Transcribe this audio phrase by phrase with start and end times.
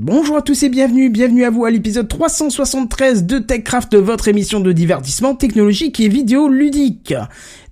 [0.00, 4.60] Bonjour à tous et bienvenue, bienvenue à vous à l'épisode 373 de TechCraft, votre émission
[4.60, 7.14] de divertissement technologique et vidéo ludique.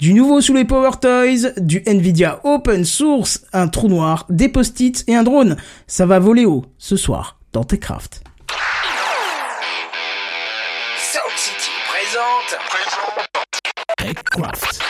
[0.00, 5.04] Du nouveau sous les Power Toys, du Nvidia Open Source, un trou noir, des post-it
[5.06, 5.56] et un drone.
[5.86, 8.24] Ça va voler haut ce soir dans TechCraft.
[10.98, 12.58] Sound City présente.
[13.98, 14.85] TechCraft.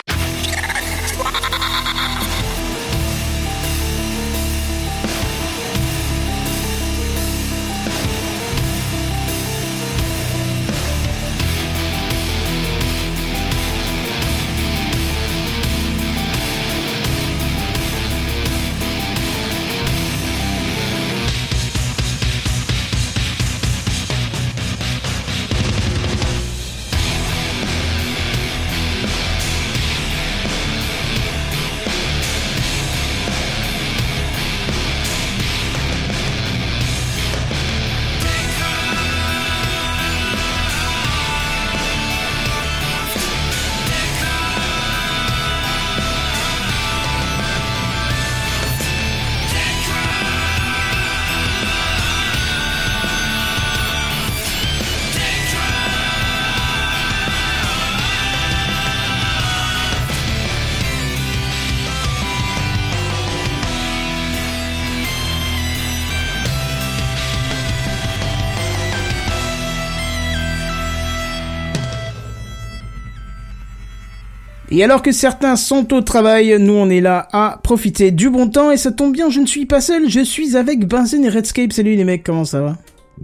[74.77, 78.47] Et alors que certains sont au travail, nous on est là à profiter du bon
[78.47, 81.29] temps et ça tombe bien, je ne suis pas seul, je suis avec Benzen et
[81.29, 81.73] Redscape.
[81.73, 82.77] Salut les mecs, comment ça va?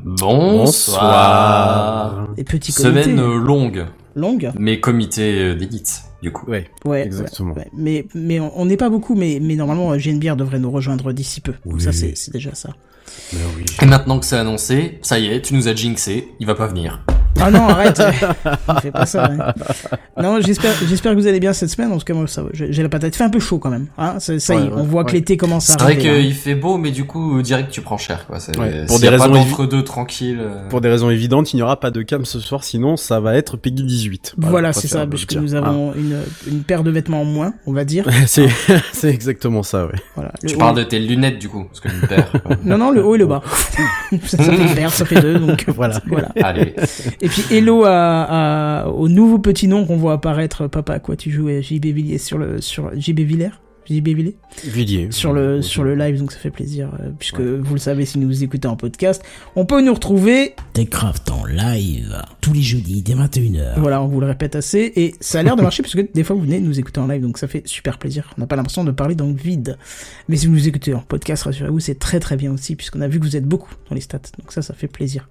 [0.04, 1.48] Bonsoir.
[2.38, 6.50] Et petit comité Semaine euh, longue, longue mais comité euh, d'élite, du coup.
[6.50, 7.54] Ouais, Ouais, exactement.
[7.54, 7.68] ouais.
[7.78, 11.54] Mais mais on n'est pas beaucoup, mais mais normalement Genebière devrait nous rejoindre d'ici peu.
[11.68, 12.72] Donc ça c'est c'est déjà ça.
[13.32, 13.66] Mais oui.
[13.80, 16.66] Et maintenant que c'est annoncé, ça y est, tu nous as jinxé, il va pas
[16.66, 17.06] venir.
[17.42, 18.02] Ah non, arrête,
[18.82, 19.30] fais pas ça.
[19.30, 19.38] ouais.
[20.22, 21.92] Non, j'espère j'espère que vous allez bien cette semaine.
[21.92, 23.14] En tout cas moi ça j'ai la patate.
[23.14, 23.88] Il fait un peu chaud quand même.
[23.98, 26.10] Hein ça, ça y est, Ouais, on voit que l'été commence à C'est vrai arriver.
[26.10, 26.22] hein.
[26.22, 28.38] qu'il fait beau, mais du coup, direct tu prends cher, quoi.
[28.88, 30.38] Pour des raisons entre deux tranquille.
[30.42, 33.20] euh, Pour des raisons évidentes, il n'y aura pas de cam ce soir, sinon ça
[33.20, 34.36] va être Peggy 18.
[34.38, 37.84] Voilà, c'est ça, puisque nous avons une, une paire de vêtements en moins, on va
[37.84, 38.06] dire.
[38.08, 38.12] Ah.
[38.28, 38.48] c'est,
[38.94, 39.94] c'est exactement ça, ouais.
[40.16, 40.32] Voilà.
[40.44, 42.32] Le Tu haut- parles de tes lunettes, du coup, parce que une paire.
[42.64, 43.42] Non, non, le haut et le bas.
[44.26, 46.00] ça, ça fait une paire, ça fait deux, donc Voilà.
[46.08, 46.30] voilà.
[46.42, 46.76] Allez.
[47.24, 51.16] Et puis hello à, à- au nouveau petit nom qu'on voit apparaître, papa, à quoi
[51.16, 53.52] tu joues, JB Villiers sur le, sur JB Villers,
[53.90, 54.36] JB Villiers?
[54.66, 55.08] Villiers.
[55.12, 58.20] sur le, sur le live, donc ça fait plaisir, euh, puisque vous le savez si
[58.20, 59.24] nous écoutez en podcast,
[59.56, 63.80] on peut nous retrouver, Techcraft en live tous les jeudis dès 21h.
[63.80, 66.26] voilà, on vous le répète assez, et ça a l'air de marcher, parce que des
[66.26, 68.58] fois vous venez nous écouter en live, donc ça fait super plaisir, on n'a pas
[68.58, 69.78] l'impression de parler dans le vide.
[70.28, 73.08] Mais si vous nous écoutez en podcast, rassurez-vous, c'est très très bien aussi, puisqu'on a
[73.08, 75.30] vu que vous êtes beaucoup dans les stats, donc ça, ça fait plaisir.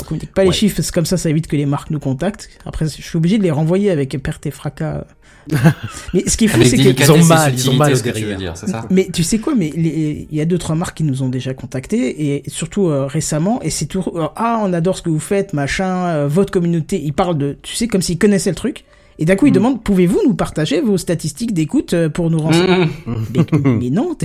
[0.00, 2.00] On communique pas les chiffres, parce que comme ça, ça évite que les marques nous
[2.00, 2.48] contactent.
[2.64, 5.04] Après, je suis obligé de les renvoyer avec perte et fracas.
[6.14, 6.82] Mais ce qui est fou, c'est que...
[6.82, 8.38] délicatesse ils ont mal, ils ont mal ce que tu veux derrière.
[8.38, 8.86] dire, c'est ça?
[8.90, 11.52] Mais tu sais quoi, mais il y a deux trois marques qui nous ont déjà
[11.52, 15.18] contactés et surtout euh, récemment et c'est tout euh, ah on adore ce que vous
[15.18, 18.84] faites machin euh, votre communauté ils parlent de tu sais comme s'ils connaissaient le truc
[19.18, 19.48] et d'un coup Mm.
[19.48, 22.86] ils demandent pouvez-vous nous partager vos statistiques d'écoute pour nous renseigner?
[23.06, 23.14] Mmh.
[23.34, 23.46] mais,
[23.80, 24.16] mais non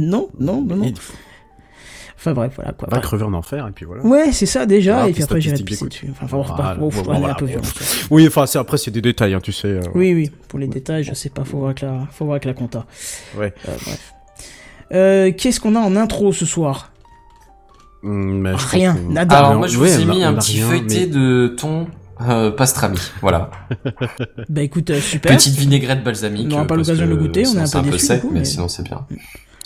[0.00, 0.92] non non non
[2.24, 4.02] enfin bref voilà quoi va crever en enfer, et puis voilà.
[4.04, 6.74] ouais c'est ça déjà Ah, et puis après j'irai pisser dessus enfin faut Voilà, pas
[6.78, 7.60] faut, faut voilà, aller un peu voilà.
[7.60, 7.74] violent.
[8.10, 9.68] Oui, enfin, c'est, après, c'est des détails, hein, tu sais.
[9.68, 12.36] euh, oui oui pour les détails je sais pas faut voir avec la faut voir
[12.36, 12.86] avec la compta
[13.36, 13.52] Ouais.
[13.68, 14.12] Euh, bref
[14.92, 16.92] euh, qu'est-ce qu'on a en intro ce soir?
[18.02, 19.38] Pense Rien, nada.
[19.38, 21.54] Alors, moi, je ouais, vous ai on mis on un petit rien, feuilleté mais- de
[21.58, 21.86] ton
[22.20, 22.98] euh, pastrami.
[23.22, 23.50] Voilà.
[24.50, 25.34] Bah écoute, super.
[25.36, 26.46] Petite vinaigrette balsamique.
[26.46, 28.68] On n'aura pas l'occasion de le goûter, on est un peu déçus, sec, mais- sinon
[28.68, 29.06] c'est bien.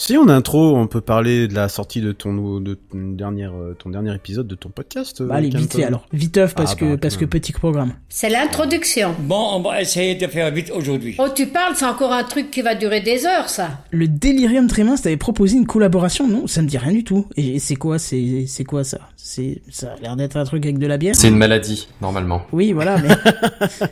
[0.01, 3.47] Si en intro, on peut parler de la sortie de ton, nou- de ton dernier,
[3.47, 5.21] euh, ton dernier épisode de ton podcast.
[5.25, 6.07] Bah, allez, euh, vite alors.
[6.13, 7.95] Viteuf parce Ah, que bah, parce que petit programme.
[8.09, 9.17] C'est l'introduction.
[9.19, 11.17] Bon, on va essayer de faire vite aujourd'hui.
[11.19, 13.71] Oh, tu parles, c'est encore un truc qui va durer des heures, ça.
[13.91, 16.47] Le Delirium Tremens t'avait proposé une collaboration, non?
[16.47, 17.27] Ça me dit rien du tout.
[17.37, 19.01] Et, c'est quoi C'est c'est quoi ça?
[19.17, 21.17] C'est ça a l'air d'être un truc avec de la bière?
[21.17, 22.43] C'est une maladie, normalement.
[22.53, 22.99] Oui, voilà.
[22.99, 23.09] Mais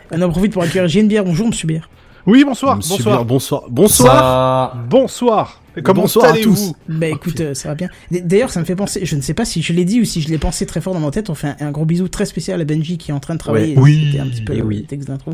[0.12, 1.24] on en profite pour accueillir J'ai une bière.
[1.24, 1.90] Bonjour, Monsieur Bière.
[2.28, 3.16] Oui, bonsoir, Monsieur bonsoir.
[3.16, 3.62] Bière, bonsoir.
[3.68, 4.72] Bonsoir.
[4.72, 4.78] Ça...
[4.88, 5.62] Bonsoir.
[5.82, 6.72] Comment Bonsoir à tous.
[6.88, 7.88] Bah écoute, euh, ça va bien.
[8.10, 9.04] D'ailleurs, ça me fait penser.
[9.04, 10.94] Je ne sais pas si je l'ai dit ou si je l'ai pensé très fort
[10.94, 11.28] dans ma tête.
[11.30, 13.38] On fait un, un gros bisou très spécial à Benji qui est en train de
[13.38, 13.74] travailler.
[13.76, 13.82] Ouais.
[13.82, 14.02] Oui.
[14.06, 14.84] C'était un petit peu Et le oui.
[14.84, 15.32] texte d'intro.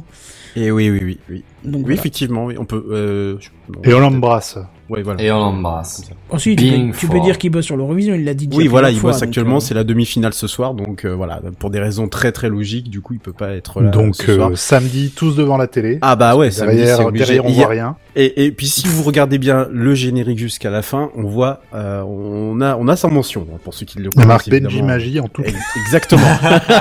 [0.57, 1.45] Et oui, oui, oui, oui.
[1.65, 1.95] Donc Oui, voilà.
[1.95, 2.85] effectivement, oui, on peut.
[2.91, 3.37] Euh,
[3.69, 4.59] bon, Et on l'embrasse.
[4.89, 5.23] Ouais, voilà.
[5.23, 6.03] Et on l'embrasse.
[6.31, 7.25] Ensuite, tu, peux, tu peux fort.
[7.25, 8.47] dire qu'il bosse sur l'Eurovision, il l'a dit.
[8.47, 11.05] déjà Oui, voilà, il bosse fois, donc, actuellement, euh, c'est la demi-finale ce soir, donc
[11.05, 13.91] euh, voilà, pour des raisons très très logiques, du coup, il peut pas être là
[13.91, 14.51] Donc ce soir.
[14.51, 15.99] euh, samedi, tous devant la télé.
[16.03, 17.25] Ah bah ouais, samedi, c'est derrière, obligé.
[17.25, 17.97] derrière, on voit rien.
[18.15, 22.03] Et, et puis si vous regardez bien le générique jusqu'à la fin, on voit, euh,
[22.03, 24.29] on a, on a sa mention hein, pour ceux qui le connaissent.
[24.29, 24.89] marqué Benji évidemment.
[24.89, 25.43] Magie en tout.
[25.87, 26.37] Exactement.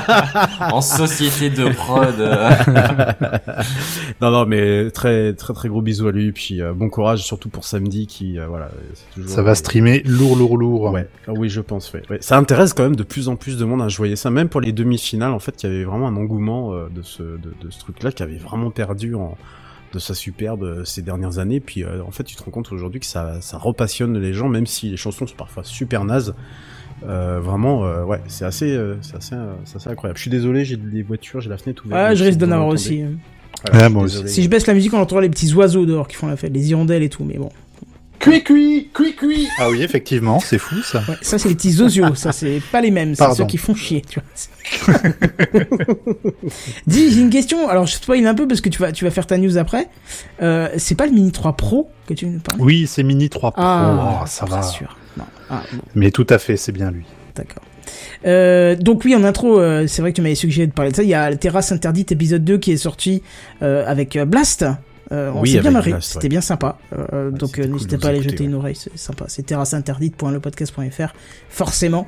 [0.72, 2.16] en société de prod.
[4.22, 7.48] non non, mais très très très gros bisous à lui, puis euh, bon courage surtout
[7.50, 8.70] pour samedi qui, euh, voilà,
[9.14, 9.30] toujours.
[9.30, 10.92] Ça va streamer lourd, lourd, lourd.
[10.92, 11.92] Ouais, Ah oui, je pense.
[11.94, 12.02] Ouais.
[12.10, 12.18] Ouais.
[12.22, 13.82] Ça intéresse quand même de plus en plus de monde.
[13.82, 13.90] Hein.
[13.90, 15.32] Je voyais ça même pour les demi-finales.
[15.32, 18.12] En fait, il y avait vraiment un engouement euh, de ce de, de ce truc-là
[18.12, 19.38] qui avait vraiment perdu en
[19.94, 21.60] de sa superbe euh, ces dernières années.
[21.60, 24.48] Puis euh, en fait, tu te rends compte aujourd'hui que ça ça repassionne les gens,
[24.50, 26.34] même si les chansons sont parfois super nazes.
[27.04, 30.18] Euh, vraiment, euh, ouais, c'est assez, euh, c'est assez, euh, c'est assez incroyable.
[30.18, 32.00] Je suis désolé, j'ai des voitures, j'ai la fenêtre ouverte.
[32.00, 33.02] Ah, je risque d'en avoir aussi.
[33.02, 33.14] hein.
[33.72, 34.30] Voilà, je désolé.
[34.30, 36.54] Si je baisse la musique, on entendra les petits oiseaux dehors qui font la fête,
[36.54, 37.50] les hirondelles et tout, mais bon.
[38.22, 39.48] Cuit, cuit, cuit, cuit.
[39.60, 41.00] Ah oui, effectivement, c'est fou ça.
[41.10, 43.74] Ouais, ça, c'est les petits osios, ça, c'est pas les mêmes, c'est ceux qui font
[43.76, 44.96] chier, tu vois.
[46.88, 49.12] Dis, j'ai une question, alors je spoil un peu parce que tu vas, tu vas
[49.12, 49.88] faire ta news après.
[50.42, 52.62] Euh, c'est pas le Mini 3 Pro que tu nous parles?
[52.62, 53.62] Oui, c'est Mini 3 Pro.
[53.64, 54.62] Ah, Oh, ça bien va.
[54.64, 54.96] sûr.
[55.18, 55.26] Non.
[55.50, 57.06] Ah, bon, Mais tout à fait, c'est bien lui.
[57.36, 57.64] d'accord.
[58.26, 60.96] Euh, donc oui, en intro, euh, c'est vrai que tu m'avais suggéré de parler de
[60.96, 61.04] ça.
[61.04, 63.22] Il y a la Terrasse Interdite épisode 2 qui est sorti
[63.64, 64.66] euh, avec euh, Blast.
[65.12, 66.30] Euh, on Oui, s'est bien marré, c'était ouais.
[66.30, 66.78] bien sympa.
[66.94, 68.46] Euh, donc euh, cool n'hésitez pas à aller jeter ouais.
[68.46, 69.26] une oreille, c'est sympa.
[69.28, 71.14] C'est terrasseinterdite.lepodcast.fr,
[71.50, 72.08] forcément.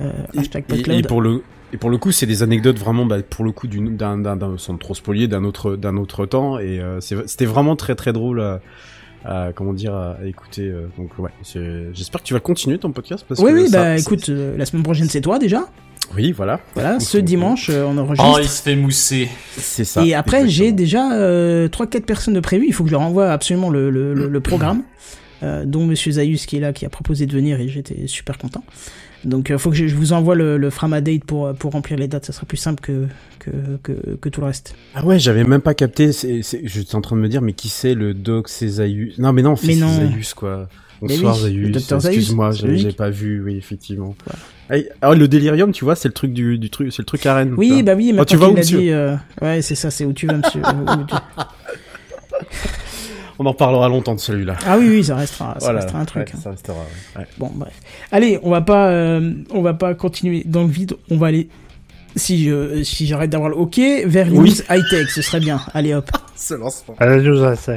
[0.00, 1.42] Euh, hashtag Et, et pour le
[1.72, 4.22] et pour le coup, c'est des anecdotes vraiment, bah, pour le coup, d'une- d'un,
[4.56, 8.40] sans trop spolier, d'un autre, d'un autre temps, et c'est- c'était vraiment très très drôle
[8.40, 8.60] à,
[9.26, 10.72] à- comment dire, à, à écouter.
[10.96, 11.30] donc ouais,
[11.92, 14.64] j'espère que tu vas continuer ton podcast parce Oui, que oui, ça- bah écoute, la
[14.64, 15.66] semaine prochaine c'est toi déjà.
[16.14, 18.32] Oui, voilà, Voilà, ce dimanche euh, on enregistre.
[18.34, 19.28] Oh, il se fait mousser.
[19.56, 20.04] c'est ça.
[20.04, 22.66] Et après, j'ai déjà euh, 3-4 personnes de prévues.
[22.66, 24.82] Il faut que je leur envoie absolument le, le, le, le programme,
[25.42, 28.38] euh, dont Monsieur Zayus qui est là, qui a proposé de venir et j'étais super
[28.38, 28.64] content.
[29.24, 32.06] Donc, il faut que je, je vous envoie le, le Framadate pour, pour remplir les
[32.06, 32.24] dates.
[32.24, 33.06] Ça sera plus simple que,
[33.40, 33.50] que,
[33.82, 34.74] que, que tout le reste.
[34.94, 36.12] Ah ouais, j'avais même pas capté.
[36.12, 38.48] C'est, c'est, j'étais en train de me dire, mais qui c'est le doc?
[39.18, 39.88] Non, mais non, Mais non.
[39.92, 40.68] Zaius quoi.
[41.02, 43.42] Mais Bonsoir oui, Zaius, Excuse-moi, c'est j'ai, j'ai pas vu.
[43.44, 44.14] Oui, effectivement.
[45.00, 47.34] Ah, le délirium, tu vois, c'est le truc du, du truc, c'est le truc à
[47.34, 47.54] Rennes.
[47.56, 47.82] Oui, ça.
[47.82, 48.90] bah oui, Ah, tu maintenant vas où, monsieur dit.
[48.90, 50.60] euh, ouais, c'est ça, c'est où tu vas, monsieur.
[50.60, 51.14] où tu-
[53.40, 54.56] On en reparlera longtemps de celui-là.
[54.66, 56.26] Ah oui, oui, ça restera, ça Voilà, restera un truc.
[56.26, 56.40] ouais, hein.
[56.42, 56.74] ça restera.
[56.76, 57.20] ouais.
[57.22, 57.26] Ouais.
[57.38, 57.72] Bon, bref.
[58.10, 60.94] Allez, on va pas, euh, on va pas continuer dans le vide.
[61.08, 61.48] On va aller,
[62.16, 64.50] si je, si j'arrête d'avoir le OK, vers les Oui.
[64.50, 65.08] news high-tech.
[65.10, 65.60] Ce serait bien.
[65.72, 66.10] Allez, hop.
[66.36, 66.96] Ce lancement.
[66.98, 67.74] Allez, je vous en sais.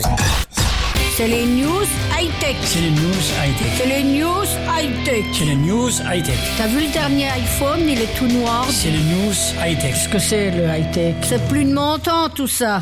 [1.22, 1.86] C'est les news
[2.20, 2.56] high-tech.
[2.64, 3.68] C'est les news high-tech.
[3.78, 5.24] C'est les news high-tech.
[5.32, 6.36] C'est les news high-tech.
[6.58, 8.66] T'as vu le dernier iPhone, il est tout noir.
[8.72, 9.32] C'est les news
[9.64, 9.92] high-tech.
[9.94, 11.14] Qu'est-ce que c'est le high-tech?
[11.22, 12.82] C'est plus de mon temps tout ça.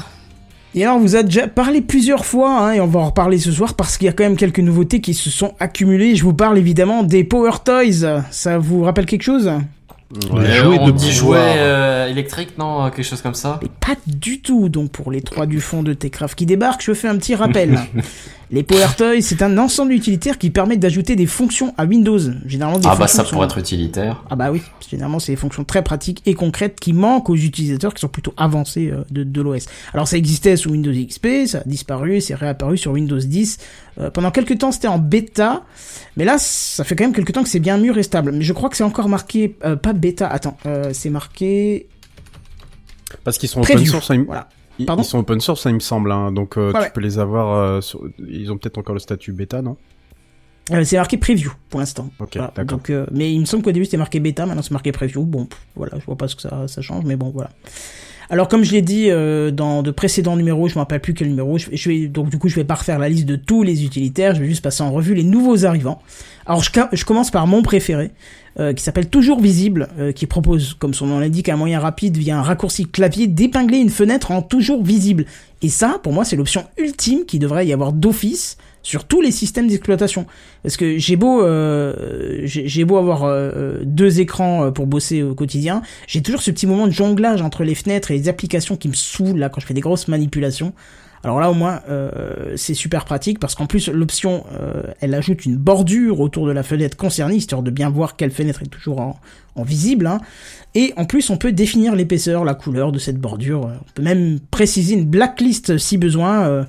[0.74, 3.40] Et alors, on vous a déjà parlé plusieurs fois, hein, et on va en reparler
[3.40, 6.16] ce soir parce qu'il y a quand même quelques nouveautés qui se sont accumulées.
[6.16, 8.24] Je vous parle évidemment des Power Toys.
[8.32, 9.52] Ça vous rappelle quelque chose?
[10.12, 13.96] Jouets on de dit jouets euh, électriques, non euh, Quelque chose comme ça Mais pas
[14.08, 14.68] du tout.
[14.68, 17.80] Donc, pour les trois du fond de Techcraft qui débarquent, je fais un petit rappel.
[18.52, 22.18] les Power Toys, c'est un ensemble utilitaire qui permet d'ajouter des fonctions à Windows.
[22.48, 24.24] Généralement, des Ah bah ça pourrait sont- être utilitaire.
[24.30, 27.94] Ah bah oui, généralement c'est des fonctions très pratiques et concrètes qui manquent aux utilisateurs
[27.94, 29.66] qui sont plutôt avancés euh, de, de l'OS.
[29.94, 33.58] Alors ça existait sous Windows XP, ça a disparu et c'est réapparu sur Windows 10.
[34.00, 35.64] Euh, pendant quelques temps c'était en bêta,
[36.18, 38.32] mais là ça fait quand même quelques temps que c'est bien mûr et stable.
[38.32, 41.88] Mais je crois que c'est encore marqué, euh, pas bêta, attends, euh, c'est marqué...
[43.24, 43.82] Parce qu'ils sont Preview.
[43.82, 44.50] open source, hein, il- Voilà.
[44.80, 46.12] Ils, Pardon ils sont open source, ça, il me semble.
[46.12, 46.92] Hein, donc euh, Ouais, tu ouais.
[46.94, 47.54] peux les avoir.
[47.56, 49.78] euh, sur- Ils ont peut-être encore le statut bêta, non?
[50.72, 52.10] Euh, c'est marqué preview pour l'instant.
[52.20, 52.54] Ok, Voilà.
[52.56, 52.80] d'accord.
[53.12, 55.24] Mais il me semble qu'au début c'était marqué bêta, maintenant c'est marqué preview.
[55.24, 57.50] Bon, pff, voilà, je vois pas ce que ça, ça change, mais bon, voilà.
[58.32, 61.30] Alors comme je l'ai dit euh, dans de précédents numéros, je me rappelle plus quel
[61.30, 63.64] numéro, je, je vais donc du coup je vais pas refaire la liste de tous
[63.64, 66.00] les utilitaires, je vais juste passer en revue les nouveaux arrivants.
[66.46, 68.12] Alors je commence par mon préféré,
[68.60, 72.18] euh, qui s'appelle Toujours Visible, euh, qui propose, comme son nom l'indique, un moyen rapide
[72.18, 75.26] via un raccourci clavier d'épingler une fenêtre en toujours visible.
[75.62, 79.32] Et ça, pour moi, c'est l'option ultime qui devrait y avoir d'office sur tous les
[79.32, 80.26] systèmes d'exploitation.
[80.64, 85.36] Parce que j'ai beau, euh, j'ai beau avoir euh, deux écrans euh, pour bosser au
[85.36, 88.88] quotidien, j'ai toujours ce petit moment de jonglage entre les fenêtres et les applications qui
[88.88, 90.74] me saoulent là quand je fais des grosses manipulations.
[91.24, 95.46] Alors là au moins euh, c'est super pratique parce qu'en plus l'option euh, elle ajoute
[95.46, 99.02] une bordure autour de la fenêtre concernée histoire de bien voir quelle fenêtre est toujours
[99.02, 99.20] en,
[99.56, 100.08] en visible.
[100.08, 100.22] Hein.
[100.76, 103.62] Et en plus on peut définir l'épaisseur, la couleur de cette bordure.
[103.66, 106.48] On peut même préciser une blacklist si besoin.
[106.48, 106.64] Euh,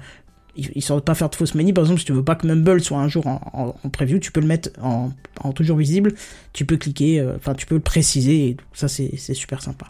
[0.74, 1.72] histoire de pas faire de fausses manies.
[1.72, 4.18] Par exemple, si tu veux pas que Mumble soit un jour en, en, en preview,
[4.18, 5.10] tu peux le mettre en,
[5.42, 6.14] en toujours visible.
[6.52, 8.48] Tu peux cliquer, euh, enfin tu peux le préciser.
[8.48, 8.64] Et tout.
[8.72, 9.86] ça c'est super sympa.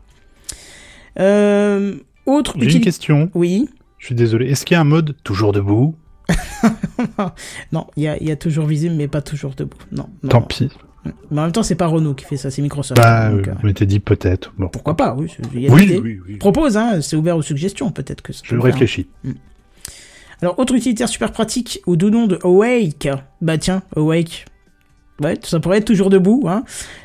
[1.19, 3.31] Euh, autre J'ai une question.
[3.35, 3.69] Oui.
[4.01, 4.51] Je suis désolé.
[4.51, 5.95] Est-ce qu'il y a un mode toujours debout
[7.73, 9.77] non, il y a, il y a toujours visible, mais pas toujours debout.
[9.93, 10.09] Non.
[10.23, 10.29] non.
[10.29, 10.69] Tant pis.
[11.31, 13.01] Mais en même temps, c'est pas Renault qui fait ça, c'est Microsoft.
[13.01, 14.53] Bah, Donc, euh, euh, on m'était dit peut-être.
[14.59, 14.69] Bon.
[14.69, 15.35] pourquoi pas, oui.
[15.55, 16.37] Y a Oui, des oui, oui.
[16.37, 18.65] Propose, hein, c'est ouvert aux suggestions, peut-être que ça Je peut faire.
[18.73, 19.09] réfléchis.
[20.43, 23.09] Alors, autre utilitaire super pratique au nom de Awake.
[23.41, 24.45] Bah tiens, Awake.
[25.21, 26.65] Ouais, ça pourrait être toujours debout, hein.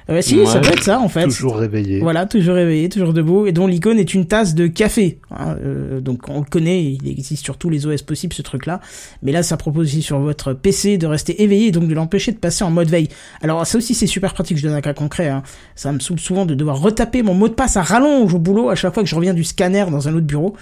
[0.10, 0.46] Euh, si, Ouais.
[0.46, 1.24] ça peut être ça, en fait.
[1.26, 2.00] Toujours réveillé.
[2.00, 5.20] Voilà, toujours réveillé, toujours debout, et dont l'icône est une tasse de café.
[5.32, 8.80] hein, euh, donc on le connaît, il existe sur tous les OS possibles ce truc-là.
[9.22, 12.32] Mais là, ça propose aussi sur votre PC de rester éveillé et donc de l'empêcher
[12.32, 13.10] de passer en mode veille.
[13.42, 15.28] Alors ça aussi c'est super pratique, je donne un cas concret.
[15.30, 15.44] hein.
[15.76, 18.70] Ça me saoule souvent de devoir retaper mon mot de passe à rallonge au boulot
[18.70, 20.56] à chaque fois que je reviens du scanner dans un autre bureau.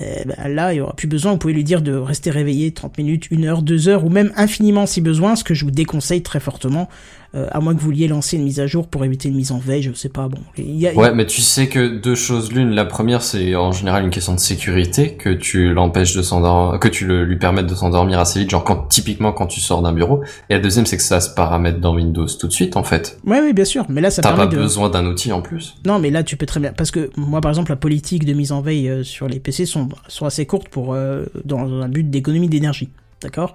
[0.00, 2.72] Eh ben, là, il y aura plus besoin, vous pouvez lui dire de rester réveillé
[2.72, 5.70] 30 minutes, 1 heure, 2 heures, ou même infiniment si besoin, ce que je vous
[5.70, 6.88] déconseille très fortement,
[7.34, 9.52] euh, à moins que vous vouliez lancer une mise à jour pour éviter une mise
[9.52, 10.38] en veille, je sais pas, bon.
[10.58, 12.70] Il y a, Ouais, mais tu sais que deux choses l'une.
[12.70, 16.88] La première, c'est en général une question de sécurité, que tu l'empêches de s'endormir, que
[16.88, 19.92] tu le, lui permettes de s'endormir assez vite, genre quand, typiquement quand tu sors d'un
[19.92, 20.22] bureau.
[20.50, 23.18] Et la deuxième, c'est que ça se paramètre dans Windows tout de suite, en fait.
[23.24, 23.86] Ouais, oui, bien sûr.
[23.88, 24.56] Mais là, ça T'as pas de.
[24.56, 25.76] besoin d'un outil en plus.
[25.86, 26.72] Non, mais là, tu peux très bien.
[26.72, 29.64] Parce que moi, par exemple, la politique de mise en veille euh, sur les PC
[29.64, 32.90] sont, sont assez courtes pour euh, dans un but d'économie d'énergie.
[33.22, 33.54] D'accord?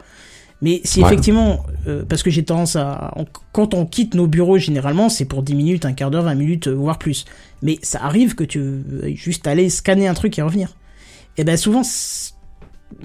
[0.62, 1.06] Mais si Ouais.
[1.08, 3.14] effectivement, euh, parce que j'ai tendance à.
[3.16, 6.34] on- quand on quitte nos bureaux, généralement, c'est pour 10 minutes, un quart d'heure, 20
[6.36, 7.26] minutes, euh, voire plus.
[7.62, 10.76] Mais ça arrive que tu veuilles juste aller scanner un truc et revenir.
[11.38, 11.84] Et ben souvent,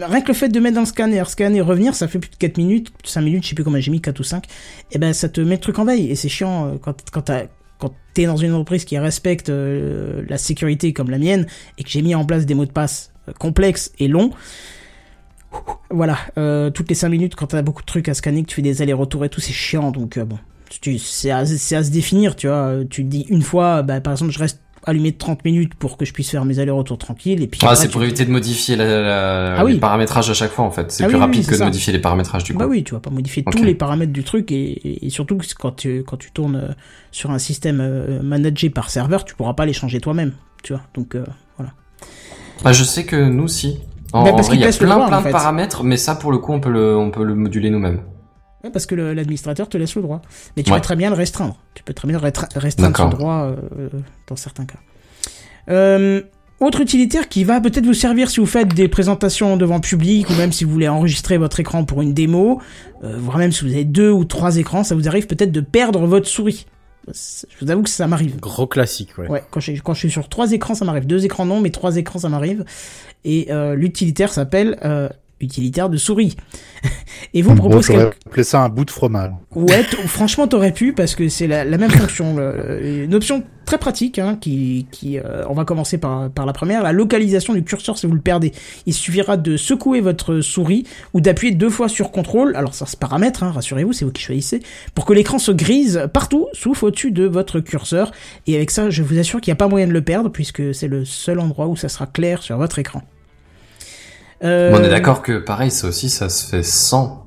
[0.01, 2.37] rien que le fait de mettre dans le scanner, scanner, revenir, ça fait plus de
[2.37, 4.45] 4 minutes, 5 minutes, je sais plus combien j'ai mis, 4 ou 5.
[4.91, 6.11] Et ben ça te met le truc en veille.
[6.11, 7.45] Et c'est chiant euh, quand, quand t'as
[7.79, 11.47] quand t'es dans une entreprise qui respecte euh, la sécurité comme la mienne
[11.79, 14.31] et que j'ai mis en place des mots de passe complexes et longs,
[15.91, 18.57] voilà, euh, toutes les 5 minutes quand t'as beaucoup de trucs à scanner, que tu
[18.57, 20.39] fais des allers-retours et tout, c'est chiant, donc euh, bon,
[20.99, 24.39] c'est à, se définir, tu vois, tu te dis une fois, bah, par exemple, je
[24.39, 27.61] reste allumé de 30 minutes pour que je puisse faire mes allers-retours tranquilles, et puis...
[27.63, 29.75] Ah, c'est tu- pour éviter de modifier la, la- Ah oui.
[29.75, 30.91] les paramétrages à chaque fois, en fait.
[30.91, 32.59] C'est Ah plus oui, rapide que de modifier les paramétrages du coup.
[32.59, 35.77] Bah oui, tu vas pas modifier tous les paramètres du truc et, et surtout quand
[35.77, 36.73] tu, quand tu tournes euh,
[37.13, 40.33] sur un système managé par serveur, tu pourras pas les changer toi-même,
[40.65, 40.83] tu vois.
[40.95, 41.25] Donc euh,
[41.59, 41.73] voilà.
[42.65, 43.79] Bah, je sais que nous, si.
[44.13, 45.31] En, Bah, en parce vrai, il qu'ils y a plein, droit, plein de fait.
[45.31, 48.01] paramètres, mais ça, pour le coup, on peut le, on peut le moduler nous-mêmes.
[48.65, 50.21] Ouais, parce que l'administrateur te laisse le droit.
[50.57, 50.79] Mais tu Ouais.
[50.79, 51.57] peux très bien le restreindre.
[51.75, 53.35] Tu peux très bien restre- restreindre ce droit
[53.79, 53.89] euh,
[54.29, 54.79] dans certains cas.
[55.69, 56.21] Euh,
[56.61, 60.35] autre utilitaire qui va peut-être vous servir si vous faites des présentations devant public ou
[60.35, 62.61] même si vous voulez enregistrer votre écran pour une démo,
[63.03, 65.61] euh, voire même si vous avez deux ou trois écrans, ça vous arrive peut-être de
[65.61, 66.67] perdre votre souris.
[67.09, 68.39] Je vous avoue que ça m'arrive.
[68.39, 69.29] Gros classique, ouais.
[69.29, 71.07] Ouais, quand je, quand je suis sur trois écrans, ça m'arrive.
[71.07, 72.65] Deux écrans non, mais trois écrans, ça m'arrive.
[73.25, 75.09] Et euh, l'utilitaire s'appelle euh,
[75.43, 76.37] utilitaire de souris.
[77.35, 78.43] Et vous Bon, propose j'aurais quelque...
[78.43, 79.31] ça un bout de fromage.
[79.55, 82.37] Ouais, franchement, t'aurais pu parce que c'est la, la même fonction.
[82.37, 86.53] le- une option très pratique, hein, qui, qui euh, on va commencer par, par la
[86.53, 88.53] première, la localisation du curseur si vous le perdez.
[88.87, 90.85] Il suffira de secouer votre souris
[91.15, 92.57] ou d'appuyer deux fois sur contrôle.
[92.57, 94.61] Alors ça se paramètre, hein, rassurez-vous, c'est vous qui choisissez,
[94.95, 98.11] pour que l'écran se grise partout, sauf au-dessus de votre curseur.
[98.47, 100.75] Et avec ça, je vous assure qu'il n'y a pas moyen de le perdre puisque
[100.75, 103.03] c'est le seul endroit où ça sera clair sur votre écran.
[104.45, 107.27] Euh, Mais on est d'accord que, pareil, ça aussi, ça se fait sans.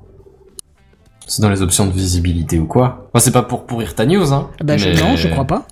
[1.28, 3.08] C'est dans les options de visibilité ou quoi.
[3.14, 4.50] Enfin, c'est pas pour pourrir ta news, hein.
[4.64, 5.66] Bah, je- mais- Non, je crois pas.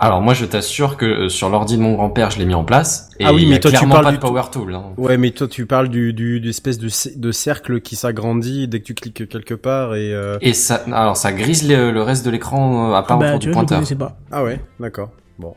[0.00, 2.62] Alors, moi, je t'assure que euh, sur l'ordi de mon grand-père, je l'ai mis en
[2.62, 3.10] place.
[3.18, 4.42] Et Ah oui, il y mais a toi, tu clairement parles pas du de power
[4.52, 4.84] tool, hein.
[4.96, 8.78] Ouais, mais toi, tu parles du, du, du espèce de, de cercle qui s'agrandit dès
[8.78, 10.38] que tu cliques quelque part et, euh...
[10.40, 13.46] Et ça, alors, ça grise le, le reste de l'écran à part bah, autour du
[13.50, 13.82] vois, pointeur.
[13.98, 14.16] pas.
[14.30, 15.10] Ah ouais, d'accord.
[15.40, 15.54] Bon.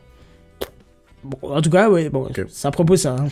[1.22, 2.40] Bon, en tout cas, ouais, bon, Ok.
[2.48, 3.14] ça propose ça.
[3.16, 3.26] hein.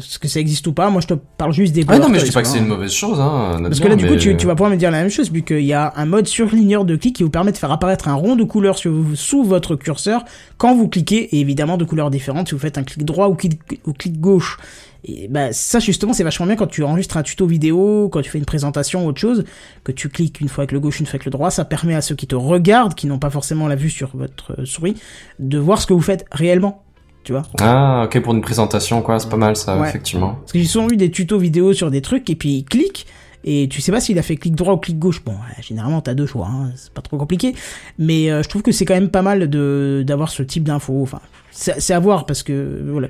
[0.00, 2.18] Est-ce que ça existe ou pas Moi, je te parle juste des Ouais, non, mais
[2.18, 3.60] je dis pas que c'est une mauvaise chose, hein.
[3.62, 5.42] Parce que là, du coup, tu, tu vas pouvoir me dire la même chose, vu
[5.42, 8.14] qu'il y a un mode surligneur de clic qui vous permet de faire apparaître un
[8.14, 10.24] rond de couleur sur, sous votre curseur
[10.58, 13.34] quand vous cliquez, et évidemment de couleurs différentes si vous faites un clic droit ou
[13.34, 14.58] clic, ou clic gauche.
[15.04, 18.30] Et bah, ça, justement, c'est vachement bien quand tu enregistres un tuto vidéo, quand tu
[18.30, 19.44] fais une présentation ou autre chose,
[19.84, 21.94] que tu cliques une fois avec le gauche, une fois avec le droit, ça permet
[21.94, 24.96] à ceux qui te regardent, qui n'ont pas forcément la vue sur votre souris,
[25.38, 26.84] de voir ce que vous faites réellement.
[27.30, 29.88] Tu vois Ah, ok, pour une présentation, quoi, c'est pas mal, ça, Ouais.
[29.88, 30.34] effectivement.
[30.40, 33.06] Parce que j'ai souvent vu des tutos vidéo sur des trucs et puis il clique
[33.44, 35.22] et tu sais pas s'il a fait clic droit ou clic gauche.
[35.24, 37.54] Bon, généralement t'as deux choix, hein, c'est pas trop compliqué.
[37.98, 41.00] Mais euh, je trouve que c'est quand même pas mal de d'avoir ce type d'infos.
[41.02, 41.20] Enfin,
[41.52, 43.08] c'est c'est à voir parce que voilà,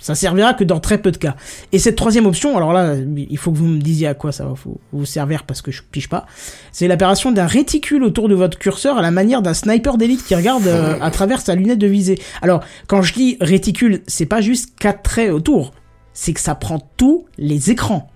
[0.00, 1.36] ça servira que dans très peu de cas.
[1.72, 4.44] Et cette troisième option, alors là, il faut que vous me disiez à quoi ça
[4.44, 4.54] va
[4.92, 6.26] vous, servir parce que je pige pas.
[6.72, 10.34] C'est l'apparition d'un réticule autour de votre curseur à la manière d'un sniper d'élite qui
[10.34, 12.20] regarde euh, à travers sa lunette de visée.
[12.42, 15.72] Alors, quand je dis réticule, c'est pas juste quatre traits autour,
[16.12, 18.10] c'est que ça prend tous les écrans.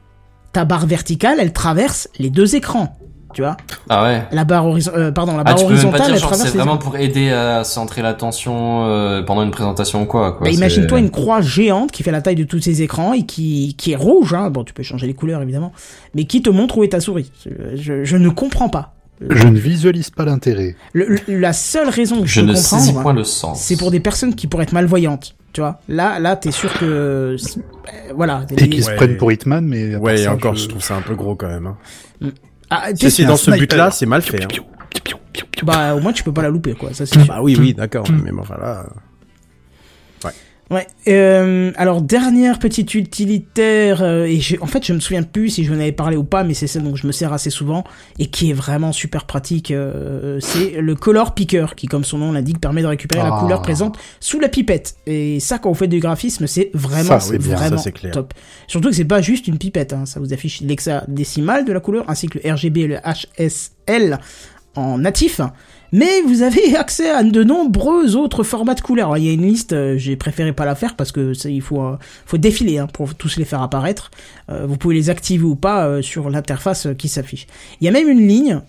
[0.53, 2.97] Ta barre verticale, elle traverse les deux écrans.
[3.35, 3.57] Tu vois
[3.88, 4.23] Ah ouais.
[4.33, 6.57] La barre horizontale, pardon, la Ah, barre tu peux même pas horizontale, dire genre c'est
[6.57, 10.33] vraiment pour aider à centrer l'attention euh, pendant une présentation ou quoi.
[10.33, 10.45] quoi.
[10.47, 13.75] Bah, Imagine-toi une croix géante qui fait la taille de tous ces écrans et qui,
[13.76, 14.50] qui est rouge, hein.
[14.50, 15.73] bon tu peux changer les couleurs évidemment,
[16.14, 17.31] mais qui te montre où est ta souris.
[17.75, 18.93] Je, je ne comprends pas.
[19.31, 20.76] Je ne visualise pas l'intérêt.
[21.29, 23.61] La seule raison que je, ne saisis point le sens.
[23.61, 25.35] c'est pour des personnes qui pourraient être malvoyantes.
[25.53, 27.37] Tu vois, là, là, t'es sûr que, euh,
[28.17, 28.45] voilà.
[28.50, 28.97] Et qui se Ouais.
[28.97, 29.95] prennent pour Hitman, mais...
[29.95, 30.69] Ouais, et encore, je...
[30.69, 31.69] trouve ça un peu gros quand même.
[31.69, 32.31] Hein.
[32.83, 34.45] Ah, Si tu sais, c'est dans ce but-là, c'est mal fait.
[34.45, 34.49] Hein.
[35.62, 36.90] bah, au moins, tu peux pas la louper, quoi.
[36.93, 37.26] Ça, c'est sûr.
[37.26, 38.07] Bah oui, oui, d'accord.
[38.25, 38.87] Mais bon, voilà.
[40.71, 40.87] Ouais.
[41.09, 45.71] Euh, alors dernière petite utilitaire euh, et en fait je me souviens plus si je
[45.71, 47.85] vous en avais parlé ou pas, mais c'est celle dont je me sers assez souvent
[48.18, 49.71] et qui est vraiment super pratique.
[49.71, 53.40] euh, c'est le color picker qui, comme son nom l'indique, permet de récupérer la Ah.
[53.40, 54.97] couleur présente sous la pipette.
[55.06, 57.90] Et ça, quand vous faites du graphisme, c'est vraiment, Ça, c'est oui, bien, vraiment ça,
[57.92, 58.12] clair.
[58.12, 58.33] top.
[58.66, 59.92] Surtout que c'est pas juste une pipette.
[59.92, 64.18] Hein, ça vous affiche l'hexadécimal de la couleur ainsi que le RGB et le HSL
[64.76, 65.40] en natif.
[65.95, 69.07] Mais vous avez accès à de nombreux autres formats de couleurs.
[69.07, 71.63] Alors, il y a une liste, euh, j'ai préféré pas la faire parce que il
[71.63, 74.11] faut, euh, défiler hein, pour tous les faire apparaître.
[74.51, 77.47] Euh, vous pouvez les activer ou pas sur l'interface qui s'affiche.
[77.81, 78.61] Il y a même une ligne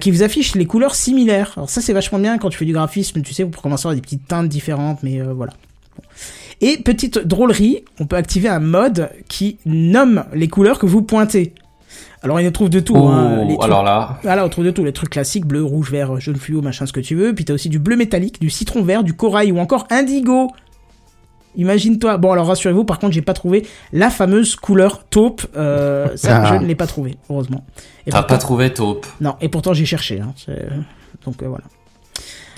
[0.00, 1.54] qui vous affiche les couleurs similaires.
[1.56, 3.90] Alors ça c'est vachement bien quand tu fais du graphisme, tu sais, pour commencer à
[3.90, 5.54] avoir des petites teintes différentes, mais voilà.
[6.60, 11.54] Et petite drôlerie, on peut activer un mode qui nomme les couleurs que vous pointez.
[12.22, 12.94] Alors il en trouve de tout.
[12.96, 15.62] Oh, hein, les trucs- alors là, voilà, on trouve de tout, les trucs classiques, bleu,
[15.62, 17.34] rouge, vert, jaune fluo, machin, ce que tu veux.
[17.34, 20.48] Puis t'as aussi du bleu métallique, du citron vert, du corail ou encore indigo.
[21.56, 22.18] Imagine-toi.
[22.18, 25.46] Bon, alors rassurez-vous, par contre, j'ai pas trouvé la fameuse couleur taupe.
[25.56, 26.44] Euh, ça, Ah.
[26.46, 27.64] je ne l'ai pas trouvé, heureusement.
[28.04, 29.06] T'as pourtant- pas trouvé taupe.
[29.20, 30.20] Non, et pourtant j'ai cherché.
[30.20, 30.68] Hein, c'est-
[31.24, 31.64] donc euh, voilà.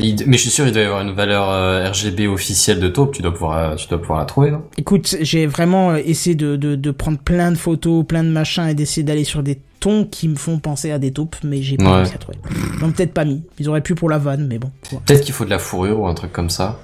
[0.03, 2.89] Il- Mais je suis sûr il doit y avoir une valeur euh, RGB officielle de
[2.89, 3.15] taupe.
[3.15, 4.51] Tu dois pouvoir, euh, tu dois pouvoir la trouver.
[4.51, 4.63] Non?
[4.79, 8.67] Écoute, j'ai vraiment euh, essayé de, de, de prendre plein de photos, plein de machins
[8.69, 11.77] et d'essayer d'aller sur des tons qui me font penser à des taupes, mais j'ai
[11.79, 12.39] pas réussi à trouver.
[12.79, 13.43] Ils ont peut-être pas mis.
[13.59, 14.71] Ils auraient pu pour la vanne, mais bon.
[15.07, 16.79] Peut-être qu'il faut de la fourrure ou un truc comme ça.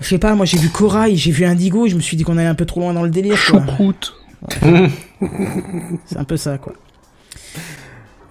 [0.00, 2.22] Je sais pas, moi j'ai vu corail, j'ai vu indigo, et je me suis dit
[2.24, 3.36] qu'on allait un peu trop loin dans le délire.
[3.50, 3.60] quoi.
[3.60, 4.14] Choucroute.
[6.06, 6.72] C'est un peu ça, quoi.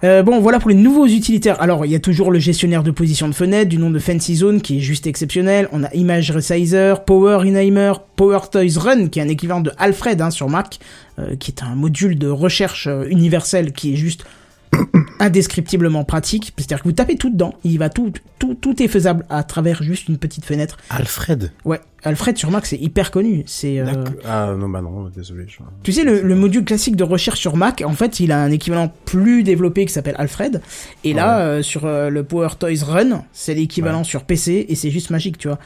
[0.02, 1.60] Euh, bon, voilà pour les nouveaux utilitaires.
[1.60, 4.36] Alors, il y a toujours le gestionnaire de position de fenêtre du nom de Fancy
[4.36, 5.68] Zone qui est juste exceptionnel.
[5.72, 10.20] On a Image Resizer, Power Inheimer, Power Toys Run qui est un équivalent de Alfred
[10.22, 10.78] hein, sur Mac,
[11.18, 14.24] euh, qui est un module de recherche euh, universel qui est juste
[15.18, 16.52] indescriptiblement pratique.
[16.56, 19.82] C'est-à-dire que vous tapez tout dedans, il va tout, tout, tout est faisable à travers
[19.82, 20.78] juste une petite fenêtre.
[20.88, 21.52] Alfred.
[21.64, 23.42] Ouais, Alfred sur Mac c'est hyper connu.
[23.46, 23.86] C'est euh.
[24.26, 25.44] Ah non, bah non, désolé.
[25.48, 28.42] je- tu sais, le, le module classique de recherche sur Mac, en fait, il a
[28.42, 30.60] un équivalent plus développé qui s'appelle Alfred.
[31.04, 34.90] Et là, euh, sur euh, le Power Toys Run, c'est l'équivalent sur PC et c'est
[34.90, 35.58] juste magique, tu vois.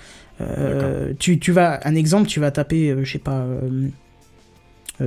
[1.19, 3.47] Tu, tu vas, un exemple, tu vas taper, je sais pas,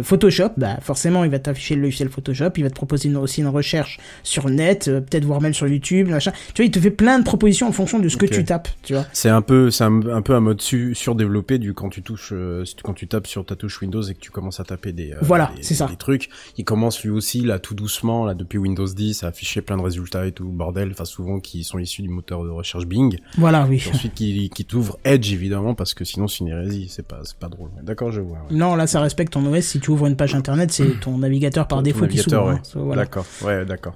[0.01, 3.41] Photoshop, bah forcément, il va t'afficher le logiciel Photoshop, il va te proposer une- aussi
[3.41, 6.31] une recherche sur le net, euh, peut-être voir même sur YouTube, machin.
[6.53, 8.67] Tu vois, il te fait plein de propositions en fonction de ce que tu tapes,
[8.83, 9.05] tu vois.
[9.13, 12.31] C'est un peu, c'est un, un peu un mode su- surdéveloppé du quand tu touches,
[12.33, 15.13] euh, quand tu tapes sur ta touche Windows et que tu commences à taper des,
[15.13, 15.87] euh, Voilà, c'est ça.
[15.87, 16.29] des trucs.
[16.57, 19.81] Il commence lui aussi là tout doucement là depuis Windows 10 à afficher plein de
[19.83, 23.19] résultats et tout bordel, enfin souvent qui sont issus du moteur de recherche Bing.
[23.37, 23.81] Voilà, oui.
[23.85, 27.21] Et ensuite qui, qui t'ouvre Edge évidemment parce que sinon c'est une hérésie, c'est pas,
[27.23, 27.69] c'est pas drôle.
[27.83, 28.37] D'accord, je vois.
[28.49, 28.55] ouais.
[28.57, 29.76] Non, là, ça respecte ton OS.
[29.77, 32.51] Si tu ouvres une page internet, c'est ton navigateur par Ton défaut qui navigateur, s'ouvre.
[32.53, 32.57] ouais.
[32.59, 32.63] hein.
[32.63, 33.03] So, voilà.
[33.03, 33.93] D'accord, ouais, d'accord.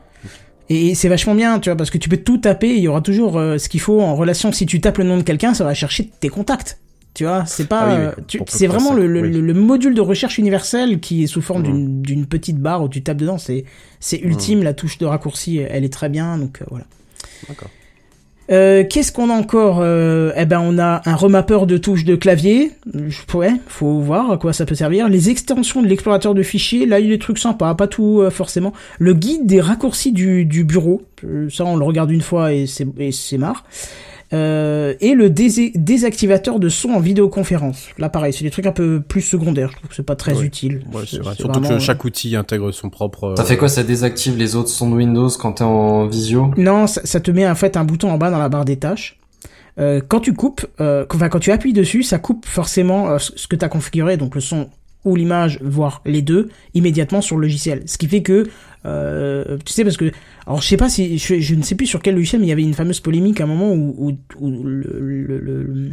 [0.69, 3.01] Et c'est vachement bien, tu vois, parce que tu peux tout taper, il y aura
[3.01, 4.51] toujours euh, ce qu'il faut en relation.
[4.51, 6.79] Si tu tapes le nom de quelqu'un, ça va chercher tes contacts.
[7.13, 7.81] Tu vois, c'est pas.
[7.81, 8.05] Ah oui,
[8.39, 9.31] euh, c'est vraiment ça, le, le, oui.
[9.31, 12.01] le- le module de recherche universel qui est sous forme Mhm.
[12.03, 13.37] d'une petite barre où tu tapes dedans.
[13.37, 13.65] C'est
[13.99, 16.85] c'est ultime, la touche de raccourci, elle est très bien, donc euh, voilà.
[17.49, 17.69] D'accord.
[18.51, 22.15] Euh, Qu'est-ce qu'on a encore euh, Eh ben, on a un remappeur de touches de
[22.15, 22.71] clavier.
[23.33, 25.07] Ouais, faut voir à quoi ça peut servir.
[25.07, 28.21] Les extensions de l'explorateur de fichiers, là, il y a des trucs sympas, pas tout
[28.21, 28.73] euh, forcément.
[28.99, 31.03] Le guide des raccourcis du, du bureau,
[31.49, 33.63] ça, on le regarde une fois et c'est marre.
[34.33, 37.87] Euh, et le dés- désactivateur de son en vidéoconférence.
[37.97, 39.69] Là, pareil, c'est des trucs un peu plus secondaires.
[39.71, 40.45] Je trouve que c'est pas très Ouais.
[40.45, 40.81] utile.
[40.93, 41.33] Ouais, c'est vrai.
[41.35, 43.33] c'est Surtout vraiment, que chaque outil intègre son propre.
[43.37, 46.51] Ça fait quoi Ça désactive les autres sons de Windows quand t'es en visio?
[46.57, 48.77] Non, ça, ça te met en fait un bouton en bas dans la barre des
[48.77, 49.17] tâches.
[49.79, 53.31] Euh, quand tu coupes, euh, enfin quand tu appuies dessus, ça coupe forcément euh, ce
[53.37, 54.69] ce que tu as configuré, donc le son
[55.05, 57.81] ou l'image, voire les deux, immédiatement sur le logiciel.
[57.87, 58.47] Ce qui fait que,
[58.85, 60.11] euh, tu sais, parce que,
[60.47, 62.49] alors je sais pas si, je, je ne sais plus sur quel logiciel, mais il
[62.49, 65.91] y avait une fameuse polémique à un moment où, où, où le- le- le- le-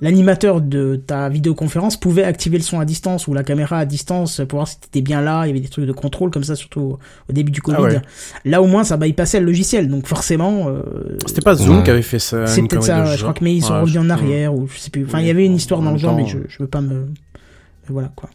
[0.00, 4.40] l'animateur de ta vidéoconférence pouvait activer le son à distance ou la caméra à distance
[4.48, 5.44] pour voir si t'étais bien là.
[5.44, 6.98] Il y avait des trucs de contrôle comme ça, surtout au,
[7.30, 7.76] au début du Covid.
[7.78, 8.00] Ah ouais.
[8.44, 10.68] Là au moins ça bypassait le logiciel, donc forcément.
[10.68, 10.82] euh,
[11.26, 11.82] C'était pas Zoom Ouais.
[11.84, 12.48] qui avait fait ça.
[12.48, 14.76] c'est peut-être ça, je crois que mais ils sont Ouais, revenus en arrière ou je
[14.76, 15.04] sais plus.
[15.04, 16.80] Enfin, il y avait une en histoire dans le genre, mais je, je veux pas
[16.80, 17.04] me.
[17.06, 18.28] mais Voilà quoi.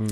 [0.00, 0.06] Hmm.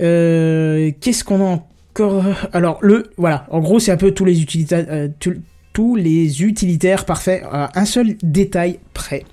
[0.00, 1.62] Euh, Qu'est-ce qu'on a
[1.98, 2.24] D'accord.
[2.52, 5.34] Alors le voilà, en gros c'est un peu tous les utilitaires, euh, tous-
[5.72, 9.24] tous les utilitaires parfaits à un seul détail près.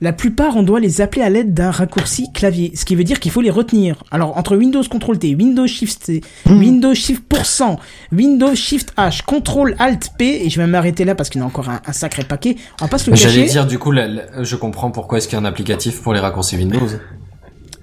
[0.00, 3.18] La plupart, on doit les appeler à l'aide d'un raccourci clavier, ce qui veut dire
[3.18, 4.04] qu'il faut les retenir.
[4.12, 7.78] Alors, entre Windows CTRL T, Windows Shift C, Windows Shift %,
[8.12, 11.46] Windows Shift H, CTRL Alt P, et je vais m'arrêter là parce qu'il y en
[11.46, 12.54] a encore un, un sacré paquet.
[12.80, 15.36] On va pas se le J'allais dire, du coup, la- je comprends pourquoi est-ce qu'il
[15.36, 16.78] y a un applicatif pour les raccourcis Windows.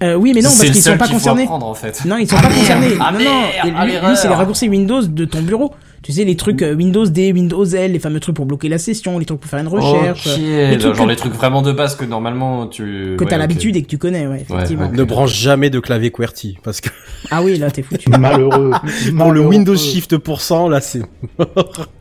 [0.02, 1.44] Euh, oui, mais non, parce qu'ils sont seul pas concernés.
[1.44, 2.04] apprendre, en fait.
[2.04, 2.88] Non, ils sont Ah pas merde, concernés.
[3.00, 3.72] ah non, non.
[3.76, 5.72] ah, lui, lui, c'est les raccourcis Windows de ton bureau.
[6.02, 8.78] Tu sais, les trucs euh, Windows D, Windows L, les fameux trucs pour bloquer la
[8.78, 10.28] session, les trucs pour faire une recherche.
[10.38, 13.14] Euh, les trucs genre que- les trucs vraiment de base que normalement tu...
[13.18, 14.84] que ouais, t'as l'habitude et que tu connais, ouais, effectivement.
[14.88, 14.96] ouais.
[14.96, 16.90] Ne branche jamais de clavier QWERTY, parce que
[17.32, 18.08] Ah oui, là, t'es foutu.
[18.10, 18.70] Malheureux.
[19.18, 19.40] pour le.
[19.40, 21.00] Windows Shift %, là, c'est...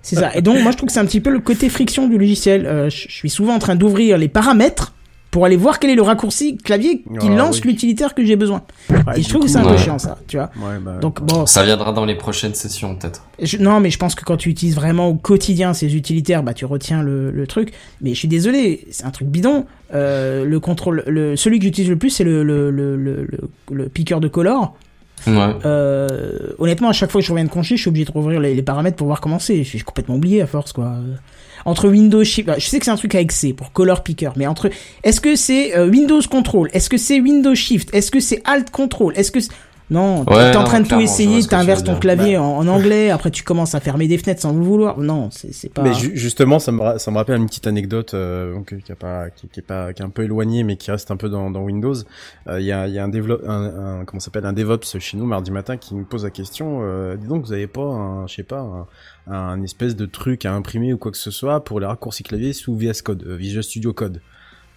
[0.04, 0.36] C'est ça.
[0.36, 2.66] Et donc, moi, je trouve que c'est un petit peu le côté friction du logiciel.
[2.68, 4.94] Euh, je suis souvent en train d'ouvrir les paramètres
[5.36, 7.72] pour aller voir quel est le raccourci clavier qui Ah, lance oui.
[7.72, 8.62] l'utilitaire que j'ai besoin.
[8.90, 9.72] Ouais, et je trouve que c'est un ouais.
[9.74, 10.50] peu chiant, ça, tu vois.
[10.56, 10.94] Ouais, bah...
[11.02, 13.22] Donc, bon, Ça viendra dans les prochaines sessions peut-être.
[13.42, 16.54] Je- non, mais je pense que quand tu utilises vraiment au quotidien ces utilitaires, bah
[16.54, 17.74] tu retiens le, le truc.
[18.00, 19.66] Mais je suis désolé, c'est un truc bidon.
[19.94, 23.40] Euh, le contrôle, le, celui que j'utilise le plus, c'est le, le, le, le, le,
[23.74, 24.74] le piqueur de color.
[25.28, 25.34] Ouais.
[25.66, 26.08] Euh,
[26.60, 28.56] honnêtement, à chaque fois que je reviens de congé, je suis obligé de rouvrir les,
[28.56, 29.66] les paramètres pour voir comment c'est.
[29.66, 30.94] J'ai complètement oublié à force, quoi.
[31.66, 34.46] Entre Windows Shift, je sais que c'est un truc avec C pour Color Picker, mais
[34.46, 34.70] entre,
[35.04, 38.70] est-ce que c'est euh, Windows Control, est-ce que c'est Windows Shift, est-ce que c'est Alt
[38.70, 39.50] Control, est-ce que c'est-
[39.92, 42.68] non, t'es Ouais, t'es en non, train de tout essayer, t'inverses ton clavier en, en
[42.68, 44.98] anglais, après tu commences à fermer des fenêtres sans le vouloir.
[44.98, 45.84] Non, c'est c'est pas.
[45.84, 48.92] Mais ju- justement, ça me, ra- ça me rappelle une petite anecdote euh, donc, qui,
[48.92, 51.18] a pas, qui, qui est pas, qui est un peu éloignée, mais qui reste un
[51.18, 51.94] peu dans, dans Windows.
[52.48, 54.54] Euh, Il y a, il y a un, développe, un, un comment ça s'appelle un
[54.54, 56.80] DevOps chez nous mardi matin qui nous pose la question.
[56.82, 58.88] Euh, dis donc, vous avez pas un, je sais pas,
[59.28, 62.24] un, un espèce de truc à imprimer ou quoi que ce soit pour les raccourcis
[62.24, 64.20] clavier sous VS Code, euh, Visual Studio Code.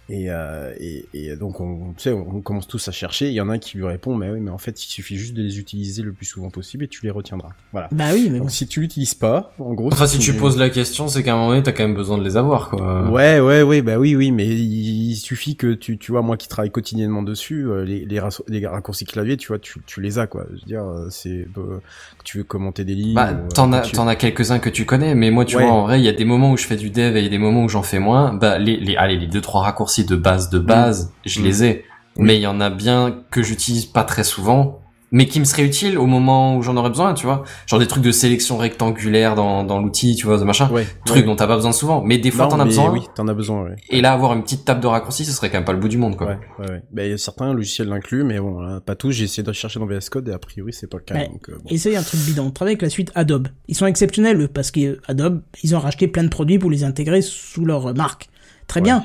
[0.09, 3.27] Et, euh, et, et donc on, tu sais, on commence tous à chercher.
[3.27, 5.17] Il y en a un qui lui répond, mais oui, mais en fait, il suffit
[5.17, 7.49] juste de les utiliser le plus souvent possible et tu les retiendras.
[7.71, 7.89] Voilà.
[7.91, 8.45] Bah oui, mais bon.
[8.45, 9.89] Donc si tu l'utilises pas, en gros.
[9.93, 12.17] Enfin si tu poses la question, c'est qu'à un moment donné t'as quand même besoin
[12.17, 13.09] de les avoir quoi.
[13.11, 16.37] Ouais, ouais, ouais, bah oui, oui, mais il, il suffit que tu, tu vois, moi
[16.37, 20.01] qui travaille quotidiennement dessus, euh, les, les, rac- les raccourcis clavier, tu vois, tu, tu
[20.01, 20.45] les as, quoi.
[20.49, 21.79] Je veux dire, euh, c'est, euh,
[22.23, 23.13] tu veux commenter des lignes.
[23.13, 25.63] Bah, euh, t'en as, tu- t'en as quelques-uns que tu connais, mais moi, tu Ouais.
[25.63, 27.23] vois, en vrai, il y a des moments où je fais du dev et il
[27.23, 28.33] y a des moments où j'en fais moins.
[28.33, 31.43] Bah, les, les, allez, les deux, trois raccourcis de base, de base, je Mm.
[31.43, 31.85] les ai.
[32.17, 32.25] Oui.
[32.25, 34.81] Mais il y en a bien que j'utilise pas très souvent,
[35.11, 37.43] mais qui me seraient utiles au moment où j'en aurais besoin, tu vois.
[37.65, 40.69] Genre des trucs de sélection rectangulaire dans, dans l'outil, tu vois, ce machin.
[40.69, 40.85] Ouais.
[41.05, 41.25] Trucs ouais.
[41.25, 42.03] dont t'as pas besoin souvent.
[42.03, 42.91] Mais des fois, t'en as mais besoin.
[42.91, 43.75] Oui, t'en as besoin, ouais.
[43.89, 45.87] Et là, avoir une petite table de raccourcis, ce serait quand même pas le bout
[45.87, 46.27] du monde, quoi.
[46.27, 47.05] Ouais, ouais, ouais.
[47.05, 49.11] Il y a certains logiciels l'incluent, mais bon, pas tous.
[49.11, 51.15] J'ai essayé de chercher dans VS Code et a priori, c'est pas le cas.
[51.15, 51.27] Ouais.
[51.27, 51.69] donc, euh, bon.
[51.69, 52.51] Essaye un truc bidon.
[52.51, 53.47] Travaille avec la suite Adobe.
[53.67, 56.83] Ils sont exceptionnels, eux, parce que Adobe, ils ont racheté plein de produits pour les
[56.83, 58.29] intégrer sous leur marque.
[58.67, 58.83] Très Ouais.
[58.85, 59.03] bien.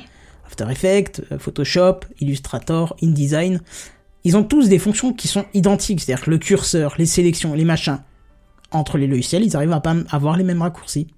[0.54, 3.60] After Effects, euh, Photoshop, Illustrator, InDesign.
[4.22, 6.00] Ils ont tous des fonctions qui sont identiques.
[6.00, 7.98] C'est-à-dire que le curseur, les sélections, les machins.
[8.70, 11.08] Entre les logiciels, ils arrivent à pas avoir les mêmes raccourcis.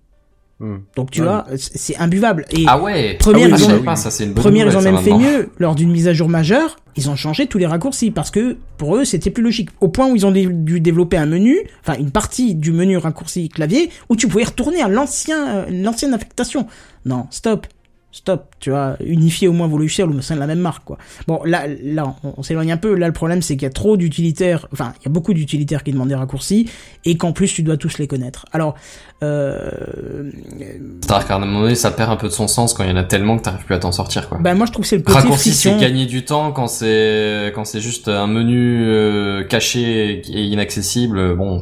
[0.58, 0.76] Hmm.
[0.96, 1.26] Donc tu Ouais.
[1.26, 2.46] vois, c'est imbuvable.
[2.50, 3.16] Et Ah ouais!
[3.18, 4.80] Première, ah, oui, ils je ont- savais pas, ça, c'est une bonne Première, ils ont
[4.80, 5.50] ça, même fait mieux.
[5.58, 8.96] Lors d'une mise à jour majeure, ils ont changé tous les raccourcis parce que pour
[8.96, 9.68] eux, c'était plus logique.
[9.82, 13.50] Au point où ils ont dû développer un menu, enfin une partie du menu raccourci
[13.50, 16.66] clavier, où tu pouvais retourner à l'ancien, euh, l'ancienne affectation.
[17.04, 17.66] Non, stop.
[18.16, 20.96] Stop, tu vois, unifier au moins vos logiciels au sein de la même marque, quoi.
[21.26, 22.94] Bon, là, là, on, on s'éloigne un peu.
[22.94, 25.84] Là, le problème, c'est qu'il y a trop d'utilitaires, enfin, il y a beaucoup d'utilitaires
[25.84, 26.70] qui demandent des raccourcis,
[27.04, 28.46] et qu'en plus, tu dois tous les connaître.
[28.52, 28.74] Alors,
[29.22, 30.30] euh,
[31.02, 32.92] C'est-à-dire qu'à un moment donné, ça perd un peu de son sens quand il y
[32.92, 34.38] en a tellement que t'arrives plus à t'en sortir, quoi.
[34.38, 37.52] ben, moi, je trouve que c'est le côté Raccourci, c'est gagner du temps quand c'est
[37.54, 41.36] quand c'est juste un menu euh, caché et inaccessible.
[41.36, 41.60] Bon,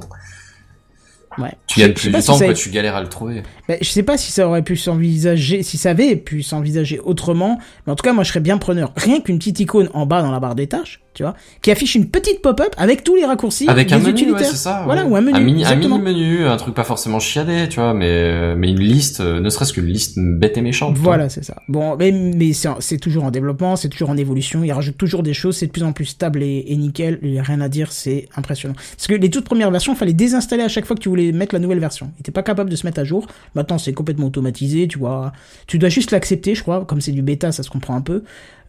[1.38, 1.52] Ouais.
[1.66, 2.48] tu gagnes plus de si temps, quoi.
[2.50, 3.42] a- Tu galères à le trouver.
[3.68, 7.58] Ben, je sais pas si ça aurait pu s'envisager, si ça avait pu s'envisager autrement,
[7.86, 8.92] mais en tout cas, moi, je serais bien preneur.
[8.96, 11.94] Rien qu'une petite icône en bas dans la barre des tâches, tu vois, qui affiche
[11.94, 14.46] une petite pop-up avec tous les raccourcis Avec des un menu, ouais, utilitaires.
[14.46, 14.82] c'est ça.
[14.84, 15.10] Voilà, ouais.
[15.12, 15.98] ou un menu, Un mini, un exactement.
[15.98, 19.40] mini menu, un truc pas forcément chiadé, tu vois, mais euh, mais une liste, euh,
[19.40, 20.98] ne serait-ce qu'une liste bête et méchante.
[20.98, 21.56] Voilà, c'est ça.
[21.68, 25.22] Bon, mais, mais c'est c'est toujours en développement, c'est toujours en évolution, il rajoute toujours
[25.22, 27.60] des choses, c'est de plus en plus stable et, et nickel, il y a rien
[27.60, 28.74] à dire, c'est impressionnant.
[28.96, 31.32] Parce que les toutes premières versions, il fallait désinstaller à chaque fois que tu voulais
[31.32, 32.10] mettre la nouvelle version.
[32.16, 33.26] Il était pas capable de se mettre à jour.
[33.54, 35.32] Maintenant, c'est complètement automatisé, tu vois.
[35.66, 38.22] Tu dois juste l'accepter, je crois, comme c'est du bêta, ça se comprend un peu.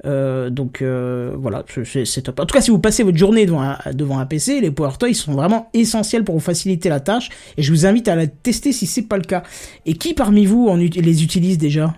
[0.06, 2.40] Euh, donc euh, voilà, c'est- top.
[2.40, 4.92] En tout cas, si vous passez votre journée devant un, devant un PC, les Power
[5.00, 8.28] Toys sont vraiment essentiels pour vous faciliter la tâche, et je vous invite à la
[8.28, 9.44] tester si c'est pas le cas.
[9.86, 11.94] Et qui parmi vous en ut- les utilise déjà?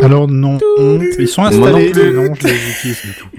[0.00, 0.58] Alors non,
[1.18, 2.12] ils sont installés, non plus.
[2.12, 3.28] mais non, je les utilise du tout.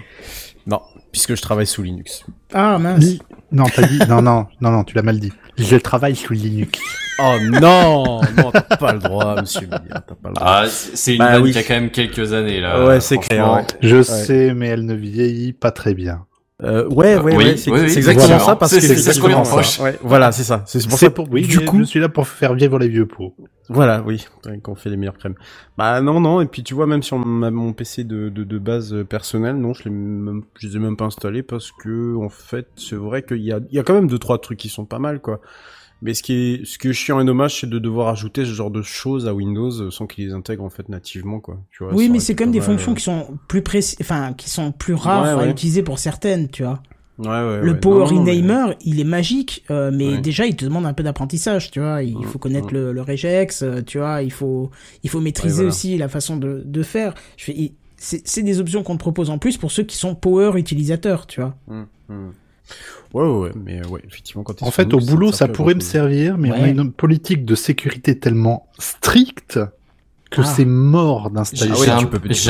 [0.65, 0.79] Non,
[1.11, 2.23] puisque je travaille sous Linux.
[2.53, 3.17] Ah mince.
[3.51, 5.31] Non, t'as dit, non, non, non, non, tu l'as mal dit.
[5.57, 6.79] Je travaille sous Linux.
[7.19, 10.47] Oh non, non, t'as pas le droit, monsieur Milliard, t'as pas le droit.
[10.47, 11.51] Ah, c'est une Bah oui.
[11.51, 12.85] qui a quand même quelques années là.
[12.85, 13.65] Ouais, c'est clair, ouais.
[13.81, 16.25] Je sais, mais elle ne vieillit pas très bien.
[16.63, 18.43] Euh, ouais, ouais, Oui, ouais, c'est oui, oui, c'est exactement voilà.
[18.45, 19.77] ça parce C'est- que c'est- c'est ce qu'on reproche.
[19.77, 19.83] ça.
[19.83, 20.63] Ouais, voilà, c'est ça.
[20.65, 23.05] C'est pour ça pour, oui, du coup, je suis là pour faire vivre les vieux
[23.07, 23.35] pots.
[23.69, 24.25] Voilà, oui,
[24.61, 25.35] qu'on fait les meilleurs crèmes.
[25.77, 28.57] Bah non, non, et puis tu vois, même sur ma- mon PC de, de, de
[28.59, 32.15] base euh, personnelle, non, je, l'ai même, je les ai même pas installés parce que,
[32.17, 34.59] en fait, c'est vrai qu'il y a, il y a quand même deux, trois trucs
[34.59, 35.41] qui sont pas mal, quoi.
[36.03, 38.51] Mais ce qui est, ce qui est chiant et dommage, c'est de devoir ajouter ce
[38.51, 41.59] genre de choses à Windows euh, sans qu'ils les intègrent, en fait, nativement, quoi.
[41.71, 42.95] Tu vois, Oui, mais c'est quand même des fonctions euh.
[42.95, 46.63] qui sont plus précis, enfin, qui sont plus rares Ouais, à utiliser pour certaines, tu
[46.63, 46.83] vois.
[47.19, 47.79] Ouais, ouais, Le ouais.
[47.79, 50.93] Power Non, non, mais- Renamer, il est magique, euh, mais déjà, il te demande un
[50.93, 52.03] peu d'apprentissage, tu vois.
[52.03, 52.73] Il Mm, faut connaître mm.
[52.73, 54.23] le, le regex, euh, tu vois.
[54.23, 54.71] Il faut,
[55.03, 55.69] il faut maîtriser voilà.
[55.69, 57.13] aussi la façon de, de faire.
[57.95, 61.39] C'est des options qu'on te propose en plus pour ceux qui sont Power utilisateurs, tu
[61.39, 61.55] vois.
[61.69, 62.33] Hum.
[63.13, 65.81] Ouais, ouais, ouais, mais ouais, effectivement, quand t'es En fait, au boulot, ça pourrait me
[65.81, 69.59] servir, mais on a une politique de sécurité tellement stricte
[70.33, 70.45] que Ah.
[70.45, 71.95] c'est mort J'ai d'installer Ah ouais, j'ai ça.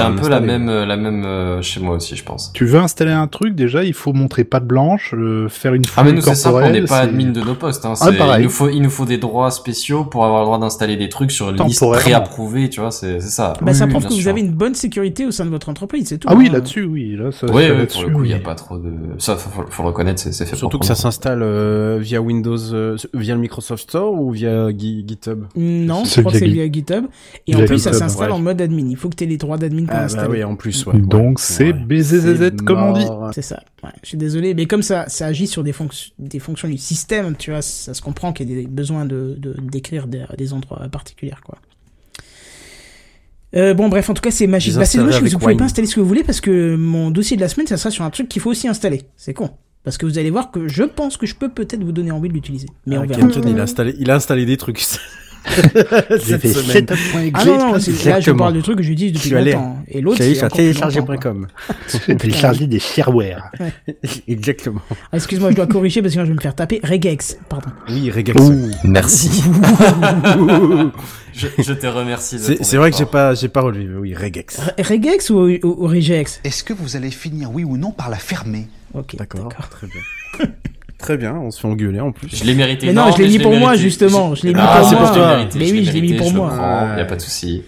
[0.08, 2.52] un, j'ai peu la même, euh, la même euh, chez moi aussi, je pense.
[2.54, 6.04] Tu veux installer un truc, déjà, il faut montrer patte blanche, euh, faire une Ah
[6.04, 7.86] mais nous c'est simple, on n'est pas admin de nos postes.
[7.86, 7.94] Hein.
[8.02, 8.42] Ah, pareil.
[8.42, 11.10] il, nous faut, il nous faut des droits spéciaux pour avoir le droit d'installer des
[11.10, 13.54] trucs sur une liste préapprouvée, tu vois, c'est c'est ça.
[13.62, 15.70] Bah, ça Oui, prouve bien que vous avez une bonne sécurité au sein de votre
[15.70, 16.28] entreprise, c'est tout.
[16.32, 16.54] Ah oui, hein.
[16.54, 18.44] là-dessus, oui, là, ça, Oui, ça, oui, pour le coup, il n'y a oui.
[18.44, 18.92] pas trop de...
[19.18, 22.22] Ça, faut, faut- faut le reconnaître, c'est c'est fait Surtout que ça s'installe euh, via
[22.22, 25.44] Windows, euh, via le Microsoft Store ou via Gi- GitHub?
[25.56, 27.06] Non, je crois que c'est via GitHub.
[27.48, 28.36] Et plus, ça s'installe ouais.
[28.36, 28.88] en mode admin.
[28.90, 30.30] Il faut que tu aies les droits d'admin pour Ah bah l'installer.
[30.30, 31.00] oui, en plus, ouais.
[31.00, 31.74] Donc, c'est Ouais.
[31.74, 33.06] BZZZ, C'est comme on dit.
[33.34, 33.62] C'est ça.
[33.84, 36.78] Ouais, je suis désolé, mais comme ça, ça agit sur des, fonctions des fonctions du
[36.78, 40.24] système, tu vois, ça se comprend qu'il y a des besoins de de- d'écrire des,
[40.38, 41.58] des endroits particuliers, quoi.
[43.56, 44.74] Euh, bon, bref, en tout cas, c'est magique.
[44.76, 46.76] Bah, c'est dommage que installer vous pouvez pas installer ce que vous voulez parce que
[46.76, 49.04] mon dossier de la semaine, ça sera sur un truc qu'il faut aussi installer.
[49.16, 49.52] C'est con.
[49.84, 52.30] Parce que vous allez voir que je pense que je peux peut-être vous donner envie
[52.30, 52.68] de l'utiliser.
[52.88, 53.20] Mais on Ah, verra.
[53.22, 54.82] Kenton, il a installé, il a installé des trucs.
[56.20, 56.88] Cette semaine.
[56.88, 57.74] setup.exe, Ah non, non,
[58.06, 59.78] là je parle de trucs que j'utilise depuis longtemps.
[59.88, 61.48] Et l'autre, c'est sur télécharger.com.
[62.08, 63.52] j'ai téléchargé des shareware.
[64.28, 64.82] Exactement.
[65.12, 66.80] Ah, excuse-moi, je dois corriger parce que sinon je vais me faire taper.
[66.84, 67.70] Regex, pardon.
[67.90, 68.40] Oui, Regex.
[68.84, 69.44] Merci.
[71.34, 73.86] je, je te remercie C'est vrai que j'ai pas, j'ai pas relevé.
[73.86, 74.60] mais Oui, Regex.
[74.60, 76.40] Re- Regex ou, ou, ou Regex?
[76.44, 78.68] Est-ce que vous allez finir, oui ou non, par la fermer?
[78.94, 79.50] Ok, D'accord.
[79.50, 79.70] d'accord.
[79.70, 80.48] Très bien.
[81.04, 81.36] Très bien.
[81.36, 82.30] On se fait engueuler en plus.
[82.34, 82.88] Je l'ai mérité.
[82.88, 84.36] Mais non, je l'ai mis pour moi, justement.
[84.36, 85.06] Je l'ai mis Ah, pour c'est moi.
[85.08, 85.46] pour toi.
[85.56, 86.54] Mais oui, je l'ai mis pour moi.
[86.96, 87.62] Il y a pas de souci.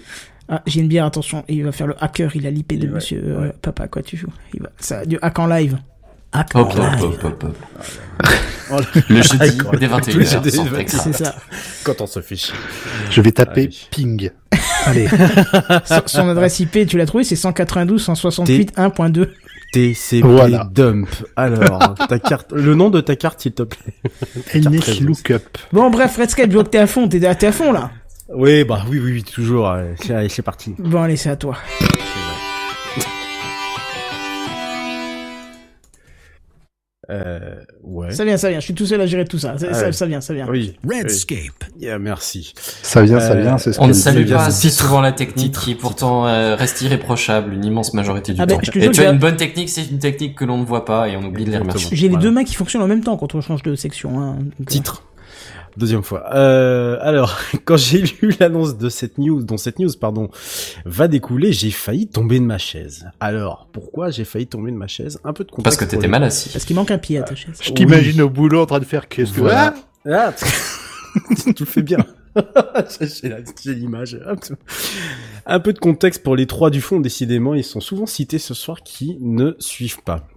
[0.48, 1.43] Ah, j'ai une bière, attention.
[1.50, 3.52] Il va faire le hacker, il a l'IP de Ouais, monsieur euh.
[3.62, 5.78] Papa, quoi tu joues il va, ça, Du hack en live.
[6.32, 7.04] Hack Hop, en hop, live.
[7.04, 7.56] hop, hop, hop.
[8.71, 8.78] Oh,
[9.10, 11.04] Le jeudi, dès Le 21h, jeudi, sans dès Techcraft.
[11.04, 11.36] C'est ça.
[11.84, 12.56] Quand on se fait chier.
[13.12, 13.69] Je vais taper Allez.
[13.91, 14.30] ping.
[14.86, 15.08] Allez.
[15.86, 19.28] son, son adresse IP, tu l'as trouvé, c'est 192 168 1.2.
[19.75, 20.69] TCP Voilà.
[20.71, 21.09] dump.
[21.35, 23.93] Alors, ta carte, le nom de ta carte, s'il te plaît.
[24.53, 25.57] NS Lookup.
[25.73, 27.09] Bon, bref, Redscape, je vois que t'es à fond.
[27.09, 27.91] T'es t'es à fond, là.
[28.33, 29.67] Oui, bah oui, oui, oui, toujours.
[29.67, 30.75] allez, c'est allez, c'est parti.
[30.79, 31.57] Bon, allez, c'est à toi.
[37.09, 38.11] Euh, ouais.
[38.11, 38.59] Ça vient, ça vient.
[38.59, 39.57] Je suis tout seul à gérer tout ça.
[39.57, 39.91] Ça, Ah ça, ouais.
[39.91, 40.47] ça vient, ça vient.
[40.49, 40.75] Oui.
[40.87, 41.39] Redscape.
[41.75, 41.81] oui.
[41.85, 42.53] Yeah, merci.
[42.81, 45.53] Ça vient, ça Euh, vient, c'est ce On ne salue pas assez souvent la technique
[45.57, 48.71] qui pourtant euh, reste irréprochable une immense majorité du Ah ben, temps.
[48.79, 51.15] Et tu as une bonne technique, c'est une technique que l'on ne voit pas et
[51.17, 51.89] on oublie de les remercier.
[51.95, 52.23] J'ai les Voilà.
[52.23, 54.19] deux mains qui fonctionnent en même temps quand on change de section.
[54.19, 54.37] Hein.
[54.59, 55.03] Donc, Titre.
[55.77, 56.33] Deuxième fois.
[56.33, 60.29] Euh, alors, quand j'ai lu l'annonce de cette news, dont cette news, pardon,
[60.85, 63.09] va découler, j'ai failli tomber de ma chaise.
[63.19, 65.19] Alors, pourquoi j'ai failli tomber de ma chaise?
[65.23, 65.63] Un peu de contexte.
[65.63, 66.49] Parce que t'étais mal assis.
[66.49, 67.57] Parce qu'il manque un pied à ta chaise.
[67.61, 69.41] Je t'imagine au boulot en train de faire qu'est-ce que...
[69.41, 69.73] Voilà.
[70.09, 70.33] Ah Ah,
[71.55, 71.97] tu le fais bien.
[73.63, 74.19] j'ai l'image.
[75.45, 78.53] Un peu de contexte pour les trois du fond, décidément, ils sont souvent cités ce
[78.53, 80.27] soir qui ne suivent pas.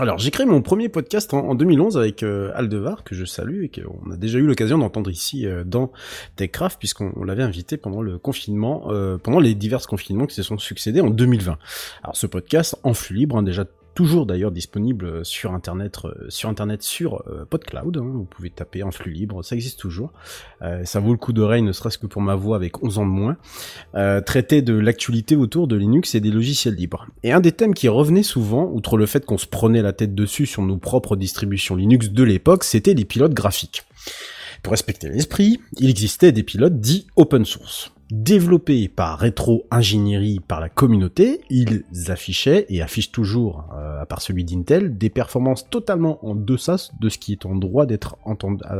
[0.00, 3.62] Alors, j'ai créé mon premier podcast en, en 2011 avec euh, Aldevar, que je salue
[3.62, 5.92] et qu'on a déjà eu l'occasion d'entendre ici euh, dans
[6.34, 10.42] TechCraft, puisqu'on on l'avait invité pendant le confinement, euh, pendant les divers confinements qui se
[10.42, 11.58] sont succédés en 2020.
[12.02, 16.48] Alors, ce podcast, en flux libre, hein, déjà toujours d'ailleurs disponible sur internet euh, sur
[16.48, 20.12] internet sur euh, PodCloud hein, vous pouvez taper en flux libre ça existe toujours.
[20.62, 23.06] Euh, ça vaut le coup d'oreille ne serait-ce que pour ma voix avec 11 ans
[23.06, 23.36] de moins.
[24.26, 27.06] Traiter de l'actualité autour de Linux et des logiciels libres.
[27.22, 30.14] Et un des thèmes qui revenait souvent outre le fait qu'on se prenait la tête
[30.14, 33.84] dessus sur nos propres distributions Linux de l'époque c'était les pilotes graphiques.
[34.62, 37.93] Pour respecter l'esprit, il existait des pilotes dits open source.
[38.16, 44.44] Développés par rétro-ingénierie par la communauté, ils affichaient et affichent toujours, euh, à part celui
[44.44, 48.16] d'Intel, des performances totalement en deçà de ce qui est en droit d'être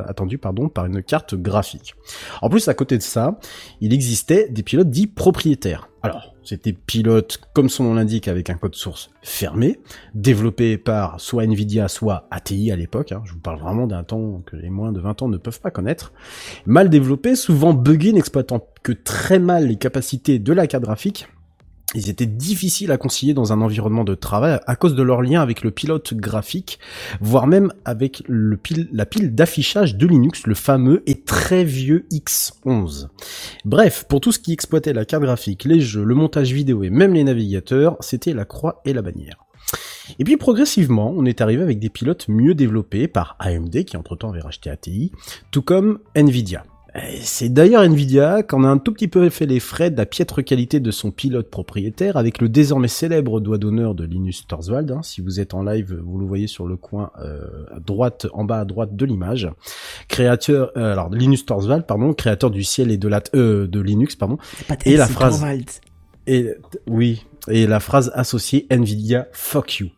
[0.06, 1.96] attendu par une carte graphique.
[2.42, 3.40] En plus, à côté de ça,
[3.80, 5.88] il existait des pilotes dits propriétaires.
[6.04, 9.78] Alors, c'était pilotes, comme son nom l'indique, avec un code source fermé,
[10.14, 13.12] développé par soit Nvidia, soit ATI à l'époque.
[13.12, 13.22] hein.
[13.24, 15.70] je vous parle vraiment d'un temps que les moins de 20 ans ne peuvent pas
[15.70, 16.12] connaître.
[16.66, 21.28] Mal développé, souvent buggé, n'exploitant que très mal les capacités de la carte graphique.
[21.94, 25.40] Ils étaient difficiles à concilier dans un environnement de travail à cause de leur lien
[25.40, 26.78] avec le pilote graphique,
[27.20, 33.09] voire même avec la pile d'affichage de Linux, le fameux et très vieux X11.
[33.64, 36.90] Bref, pour tout ce qui exploitait la carte graphique, les jeux, le montage vidéo et
[36.90, 39.44] même les navigateurs, c'était la croix et la bannière.
[40.18, 44.30] Et puis progressivement, on est arrivé avec des pilotes mieux développés par AMD, qui entre-temps
[44.30, 45.12] avait racheté ATI,
[45.50, 46.64] tout comme Nvidia.
[47.22, 50.07] C'est d'ailleurs Nvidia qui en a un tout petit peu fait les frais de la
[50.07, 54.92] piètre qualité de son pilote propriétaire avec le désormais célèbre doigt d'honneur de Linus Torvald.
[54.92, 55.00] Hein.
[55.02, 58.44] Si vous êtes en live, vous le voyez sur le coin euh, à droite, en
[58.44, 59.50] bas à droite de l'image.
[60.07, 64.14] Créateur, euh, alors Linus Torvald, pardon, créateur du ciel et de la euh, de Linux,
[64.14, 64.38] pardon.
[64.85, 65.40] et la phrase.
[65.40, 65.70] Torvald.
[66.28, 66.54] Et
[66.87, 69.88] oui, et la phrase associée Nvidia fuck you.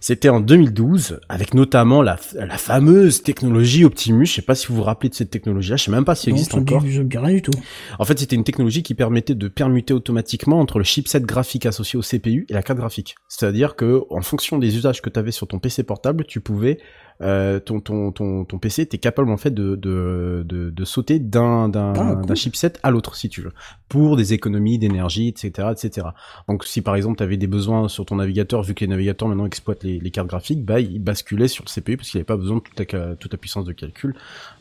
[0.00, 4.26] C'était en 2012, avec notamment la, la fameuse technologie Optimus.
[4.26, 5.76] Je sais pas si vous vous rappelez de cette technologie-là.
[5.76, 6.82] Je sais même pas si elle Non, existe dit- encore.
[6.82, 7.52] ça me dit rien du tout.
[7.98, 11.98] En fait, c'était une technologie qui permettait de permuter automatiquement entre le chipset graphique associé
[11.98, 13.14] au CPU et la carte graphique.
[13.28, 16.78] C'est-à-dire que, en fonction des usages que tu avais sur ton PC portable, tu pouvais
[17.22, 21.18] euh, ton, ton, ton, ton PC était capable en fait de, de, de, de sauter
[21.18, 22.36] d'un d'un Ah, cool.
[22.36, 23.52] chipset à l'autre si tu veux.
[23.88, 26.08] Pour des économies d'énergie etc etc
[26.48, 29.28] donc si par exemple tu avais des besoins sur ton navigateur vu que les navigateurs
[29.28, 32.24] maintenant exploitent les, les cartes graphiques bah ils basculaient sur le CPU parce qu'il avait
[32.24, 34.14] pas besoin de toute ta, toute ta puissance de calcul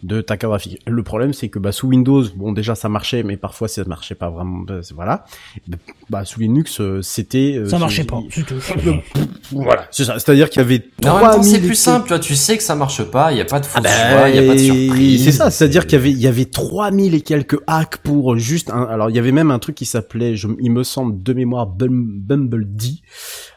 [0.04, 0.80] de ta carte graphique.
[0.88, 4.16] Le problème c'est que bah sous Windows bon déjà ça marchait mais parfois ça marchait
[4.16, 5.26] pas vraiment bah, voilà.
[6.10, 8.22] Bah sous Linux euh, c'était euh, Ça marchait pas,
[9.52, 10.20] voilà c'est ça.
[10.20, 12.64] C'est à dire qu'il y avait temps, c'est 3000 plus simple, toi, tu sais que
[12.64, 14.48] ça marche pas, il y a pas de faux ah bah, choix, il y a
[14.48, 15.24] pas de surprise.
[15.24, 18.70] C'est ça, c'est-à-dire qu'il y avait, il y avait 3000 et quelques hacks pour juste
[18.70, 21.68] un, alors il y avait même un truc qui s'appelait, il me semble, de mémoire,
[21.68, 23.02] Bum- Bumblebee,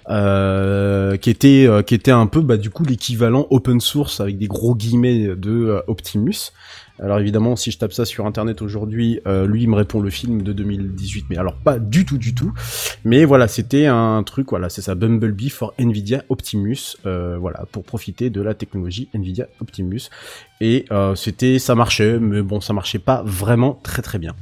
[0.09, 4.38] euh, qui était, euh, qui était un peu, bah, du coup, l'équivalent open source avec
[4.38, 6.53] des gros guillemets de euh, Optimus.
[7.00, 10.11] Alors évidemment, si je tape ça sur internet aujourd'hui, euh, lui il me répond le
[10.11, 12.52] film de 2018, mais alors pas du tout, du tout.
[13.04, 17.84] Mais voilà, c'était un truc, voilà, c'est ça, Bumblebee for Nvidia Optimus, euh, voilà, pour
[17.84, 20.11] profiter de la technologie Nvidia Optimus.
[20.61, 24.34] Et euh, c'était, ça marchait, mais bon, ça marchait pas vraiment très très bien.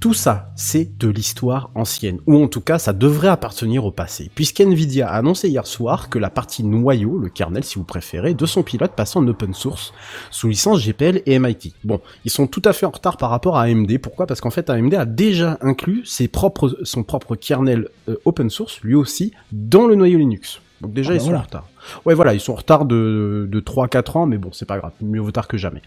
[0.00, 4.30] Tout ça, c'est de l'histoire ancienne, ou en tout cas, ça devrait appartenir au passé,
[4.32, 8.46] puisqu'NVIDIA a annoncé hier soir que la partie noyau, le kernel si vous préférez, de
[8.46, 9.92] son pilote passe en open source,
[10.30, 11.74] sous licence GPL et MIT.
[11.82, 14.28] Bon, ils sont tout à fait en retard par rapport à AMD, pourquoi?
[14.28, 19.32] Parce qu'en fait, AMD a déjà inclus son propre kernel euh, open source, lui aussi,
[19.50, 20.60] dans le noyau Linux.
[20.80, 21.40] Donc déjà, Ah bah ils sont voilà.
[21.40, 21.68] en retard.
[22.04, 24.92] Ouais, voilà, ils sont en retard de, de 3-4 ans, mais bon, c'est pas grave,
[25.00, 25.82] mieux vaut tard que jamais.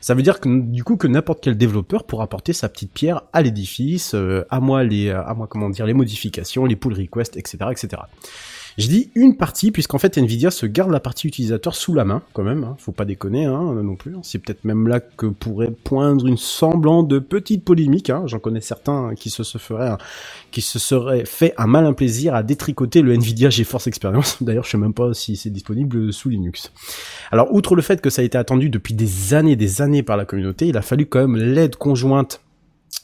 [0.00, 3.22] Ça veut dire que du coup que n'importe quel développeur pourra apporter sa petite pierre
[3.32, 7.36] à l'édifice, euh, à moi les, à moi comment dire les modifications, les pull requests,
[7.36, 8.02] etc., etc.
[8.78, 12.22] Je dis une partie puisqu'en fait Nvidia se garde la partie utilisateur sous la main
[12.34, 12.64] quand même.
[12.64, 14.14] Hein, faut pas déconner hein, non plus.
[14.22, 18.10] C'est peut-être même là que pourrait poindre une semblant de petite polémique.
[18.10, 18.24] Hein.
[18.26, 19.96] J'en connais certains qui se, se feraient,
[20.50, 24.36] qui se seraient fait un malin plaisir à détricoter le Nvidia GeForce Experience.
[24.42, 26.70] D'ailleurs, je sais même pas si c'est disponible sous Linux.
[27.32, 30.18] Alors, outre le fait que ça a été attendu depuis des années, des années par
[30.18, 32.40] la communauté, il a fallu quand même l'aide conjointe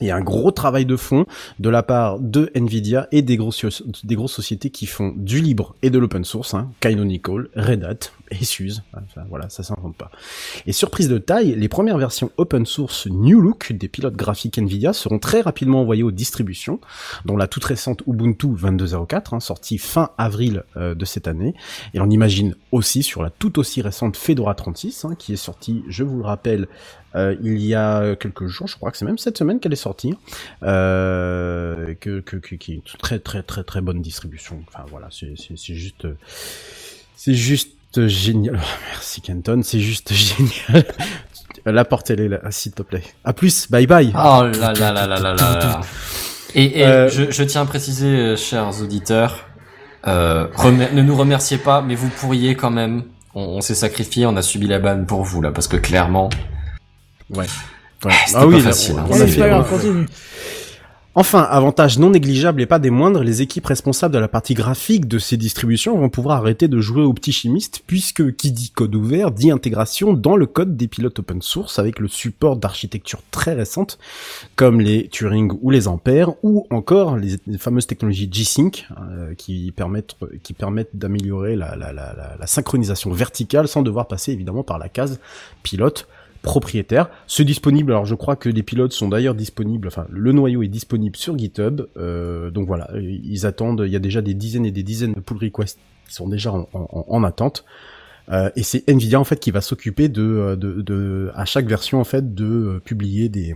[0.02, 1.26] et un gros travail de fond
[1.58, 5.74] de la part de Nvidia et des grosses, des grosses sociétés qui font du libre
[5.82, 8.80] et de l'open source, hein, Canonical, Red Hat et.
[8.94, 10.10] Enfin, voilà, ça s'invente pas.
[10.66, 14.92] Et surprise de taille, les premières versions open source New Look des pilotes graphiques Nvidia
[14.92, 16.80] seront très rapidement envoyées aux distributions,
[17.24, 21.54] dont la toute récente Ubuntu 22.04, hein, sortie fin avril euh, de cette année.
[21.94, 25.82] Et on imagine aussi sur la tout aussi récente Fedora 36, hein, qui est sortie,
[25.88, 26.68] je vous le rappelle,
[27.14, 29.76] euh, il y a quelques jours, je crois que c'est même cette semaine qu'elle est
[29.76, 30.14] sortie,
[30.62, 34.62] euh, que, que, que- qui est une très très très très bonne distribution.
[34.68, 35.34] Enfin voilà, c'est
[35.74, 36.14] juste, euh,
[37.16, 38.58] c'est juste génial.
[38.92, 40.84] Merci Kenton, c'est juste génial.
[41.66, 43.02] La porte elle est là, s'il te plaît.
[43.24, 44.12] À plus, bye bye.
[44.14, 45.80] Oh là là là là là là là.
[46.54, 49.46] Et, et Euh, je, je tiens à préciser, euh, chers auditeurs,
[50.06, 50.46] euh,
[50.94, 53.04] ne nous remerciez pas, mais vous pourriez quand même.
[53.34, 56.28] On, on s'est sacrifié, on a subi la banne pour vous là, parce que clairement.
[57.30, 57.46] Ouais.
[58.26, 60.06] c'était pas là, facile, on a Allez, fait- c'est pas grave, on- continue.
[61.14, 65.06] Enfin, avantage non négligeable et pas des moindres, les équipes responsables de la partie graphique
[65.06, 68.94] de ces distributions vont pouvoir arrêter de jouer aux petits chimistes puisque qui dit code
[68.94, 73.52] ouvert dit intégration dans le code des pilotes open source avec le support d'architectures très
[73.52, 73.98] récentes
[74.56, 79.70] comme les Turing ou les Ampères ou encore les, les fameuses technologies G-Sync euh, qui
[79.76, 84.62] permettent qui permettent d'améliorer la, la, la, la- la synchronisation verticale sans devoir passer évidemment
[84.62, 85.20] par la case
[85.62, 86.08] pilote
[86.42, 87.08] propriétaire.
[87.26, 90.68] C'est disponible, alors je crois que les pilotes sont d'ailleurs disponibles, enfin le noyau est
[90.68, 94.72] disponible sur GitHub, euh, donc voilà, ils attendent, il y a déjà des dizaines et
[94.72, 95.78] des dizaines de pull requests
[96.08, 97.64] qui sont déjà en, en- en attente.
[98.30, 102.00] Euh, et c'est Nvidia en fait qui va s'occuper de, de, de, à chaque version
[102.00, 103.54] en fait de euh, publier des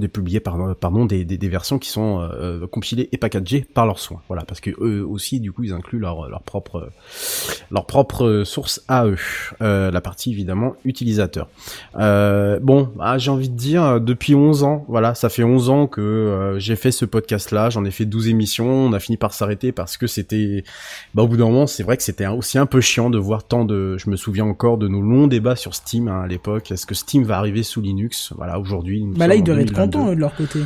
[0.00, 3.86] de publier pardon, pardon des, des, des versions qui sont euh, compilées et packagées par
[3.86, 4.20] leurs soins.
[4.28, 6.90] Voilà, parce que eux aussi, du coup, ils incluent leur, leur propre
[7.70, 9.16] leur propre source à eux.
[9.60, 11.48] Euh, la partie évidemment utilisateur.
[11.96, 15.86] Euh, bon, ah, j'ai envie de dire depuis 11 ans, voilà, ça fait 11 ans
[15.86, 17.70] que euh, j'ai fait ce podcast-là.
[17.70, 18.68] J'en ai fait 12 émissions.
[18.68, 20.64] On a fini par s'arrêter parce que c'était,
[21.14, 23.44] bah, au bout d'un moment, c'est vrai que c'était aussi un peu chiant de voir
[23.44, 23.96] tant de.
[23.98, 26.70] Je me souviens encore de nos longs débats sur Steam hein, à l'époque.
[26.70, 28.32] Est-ce que Steam va arriver sous Linux?
[28.36, 29.04] Voilà, aujourd'hui.
[29.16, 30.60] Bah là, doivent être contents eux, de leur côté.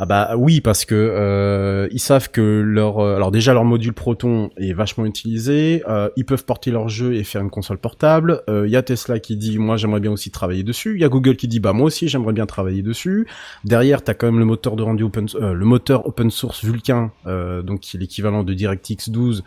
[0.00, 3.92] Ah bah oui parce que euh, ils savent que leur euh, alors déjà leur module
[3.92, 8.42] Proton est vachement utilisé, euh, ils peuvent porter leur jeu et faire une console portable.
[8.46, 10.94] Il y a Tesla qui dit moi j'aimerais bien aussi travailler dessus.
[10.94, 13.26] Il y a Google qui dit bah moi aussi j'aimerais bien travailler dessus.
[13.64, 17.80] Derrière t'as quand même le moteur de rendu open le moteur open source Vulkan donc
[17.80, 19.42] qui est l'équivalent de DirectX 12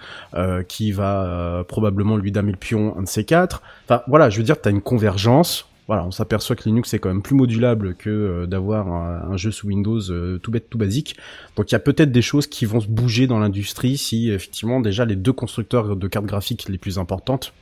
[0.67, 3.61] qui va probablement lui damer le pion un de ces quatre.
[3.85, 7.09] Enfin voilà je veux dire t'as une convergence voilà, on s'aperçoit que Linux est quand
[7.09, 11.17] même plus modulable que euh, d'avoir un, jeu sous Windows euh, tout bête, tout basique.
[11.57, 14.79] Donc il y a peut-être des choses qui vont se bouger dans l'industrie si effectivement
[14.79, 17.53] déjà les deux constructeurs de cartes graphiques les plus importantes,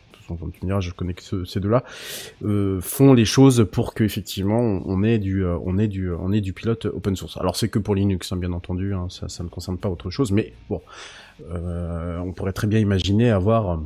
[0.79, 1.83] je connais que ces deux-là,
[2.45, 6.41] euh, font les choses pour que effectivement on ait du, on ait du, on ait
[6.41, 7.35] du pilote open source.
[7.37, 10.11] Alors c'est que pour Linux, hein, bien entendu, hein, ça, ça ne concerne pas autre
[10.11, 10.83] chose, mais bon,
[11.51, 13.79] on pourrait très bien imaginer avoir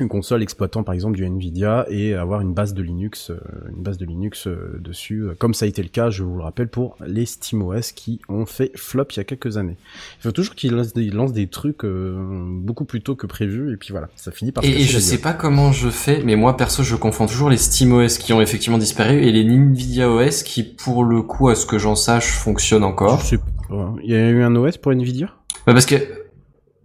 [0.00, 3.38] une console exploitant par exemple du Nvidia et avoir une base de Linux, euh,
[3.74, 6.36] une base de Linux euh, dessus, euh, comme ça a été le cas, je vous
[6.36, 9.76] le rappelle, pour les SteamOS qui ont fait flop il y a quelques années.
[10.18, 13.76] Il faut toujours qu'ils lancent des, lancent des trucs beaucoup plus tôt que prévu et
[13.76, 14.64] puis voilà, ça finit par.
[14.64, 17.56] Et, et je sais pas comment je fais, mais moi perso je confonds toujours les
[17.56, 21.66] SteamOS qui ont effectivement disparu et les Nvidia OS qui, pour le coup, à ce
[21.66, 23.20] que j'en sache, fonctionnent encore.
[23.20, 23.94] Je sais pas.
[24.02, 25.28] Il y a eu un OS pour Nvidia?
[25.66, 25.96] Bah parce que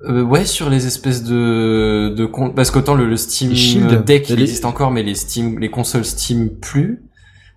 [0.06, 2.26] euh, ouais, sur les espèces de de
[2.56, 3.54] parce qu'autant le, le Steam
[4.06, 7.04] Deck il existe encore, mais les Steam les consoles Steam plus.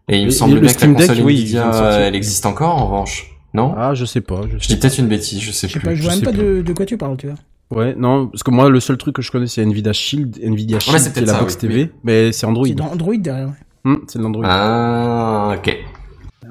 [0.09, 3.31] Et il me semble bien que la console Deck, Nvidia, elle existe encore en revanche,
[3.55, 3.75] non?
[3.77, 4.41] Ah, je sais pas.
[4.51, 5.89] Je, je dis peut-être une bêtise, je sais je sais plus.
[5.89, 7.37] Pas, je vois même pas de, de, quoi tu parles, tu vois.
[7.71, 10.81] Ouais, non, parce que moi le seul truc que je connais c'est Nvidia Shield, Nvidia
[10.81, 12.67] Shield, ouais, c'est la box TV, mais c'est Android.
[12.67, 13.53] C'est Android derrière.
[13.85, 14.45] Hum, c'est l'Android.
[14.47, 15.77] Ah, ok.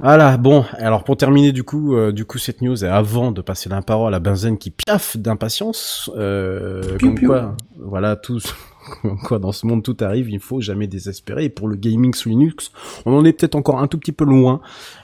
[0.01, 3.39] Voilà, bon, alors pour terminer du coup, euh, du coup cette news, et avant de
[3.41, 8.39] passer la parole à Benzen qui piaffe d'impatience, euh, comme quoi, voilà, tout,
[9.23, 11.45] quoi, dans ce monde tout arrive, il faut jamais désespérer.
[11.45, 12.71] Et pour le gaming sous Linux,
[13.05, 14.61] on en est peut-être encore un tout petit peu loin,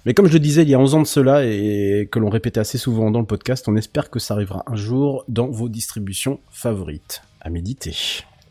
[0.08, 2.30] mais comme je le disais il y a 11 ans de cela et que l'on
[2.30, 5.70] répétait assez souvent dans le podcast, on espère que ça arrivera un jour dans vos
[5.70, 7.22] distributions favorites.
[7.40, 7.96] À méditer.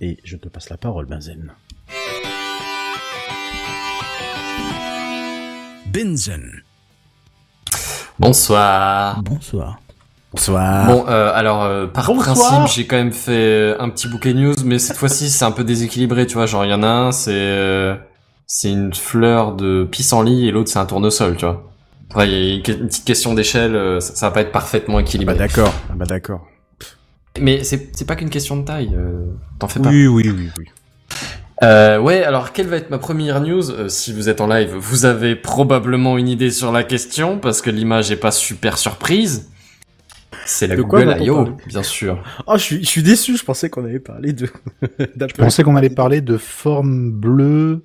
[0.00, 1.52] Et je te passe la parole, Benzen.
[5.96, 6.62] Benzen.
[8.18, 9.22] Bonsoir.
[9.22, 9.80] Bonsoir.
[10.30, 10.86] Bonsoir.
[10.88, 14.78] Bon, euh, alors euh, par principe, j'ai quand même fait un petit bouquet news, mais
[14.78, 16.44] cette fois-ci, c'est un peu déséquilibré, tu vois.
[16.44, 17.96] Genre, il y en a un, c'est euh,
[18.46, 21.72] c'est une fleur de pissenlit et l'autre, c'est un tournesol, tu vois.
[22.14, 25.00] Ouais, il y a une, petite question d'échelle, euh, ça, ça, va pas être parfaitement
[25.00, 25.34] équilibré.
[25.34, 26.46] bah d'accord, ah bah d'accord.
[27.40, 29.24] Mais c'est pas qu'une question de taille, euh,
[29.58, 29.88] t'en fais pas.
[29.88, 30.66] Oui, oui, oui, oui.
[31.62, 34.74] Euh, ouais, alors quelle va être ma première news euh, Si vous êtes en live,
[34.74, 39.50] vous avez probablement une idée sur la question parce que l'image est pas super surprise.
[40.44, 42.22] C'est la de Google I.O., bien sûr.
[42.46, 44.48] Oh, je suis, je suis déçu, je pensais qu'on allait parler de...
[44.98, 47.82] je pensais qu'on allait parler de forme bleue,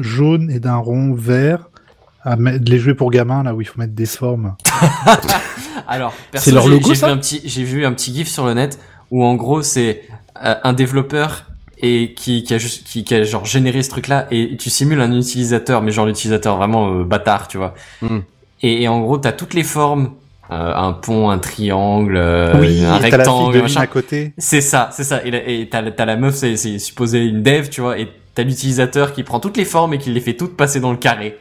[0.00, 1.70] jaune et d'un rond vert.
[2.22, 4.54] À de les jouer pour gamins, là où il faut mettre des formes.
[5.88, 8.54] alors, c'est leur logo, j'ai vu un petit, j'ai vu un petit gif sur le
[8.54, 8.78] net
[9.10, 10.04] où en gros c'est
[10.42, 11.44] euh, un développeur
[11.84, 14.70] et qui, qui a juste qui, qui, a genre généré ce truc là et tu
[14.70, 17.74] simules un utilisateur mais genre l'utilisateur vraiment euh, bâtard tu vois.
[18.00, 18.18] Mm.
[18.62, 20.12] et, et, en gros t'as toutes les formes
[20.50, 23.82] euh, un pont un triangle euh, oui, un rectangle machin.
[23.82, 24.32] à côté.
[24.38, 25.20] C'est ça c'est ça.
[25.24, 29.22] Et t'as as la meuf c'est supposé une dev tu vois et t'as l'utilisateur qui
[29.22, 31.36] prend toutes les formes et qui les fait toutes passer dans le carré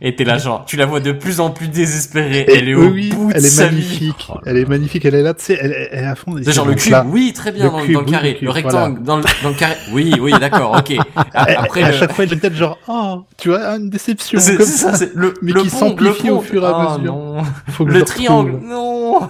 [0.00, 2.44] et t'es là genre, tu la vois de plus en plus désespérée.
[2.48, 4.26] Et elle est au oui, bout elle de est sa magnifique.
[4.28, 4.34] Vie.
[4.44, 5.04] Elle est magnifique.
[5.04, 6.36] Elle est là, tu sais, elle, elle, est à fond.
[6.42, 7.04] C'est genre le cube, là.
[7.08, 8.28] oui, très bien le dans, cube, dans, le carré.
[8.28, 9.04] Oui, le, cube, le, rectangle voilà.
[9.04, 9.76] dans, le, dans le carré.
[9.92, 10.96] Oui, oui, d'accord, ok.
[11.34, 14.38] Après, à, à chaque fois, elle est peut-être genre, oh, tu vois, une déception.
[14.40, 16.98] C'est comme ça, c'est le, mais le qui s'amplifie le au fur et à ah,
[16.98, 17.14] mesure.
[17.14, 17.42] Non.
[17.68, 19.20] Faut que le triangle, non.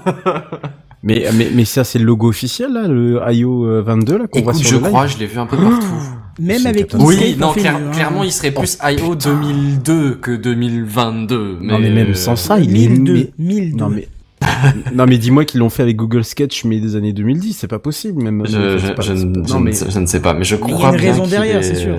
[1.03, 4.55] Mais, mais, mais ça, c'est le logo officiel, là, le IO 22, là, qu'on voit
[4.55, 5.87] sur je le crois, je l'ai vu un peu partout.
[6.39, 7.91] Même avec Oui, non, clair, hein.
[7.93, 11.59] clairement, il serait plus IO 2002 que 2022.
[11.61, 13.33] Mais non, mais même sans ça, il 1002, est...
[13.39, 13.77] 1002.
[13.77, 14.09] Non, mais...
[14.95, 17.79] non mais dis-moi qu'ils l'ont fait avec Google Sketch mais des années 2010, c'est pas
[17.79, 18.45] possible même.
[18.47, 19.73] Je, je, pas, je, non, mais...
[19.73, 21.63] je, ne sais pas, mais je crois Il y a une bien raison derrière, est...
[21.63, 21.97] c'est sûr.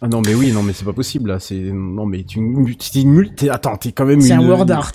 [0.00, 2.40] Ah non mais oui, non mais c'est pas possible là, c'est non mais tu
[2.92, 4.42] t'es une multi attends, t'es quand même C'est une...
[4.42, 4.92] un word art.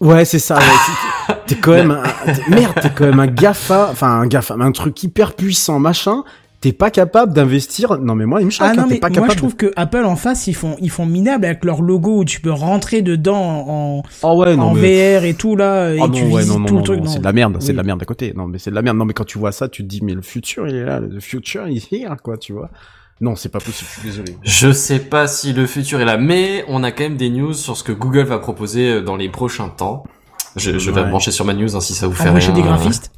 [0.00, 0.58] Ouais, c'est ça.
[0.58, 1.34] Ouais.
[1.46, 2.02] T'es quand même un...
[2.50, 6.22] merde, t'es quand même un GAFA, enfin un GAFA, un truc hyper puissant, machin.
[6.66, 7.98] T'es pas capable d'investir.
[7.98, 8.66] Non, mais moi, il me choque.
[8.68, 9.32] Ah hein, non t'es mais pas moi capable.
[9.32, 12.24] je trouve que Apple en face ils font ils font minable avec leur logo où
[12.24, 15.18] tu peux rentrer dedans en, Oh ouais, non, en mais...
[15.20, 17.00] VR et tout là et Oh tu non, ouais, non, non, tout non, le truc.
[17.06, 17.72] c'est de la merde, c'est Oui.
[17.72, 18.32] de la merde à côté.
[18.36, 18.96] Non, mais c'est de la merde.
[18.96, 20.98] Non, mais quand tu vois ça, tu te dis, mais le futur, il est là,
[21.00, 22.70] le future is here, quoi, tu vois.
[23.20, 24.36] Non, c'est pas possible, je suis désolé.
[24.42, 27.54] Je sais pas si le futur est là, mais on a quand même des news
[27.54, 30.04] sur ce que Google va proposer euh, dans les prochains temps.
[30.56, 31.04] Je, je vais Ouais.
[31.06, 32.54] me brancher sur ma news hein, si ça vous fait Embaucher rien.
[32.56, 33.10] des graphistes.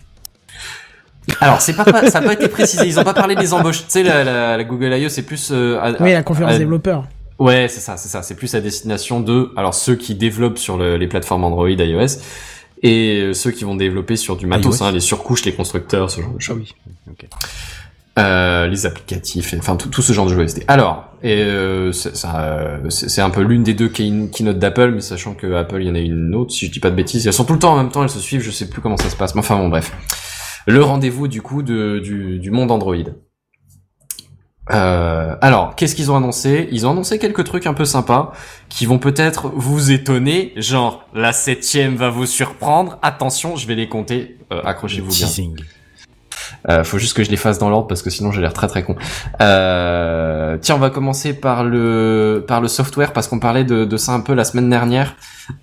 [1.40, 2.86] Alors, c'est pas, pas- ça n'a pas été précisé.
[2.86, 3.78] Ils ont pas parlé des embauches.
[3.80, 5.08] Tu sais, la, la, la Google I.O.
[5.08, 5.50] c'est plus.
[5.52, 7.04] euh, à- Oui la conférence à- développeur.
[7.38, 8.22] Ouais, c'est ça, c'est ça.
[8.22, 12.18] C'est plus à destination de, alors ceux qui développent sur le- les plateformes Android, iOS,
[12.82, 16.20] et euh, ceux qui vont développer sur du matos, hein, les surcouches, les constructeurs, ce
[16.20, 16.56] genre de Ah choses.
[16.58, 16.74] oui.
[17.10, 17.26] Ok.
[18.18, 20.64] Euh, les applicatifs, et- enfin tout, tout ce genre de jeux OST.
[20.66, 25.00] Alors, et euh, c'est euh, c'est un peu l'une des deux key- keynote d'Apple, mais
[25.00, 27.24] sachant que Apple, il y en a une autre, si je dis pas de bêtises,
[27.28, 28.96] elles sont tout le temps en même temps, elles se suivent, je sais plus comment
[28.96, 29.92] ça se passe, mais enfin bon, bref.
[30.68, 32.96] Le rendez-vous du coup de, du, du monde Android.
[34.70, 36.68] Euh, alors, qu'est-ce qu'ils ont annoncé?
[36.70, 38.32] Ils ont annoncé quelques trucs un peu sympas
[38.68, 42.98] qui vont peut-être vous étonner, genre la septième va vous surprendre.
[43.00, 44.36] Attention, je vais les compter.
[44.52, 45.26] Euh, Accrochez-vous bien.
[46.68, 48.66] Euh, faut juste que je les fasse dans l'ordre parce que sinon j'ai l'air très
[48.66, 48.96] très con.
[49.40, 53.96] Euh, tiens, on va commencer par le par le software parce qu'on parlait de, de
[53.96, 55.14] ça un peu la semaine dernière.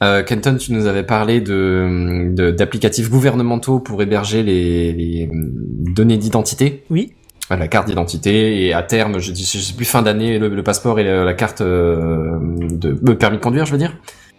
[0.04, 6.84] Euh, Kenton, tu nous avais parlé de d'applicatifs gouvernementaux pour héberger les, les données d'identité.
[6.90, 7.14] Oui.
[7.52, 10.64] Euh, La carte d'identité et à terme, je je sais plus fin d'année, le, le
[10.64, 13.96] passeport et la, la carte euh, de euh, permis de conduire, je veux dire,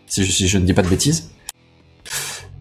[0.07, 1.31] si je, si je ne dis pas de bêtises.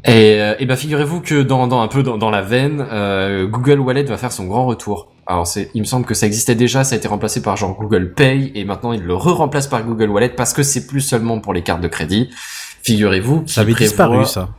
[0.08, 3.48] Et, euh, et ben figurez-vous que dans, dans un peu dans, dans la veine, euh,
[3.48, 5.12] Google Wallet va faire son grand retour.
[5.26, 7.76] Alors c'est, il me semble que ça existait déjà, ça a été remplacé par genre
[7.76, 11.40] Google Pay et maintenant il le re-remplace par Google Wallet parce que c'est plus seulement
[11.40, 12.30] pour les cartes de crédit.
[12.84, 14.50] Figurez-vous qu'il Ça avait prévoit- disparu, ça.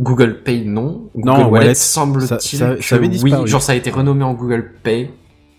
[0.00, 1.08] Google Pay non.
[1.14, 3.42] Google Non, Wallet, Wallet, semble-t-il ça- ça- avait disparu.
[3.44, 3.48] oui.
[3.48, 5.10] Genre ça a été renommé en Google Pay.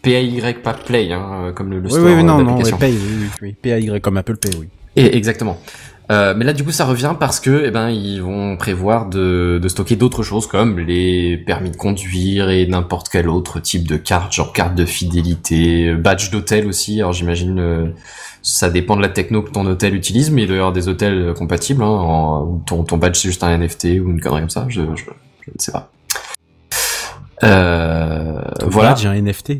[0.01, 2.91] P-A-Y, pas Play, hein, euh, comme le, le Oui, store oui, oui, non, non, Pay,
[2.91, 3.55] oui, oui, oui.
[3.61, 4.67] PAY comme Apple Pay, oui.
[4.97, 5.57] Et exactement.
[6.13, 9.59] Euh, mais là, du coup, ça revient parce que, eh ben, ils vont prévoir de,
[9.61, 13.97] de stocker d'autres choses comme les permis de conduire et n'importe quel autre type de
[13.97, 16.99] carte, genre carte de fidélité, badge d'hôtel aussi.
[16.99, 17.87] Alors, j'imagine, euh,
[18.43, 20.87] ça dépend de la techno que ton hôtel utilise, mais il doit y avoir des
[20.87, 21.81] hôtels euh, compatibles.
[21.81, 24.65] Hein, en, ton, ton badge c'est juste un NFT ou une connerie comme ça.
[24.69, 25.05] Je, je,
[25.41, 25.89] je ne sais pas.
[27.43, 28.89] Euh, Ton voilà.
[28.89, 29.53] badge, un NFT.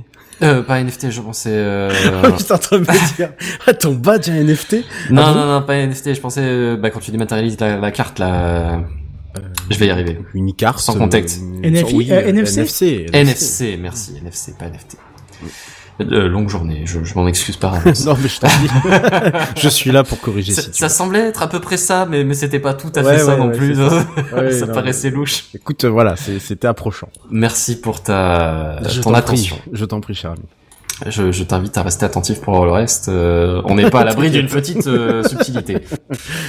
[0.44, 1.50] Euh, pas NFT, je pensais.
[1.52, 1.90] Euh...
[2.38, 3.30] J'étais en train de me dire,
[3.66, 4.76] ah, ton badge, un NFT?
[5.10, 6.14] Non, Ah non, non, pas NFT.
[6.14, 8.82] Je pensais, euh, bah, quand tu dématérialises la, la carte, là,
[9.70, 10.20] je vais y arriver.
[10.34, 10.80] Une carte.
[10.80, 11.42] Sans contexte.
[11.42, 12.60] euh, oui, euh, euh, NFC?
[12.62, 13.08] NFC.
[13.14, 14.98] NFC, merci, NFC, pas NFT.
[16.02, 18.06] Euh, longue journée, je, je m'en excuse par avance.
[18.06, 18.70] non, mais je t'en dis.
[19.62, 22.24] je suis là pour corriger ça, si ça semblait être à peu près ça, mais,
[22.24, 23.76] mais c'était pas tout à fait Ouais, ça ouais, non ouais, plus.
[23.76, 24.06] ça.
[24.36, 25.46] Ouais, ça non, paraissait louche.
[25.54, 27.10] Écoute, euh, voilà, c'était approchant.
[27.30, 29.56] Merci pour ta Je ton t'en attention.
[29.58, 30.38] prie, Je t'en prie, ami.
[31.10, 33.10] Je, je t'invite à rester attentif pour le reste.
[33.10, 35.78] euh, on n'est pas à l'abri d'une petite euh, subtilité.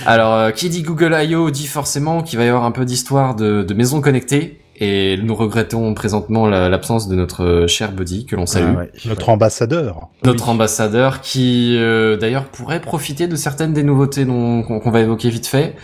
[0.06, 1.50] Alors, euh, qui dit Google I.O.
[1.50, 4.60] dit forcément qu'il va y avoir un peu d'histoire de, de maisons connectées.
[4.86, 8.72] Et nous regrettons présentement la- l'absence de notre euh, cher Buddy, que l'on salue.
[8.74, 8.90] Ah ouais.
[9.06, 10.08] Notre ambassadeur.
[10.24, 15.46] Notre ambassadeur qui, euh, d'ailleurs, pourrait profiter de certaines des nouveautés qu'on va évoquer vite
[15.46, 15.74] fait.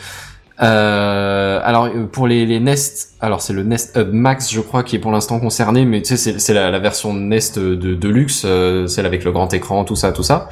[0.62, 4.96] Euh, alors pour les, les Nest, alors c'est le Nest Hub Max, je crois, qui
[4.96, 8.42] est pour l'instant concerné, mais tu sais, c'est- la, la version Nest de, de luxe,
[8.44, 10.51] euh, celle avec le grand écran, tout ça, tout ça.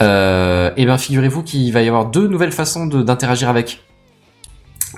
[0.00, 3.80] Euh, et bien, figurez-vous qu'il va y avoir deux nouvelles façons d'interagir avec.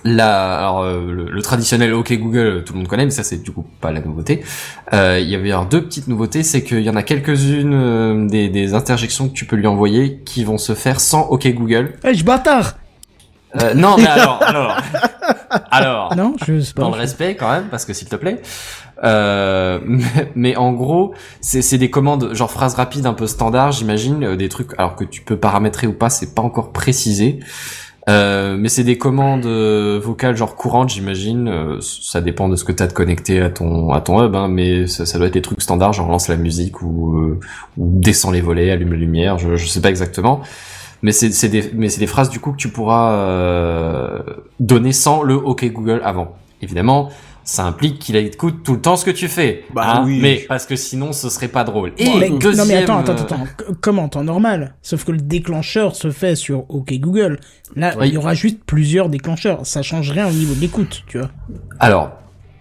[0.06, 3.42] La, alors euh, le, le traditionnel OK Google, tout le monde connaît, mais ça c'est
[3.42, 4.44] du coup pas la nouveauté.
[4.92, 8.28] Euh, il y avait alors deux petites nouveautés, c'est qu'il y en a quelques-unes euh,
[8.28, 11.94] des, des interjections que tu peux lui envoyer qui vont se faire sans OK Google.
[12.04, 12.74] Eh, je bâtard
[13.62, 14.76] Euh, non, mais alors, alors,
[15.70, 16.82] alors, Non, je sais pas.
[16.82, 18.42] dans le respect quand même, parce que s'il te plaît.
[19.04, 23.72] Euh, mais, mais en gros, c'est c'est des commandes genre phrases rapides un peu standard,
[23.72, 27.40] j'imagine, euh, des trucs alors que tu peux paramétrer ou pas, c'est pas encore précisé.
[28.08, 31.48] Euh, mais c'est des commandes euh, vocales genre courantes, j'imagine.
[31.48, 34.48] Euh, ça dépend de ce que t'as de connecté à ton à ton hub, hein,
[34.48, 37.40] mais ça, ça doit être des trucs standards, genre lance la musique ou, euh,
[37.78, 39.38] ou descend les volets, allume la lumière.
[39.38, 40.42] Je, je sais pas exactement.
[41.02, 44.22] Mais c'est c'est des mais c'est des phrases du coup que tu pourras euh,
[44.60, 46.34] donner sans le OK Google avant.
[46.60, 47.10] Évidemment,
[47.44, 49.64] ça implique qu'il écoute tout le temps ce que tu fais.
[49.74, 50.18] Bah hein, oui.
[50.22, 51.92] Mais parce que sinon, ce serait pas drôle.
[51.98, 54.74] Et mais- deuxième, non mais attends, attends, attends, c- comme en temps normal.
[54.82, 57.38] Sauf que le déclencheur se fait sur OK Google.
[57.76, 58.08] Là, Oui.
[58.08, 59.66] il y aura juste plusieurs déclencheurs.
[59.66, 61.30] Ça change rien au niveau de l'écoute, tu vois.
[61.80, 62.12] Alors,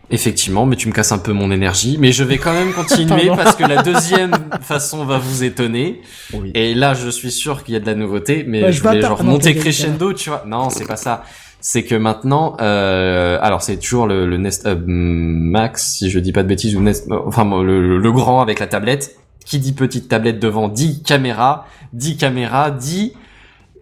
[0.09, 3.27] effectivement, mais tu me casses un peu mon énergie, mais je vais quand même continuer
[3.35, 4.31] parce que la deuxième
[4.61, 6.01] façon va vous étonner.
[6.33, 6.51] Oui.
[6.55, 8.83] Et là, je suis sûr qu'il y a de la nouveauté, mais Ouais, je je
[8.83, 10.43] voulais genre monter crescendo, tu vois.
[10.45, 11.23] Non, c'est pas ça.
[11.65, 16.33] C'est que maintenant, euh, alors c'est toujours le, le Nest Hub Max, si je dis
[16.33, 19.15] pas de bêtises, ou Nest, enfin le- le grand avec la tablette.
[19.45, 23.13] Qui dit petite tablette devant dit caméra, dit caméra, dit.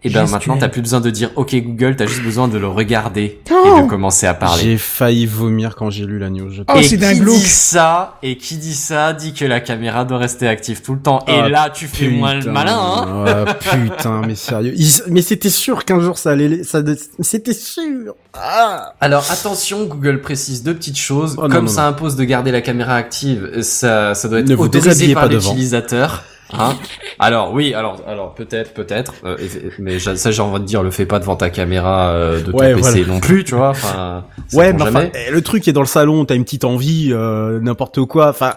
[0.04, 0.30] Et ben Gestuelle.
[0.32, 3.82] maintenant t'as plus besoin de dire OK Google, t'as juste besoin de le regarder et
[3.82, 4.62] de commencer à parler.
[4.62, 6.50] J'ai failli vomir quand j'ai lu la new.
[6.50, 10.18] je- Oh, et qui dit ça et qui dit ça dit que la caméra doit
[10.18, 11.20] rester active tout le temps.
[11.28, 12.76] Ah, et là tu fais moins le malin.
[12.76, 13.54] Hein ouais,
[13.88, 14.74] putain, mais sérieux.
[15.08, 16.80] Mais c'était sûr qu'un jour ça allait, ça,
[17.20, 18.14] c'était sûr.
[18.34, 18.94] Ah.
[19.00, 21.36] Alors attention, Google précise deux petites choses.
[21.38, 21.88] Oh, non, Comme non, ça non.
[21.88, 25.22] impose de garder la caméra active, ça, ça doit être Ne vous autorisé déshabillez par
[25.24, 25.50] pas devant.
[25.50, 26.24] l'utilisateur.
[26.58, 26.76] Hein
[27.18, 29.36] alors oui, alors alors peut-être, peut-être, euh,
[29.78, 32.58] mais ça j'ai envie de dire, le fais pas devant ta caméra euh, de ton
[32.58, 33.06] Ouais, PC voilà.
[33.06, 33.70] non plus, tu vois.
[33.70, 37.58] Enfin, Ouais, mais enfin, le truc est dans le salon, t'as une petite envie, euh,
[37.60, 38.28] n'importe quoi.
[38.28, 38.54] Enfin,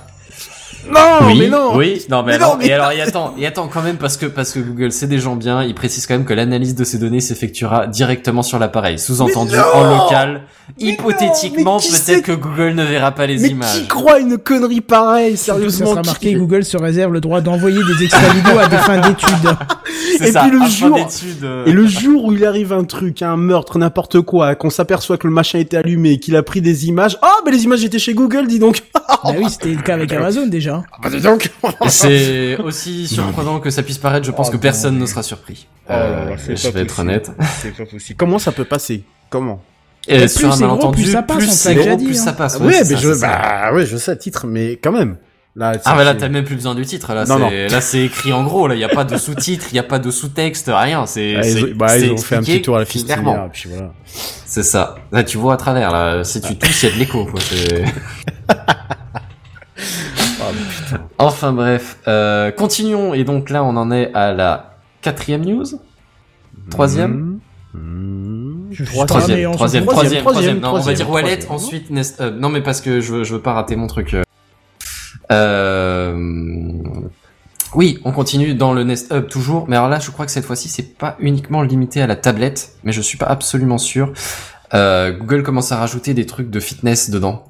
[0.91, 1.76] non, oui, mais non.
[1.76, 3.98] oui, non, mais, Mais alors, non, mais- et alors, et attends, et attends quand même
[3.98, 6.76] parce que parce que Google c'est des gens bien, il précise quand même que l'analyse
[6.76, 10.41] de ces données s'effectuera directement sur l'appareil, sous-entendu en local.
[10.82, 13.74] Mais Hypothétiquement, qui peut-être que Google ne verra pas les Mais images.
[13.82, 17.22] qui croit une connerie pareille, Surtout, ça sérieusement sera qui- marqué Google se réserve le
[17.22, 19.55] droit d'envoyer des extraits vidéo à des fins d'études.
[20.18, 20.97] C'est Et ça, puis le jour-
[21.43, 25.18] euh, Et le jour où il arrive un truc, un meurtre, n'importe quoi, qu'on s'aperçoit
[25.18, 27.18] que le machin était allumé, qu'il a pris des images.
[27.22, 28.82] Ah, mais les images étaient chez Google, dis donc.
[28.93, 30.84] bah oui, c'était le cas avec Amazon déjà.
[31.01, 31.51] Bah, dis donc.
[31.86, 35.22] Et c'est aussi surprenant que ça puisse paraître, je pense Oh, que personne ne sera
[35.24, 35.68] surpris.
[35.89, 37.32] Oh Euh, je vais être honnête.
[37.61, 38.18] C'est pas possible.
[38.18, 39.03] Comment ça peut passer?
[39.30, 39.61] Comment?
[40.08, 42.24] Et plus sur un gros, malentendu, plus ça passe, c'est déjà gros, plus hein.
[42.26, 42.60] ça passe.
[42.60, 45.18] Ouais, c'est mais ça, je, bah ouais, je sais titre, mais quand même.
[45.58, 48.01] Là, Ah bah là t'as même plus besoin du titre là Non, c'est là c'est
[48.03, 50.12] écrit en gros là il y a pas de sous-titres il y a pas de
[50.12, 52.86] sous-texte rien c'est Ah, c'est ils, bah, ils ont fait un petit tour à la
[52.86, 53.49] fistinière, voilà.
[54.45, 56.99] c'est ça là tu vois à travers là si tu tousses il y a de
[56.99, 57.86] l'écho quoi c'est
[61.20, 65.64] enfin bref euh, continuons et donc là on en est à la quatrième news
[66.70, 67.39] troisième
[67.74, 67.78] Mmh.
[67.78, 68.24] Mmh.
[68.84, 69.51] Troisième.
[69.53, 71.51] troisième troisième troisième non on va dire Wallet troisième.
[71.67, 74.13] ensuite Nest Hub non mais parce que je veux je veux pas rater mon truc
[74.13, 74.23] euh.
[75.32, 76.15] Euh...
[77.73, 80.45] Oui, on continue dans le Nest Hub toujours, mais alors là, je crois que cette
[80.45, 84.13] fois-ci, c'est pas uniquement limité à la tablette, mais je suis pas absolument sûr.
[84.73, 87.43] Euh, Google commence à rajouter des trucs de fitness dedans.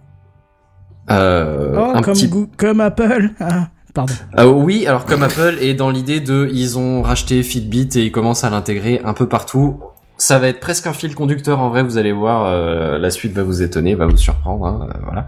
[1.12, 3.30] Euh, Oh, un comme, petit- comme Apple.
[3.40, 4.14] Ah, pardon.
[4.40, 8.12] Euh, oui, alors comme Apple est dans l'idée de, ils ont racheté Fitbit et ils
[8.12, 9.80] commencent à l'intégrer un peu partout.
[10.18, 13.34] Ça va être presque un fil conducteur en vrai, vous allez voir, euh, la suite
[13.34, 15.28] va vous étonner, va vous surprendre, hein, euh, voilà.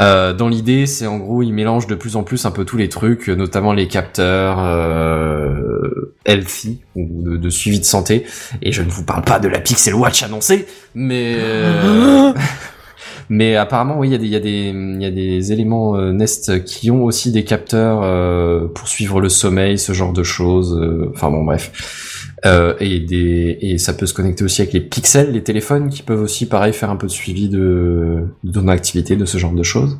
[0.00, 2.76] Euh, dans l'idée, c'est en gros, ils mélangent de plus en plus un peu tous
[2.76, 8.24] les trucs, notamment les capteurs euh, healthy ou de, suivi de santé.
[8.62, 12.32] Et je ne vous parle pas de la Pixel Watch annoncée, mais euh,
[13.28, 15.52] mais apparemment, oui, il y a des il y a des il y a des
[15.52, 20.12] éléments euh, Nest qui ont aussi des capteurs euh, pour suivre le sommeil, ce genre
[20.12, 20.78] de choses.
[20.80, 22.17] euh, Enfin bon, bref.
[22.46, 26.02] Euh, et des et ça peut se connecter aussi avec les pixels, les téléphones qui
[26.02, 29.52] peuvent aussi pareil faire un peu de suivi de de ton activité, de ce genre
[29.52, 29.98] de choses.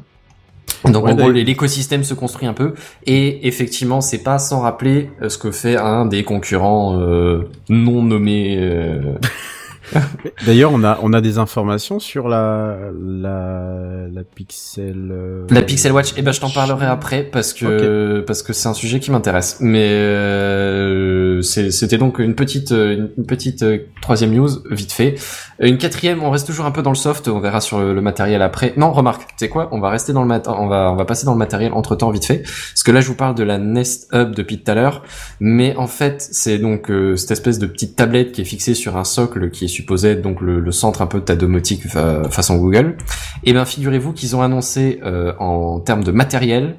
[0.84, 2.74] Donc Ouais, en gros l'écosystème se construit un peu
[3.07, 8.03] et effectivement c'est pas sans rappeler euh, ce que fait un des concurrents euh, non
[8.03, 8.57] nommés.
[8.59, 9.14] euh,
[10.47, 15.09] D'ailleurs, on a on a des informations sur la la la Pixel.
[15.11, 18.68] euh, La Pixel Watch, eh ben je t'en parlerai après parce que parce que c'est
[18.68, 19.59] un sujet qui m'intéresse.
[19.61, 25.14] Mais euh, c'était donc une petite une, une petite euh, troisième news vite fait.
[25.61, 28.01] Une quatrième, on reste toujours un peu dans le soft, on verra sur le, le
[28.01, 28.74] matériel après.
[28.76, 29.68] Non, remarque, tu sais quoi?
[29.72, 31.97] On va rester dans le mat on va on va passer dans le matériel entre
[31.97, 34.70] temps vite fait parce que là je vous parle de la Nest Hub depuis tout
[34.70, 35.03] à l'heure,
[35.41, 38.97] mais en fait c'est donc euh, cette espèce de petite tablette qui est fixée sur
[38.97, 42.28] un socle qui est supposé être donc le, centre un peu de ta domotique fa-
[42.30, 42.96] façon Google.
[43.44, 46.76] Et ben figurez-vous qu'ils ont annoncé euh, en termes de matériel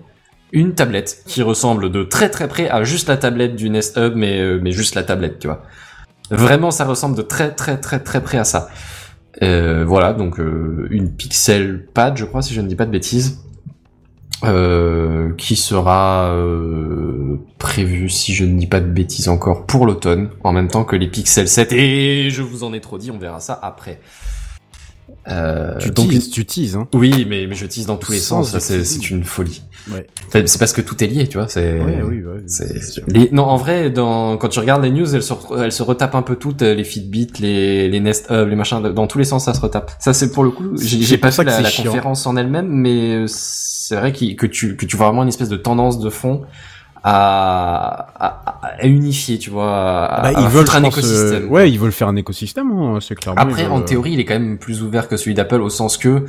[0.51, 4.13] une tablette qui ressemble de très très près à juste la tablette du Nest Hub,
[4.15, 5.61] mais euh, mais juste la tablette, tu vois.
[6.31, 8.69] Vraiment, ça ressemble de très très très très près à ça.
[9.41, 12.91] Euh, voilà, donc euh, une Pixel Pad, je crois, si je ne dis pas de
[12.91, 13.39] bêtises,
[14.45, 20.29] euh, qui sera euh, prévue, si je ne dis pas de bêtises encore, pour l'automne,
[20.43, 21.73] en même temps que les Pixel 7.
[21.73, 23.99] Et je vous en ai trop dit, on verra ça après.
[25.27, 26.87] Euh, Tu donc, teases, tu teases, hein.
[26.93, 29.61] oui, mais, mais je tease dans tous les sens, ça, c'est une folie.
[29.91, 30.07] Ouais.
[30.31, 31.47] C'est parce que tout est lié, tu vois.
[31.47, 31.79] C'est.
[31.79, 32.21] Ouais, oui,
[33.07, 34.37] les- Non, en vrai, dans...
[34.37, 36.73] quand tu regardes les news, elles se, re- elles se retapent un peu toutes, euh,
[36.75, 39.91] les Fitbit, les, les Nest Hub, les machins, dans tous les sens, ça se retape.
[39.99, 43.25] Ça, c'est pour le coup, j'ai pas fait la, la conférence en elle-même, mais euh,
[43.27, 46.41] c'est vrai que tu, que tu vois vraiment une espèce de tendance de fond
[47.03, 51.43] à, à, à unifier, tu vois, à, Bah, à ils veulent un pense, écosystème.
[51.43, 51.57] euh, quoi.
[51.59, 53.41] ouais, ils veulent faire un écosystème, hein, c'est clairement.
[53.41, 55.97] Après, en veulent- théorie, il est quand même plus ouvert que celui d'Apple au sens
[55.97, 56.25] que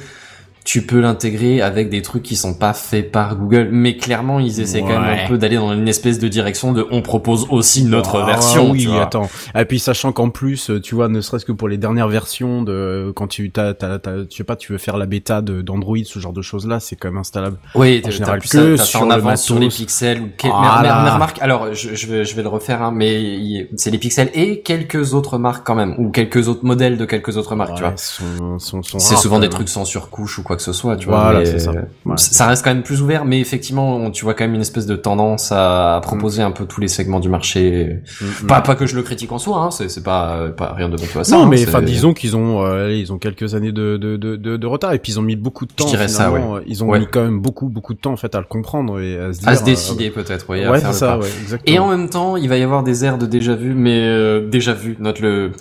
[0.71, 4.61] tu peux l'intégrer avec des trucs qui sont pas faits par Google, mais clairement ils
[4.61, 7.83] essaient quand même un peu d'aller dans une espèce de direction de on propose aussi
[7.83, 8.71] notre Ah, version.
[8.71, 9.29] Oui, tu attends.
[9.59, 13.13] Et puis sachant qu'en plus, tu vois, ne serait-ce que pour les dernières versions de
[13.17, 15.97] quand tu t'as, t'as, t'as- je sais pas, tu veux faire la bêta de d'Android,
[16.05, 17.57] ce genre de choses là, c'est quand même installable.
[17.75, 18.47] Oui, En général, que
[18.77, 20.21] ça, sur en le sur les pixels.
[20.21, 20.83] Ou quel- Voilà.
[20.83, 23.91] mais, mais- mais remarque, alors je, je vais je vais le refaire, hein, mais c'est
[23.91, 27.57] les pixels et quelques autres marques quand même, ou quelques autres modèles de quelques autres
[27.57, 27.95] marques, tu vois.
[27.97, 30.97] sont- sont- sont C'est rares, souvent des trucs sans surcouche ou quoi que ce soit,
[30.97, 31.21] tu vois.
[31.23, 31.73] Voilà, mais, ça.
[31.73, 32.15] Ouais.
[32.17, 34.87] Ça reste quand même plus ouvert, mais effectivement, on- tu vois quand même une espèce
[34.87, 38.01] de tendance à, à proposer un peu tous les segments du marché.
[38.21, 38.47] Mm, mm.
[38.47, 40.97] Pas, pas que je le critique en soi, hein, c'est pas, euh, pas rien de
[40.97, 41.37] bon à ça.
[41.37, 44.67] non, hein, mais enfin, disons qu'ils ont, euh, ils ont quelques années de, de, de,
[44.67, 45.87] retard et puis ils ont mis beaucoup de temps.
[45.87, 46.59] dirais ça, finalement.
[46.67, 47.01] Ils ont Ouais.
[47.01, 49.41] mis quand même beaucoup, beaucoup de temps en fait à le comprendre et à se
[49.41, 49.49] dire.
[49.49, 51.19] à se euh, décider peut-être, à ouais, faire c'est le ça, pas.
[51.19, 51.77] ouais, exactement.
[51.77, 54.49] Et en même temps, il va y avoir des airs de déjà vu, mais euh,
[54.49, 55.53] déjà vu, note le,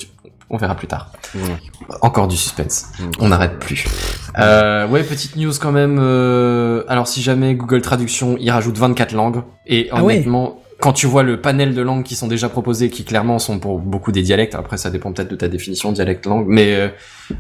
[0.49, 1.11] on verra plus tard.
[2.01, 2.87] Encore du suspense.
[3.19, 3.85] On n'arrête plus.
[4.37, 5.99] Euh, ouais, petite news quand même.
[6.01, 9.41] euh, alors si jamais Google Traduction, il rajoute 24 langues.
[9.67, 10.15] Et Ah ouais.
[10.15, 13.59] honnêtement, quand tu vois le panel de langues qui sont déjà proposées, qui clairement sont
[13.59, 16.87] pour beaucoup des dialectes, après ça dépend peut-être de ta définition dialecte-langue, mais euh,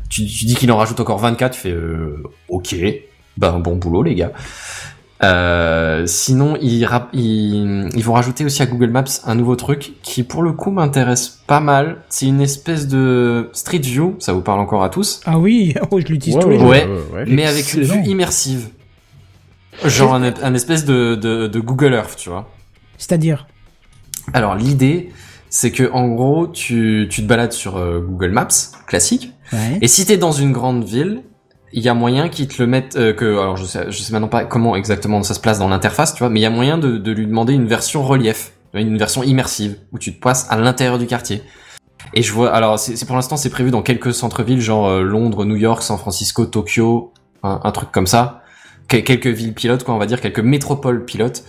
[0.09, 2.75] tu, tu dis qu'il en rajoute encore 24, tu fais euh, ok,
[3.37, 4.31] ben bon boulot les gars.
[5.21, 10.23] Euh, sinon, ils, ils, ils vont rajouter aussi à Google Maps un nouveau truc qui,
[10.23, 11.97] pour le coup, m'intéresse pas mal.
[12.09, 15.99] C'est une espèce de Street View, ça vous parle encore à tous, Ah oui, oh,
[15.99, 16.95] je l'utilise Ouais, tous les ouais, jours.
[17.13, 17.19] Ouais.
[17.19, 17.25] ouais.
[17.27, 18.69] mais avec une vue immersive.
[19.85, 22.49] Genre un, un espèce de, de, de Google Earth, tu vois.
[22.97, 23.47] C'est-à-dire
[24.33, 25.09] Alors l'idée,
[25.49, 28.47] c'est que en gros, tu, tu te balades sur euh, Google Maps,
[28.87, 29.79] classique, Ouais.
[29.81, 31.23] et si t'es dans une grande ville,
[31.73, 34.11] il y a moyen qu'ils te le mettent, euh, que, alors je sais, je sais
[34.13, 36.49] maintenant pas comment exactement ça se place dans l'interface, tu vois, mais il y a
[36.49, 40.47] moyen de, de lui demander une version relief, une version immersive, où tu te passes
[40.49, 41.41] à l'intérieur du quartier.
[42.13, 45.45] Et je vois, alors c'est pour l'instant c'est prévu dans quelques centres-villes, genre euh, Londres,
[45.45, 47.13] New York, San Francisco, Tokyo,
[47.43, 48.41] un, un truc comme ça.
[48.87, 51.43] Quel- quelques villes pilotes, quoi, on va dire, quelques métropoles pilotes.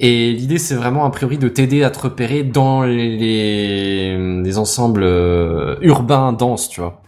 [0.00, 4.58] Et l'idée, c'est vraiment a priori de t'aider à te repérer dans les, les, les
[4.58, 7.02] ensembles euh, urbains denses, tu vois.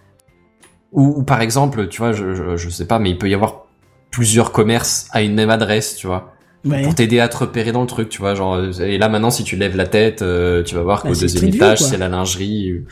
[0.92, 3.34] Ou, ou par exemple, tu vois, je, je, je sais pas, mais il peut y
[3.34, 3.66] avoir
[4.10, 6.32] plusieurs commerces à une même adresse, tu vois,
[6.64, 6.82] Ouais.
[6.82, 8.34] pour t'aider à te repérer dans le truc, tu vois.
[8.34, 11.14] Genre, et là maintenant, si tu lèves la tête, euh, tu vas voir Bah, qu'au
[11.14, 12.70] c'est deuxième étage, c'est la lingerie.
[12.70, 12.84] euh.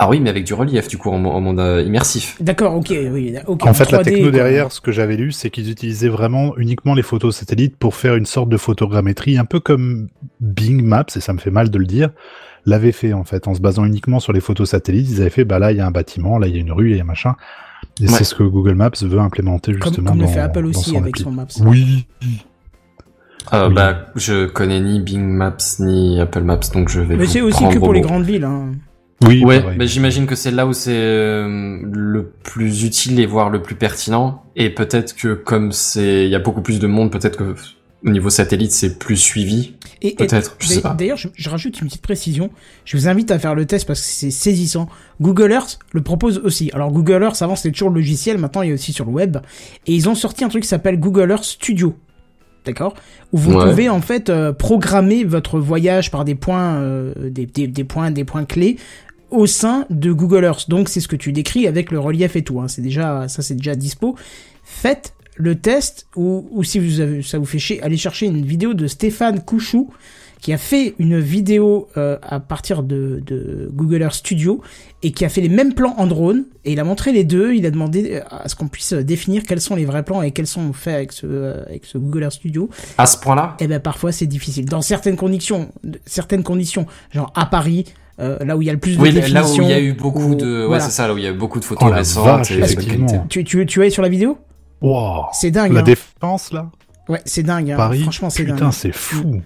[0.00, 2.36] Ah oui, mais avec du relief, du coup, en, en monde euh, immersif.
[2.40, 3.34] D'accord, ok, oui.
[3.46, 4.30] ok, En fait, la 3D, techno quoi.
[4.30, 8.14] derrière, ce que j'avais lu, c'est qu'ils utilisaient vraiment uniquement les photos satellites pour faire
[8.14, 10.08] une sorte de photogrammétrie, un peu comme
[10.40, 12.10] Bing Maps, et ça me fait mal de le dire,
[12.68, 15.08] l'avait fait en fait, en se basant uniquement sur les photos satellites.
[15.10, 16.72] Ils avaient fait, bah là, il y a un bâtiment, là, il y a une
[16.72, 17.34] rue, il y a machin.
[18.00, 18.08] Et Ouais.
[18.08, 20.90] c'est ce que Google Maps veut implémenter Comme, justement comme dans, le fait Apple aussi
[20.90, 21.22] son avec appli.
[21.24, 21.46] son Maps.
[21.64, 22.06] Oui.
[23.52, 23.74] Euh, Oui.
[23.74, 27.16] Bah, je connais ni Bing Maps ni Apple Maps, donc je vais.
[27.16, 28.44] Mais c'est aussi que pour les grandes villes.
[28.44, 28.72] Hein.
[29.26, 33.50] Oui, Ouais, mais j'imagine que c'est là où c'est euh, le plus utile et voire
[33.50, 34.42] le plus pertinent.
[34.54, 37.54] Et peut-être que comme c'est, il y a beaucoup plus de monde, peut-être que
[38.06, 39.74] au niveau satellite c'est plus suivi.
[40.00, 40.94] Peut-être, je sais d'ailleurs- pas.
[40.94, 42.50] D'ailleurs, je, je rajoute une petite précision.
[42.84, 44.88] Je vous invite à faire le test parce que c'est saisissant.
[45.20, 46.70] Google Earth le propose aussi.
[46.72, 49.38] Alors Google Earth, avant c'était toujours le logiciel, maintenant il est aussi sur le web.
[49.88, 51.96] Et ils ont sorti un truc qui s'appelle Google Earth Studio.
[52.64, 52.94] D'accord?
[53.32, 53.70] Où vous Ouais.
[53.70, 58.10] pouvez en fait euh, programmer votre voyage par des points, euh, des, des, des points,
[58.12, 58.76] des points clés
[59.30, 60.68] au sein de Google Earth.
[60.70, 62.60] Donc c'est ce que tu décris avec le relief et tout.
[62.60, 62.68] Hein.
[62.68, 64.14] C'est déjà, ça c'est déjà dispo.
[64.62, 68.44] Faites le test ou, ou si vous avez, ça vous fait chier, allez chercher une
[68.44, 69.90] vidéo de Stéphane Couchou
[70.40, 74.60] qui a fait une vidéo euh, à partir de, de Google Earth Studio
[75.02, 77.54] et qui a fait les mêmes plans en drone et il a montré les deux.
[77.54, 80.30] Il a demandé euh, à ce qu'on puisse définir quels sont les vrais plans et
[80.30, 82.68] quels sont faits avec ce, euh, avec ce Google Earth Studio.
[82.98, 85.70] À ce point-là, Et ben parfois c'est difficile dans certaines conditions,
[86.06, 87.84] certaines conditions, genre à Paris.
[88.20, 89.62] euh, là où il y a le plus de oui, là définition.
[89.64, 90.84] où il y a eu beaucoup où- de, ouais, voilà.
[90.84, 92.76] c'est ça, là où il y a eu beaucoup de photos Oh récentes vache, et.
[93.28, 94.38] Tu, tu, tu es sur la vidéo?
[94.80, 95.26] Wow.
[95.32, 95.72] C'est dingue.
[95.72, 95.82] La hein.
[95.82, 96.70] défense, là
[97.08, 97.70] Ouais, c'est dingue.
[97.70, 97.76] hein.
[97.76, 99.40] Paris, Franchement, c'est putain, c'est fou.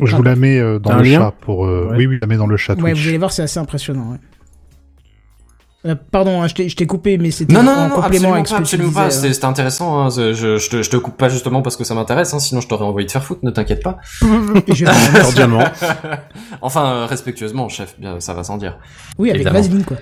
[0.00, 0.16] Je Ah.
[0.16, 1.66] vous la mets euh, dans le lien chat pour.
[1.66, 1.96] euh, Ouais.
[1.98, 2.74] Oui, oui, je la mets dans le chat.
[2.74, 3.02] Ouais, Twitch.
[3.02, 4.12] vous allez voir, c'est assez impressionnant.
[4.12, 4.18] Ouais.
[5.86, 8.46] Euh, pardon, hein, je t'ai coupé, mais c'était Non, non, non, non, complément absolument avec
[8.46, 9.08] ce pas, que tu absolument pas.
[9.08, 9.98] disais, C'était intéressant.
[10.00, 10.08] Hein.
[10.08, 12.32] Je, je, je te, je te coupe pas justement parce que ça m'intéresse.
[12.32, 12.38] Hein.
[12.38, 13.40] Sinon, je t'aurais envoyé te faire foutre.
[13.44, 13.98] Ne t'inquiète pas.
[15.20, 15.64] Cordialement.
[16.62, 17.98] enfin, respectueusement, chef.
[18.00, 18.78] Bien, ça va sans dire.
[19.18, 19.58] Oui, avec Évidemment.
[19.60, 19.98] Vaseline, quoi.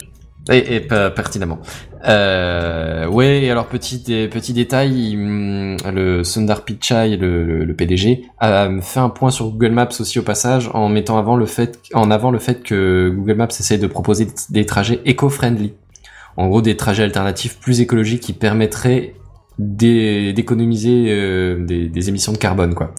[0.50, 1.60] Et, et pertinemment.
[2.08, 8.68] Euh, ouais, alors petit petit détail, hum, le Sundar Pichai, le, le, le PDG, a
[8.80, 12.10] fait un point sur Google Maps aussi au passage en mettant avant le fait en
[12.10, 15.74] avant le fait que Google Maps essaie de proposer des trajets éco-friendly.
[16.36, 19.14] En gros, des trajets alternatifs plus écologiques qui permettraient
[19.60, 22.94] d'é- d'économiser euh, des, des émissions de carbone, quoi.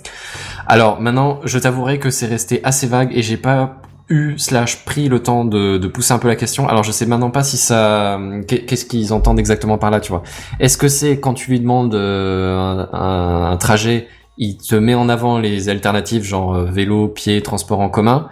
[0.66, 3.82] Alors maintenant, je t'avouerai que c'est resté assez vague et j'ai pas
[4.14, 6.68] eu slash pris le temps de, pousser un peu la question.
[6.68, 10.12] Alors je sais maintenant pas si ça, qu'est- qu'est-ce qu'ils entendent exactement par là, tu
[10.12, 10.24] vois.
[10.60, 14.08] Est-ce que c'est quand tu lui demandes euh, un, trajet,
[14.38, 18.30] il te met en avant les alternatives genre euh, vélo, pied, transport en commun?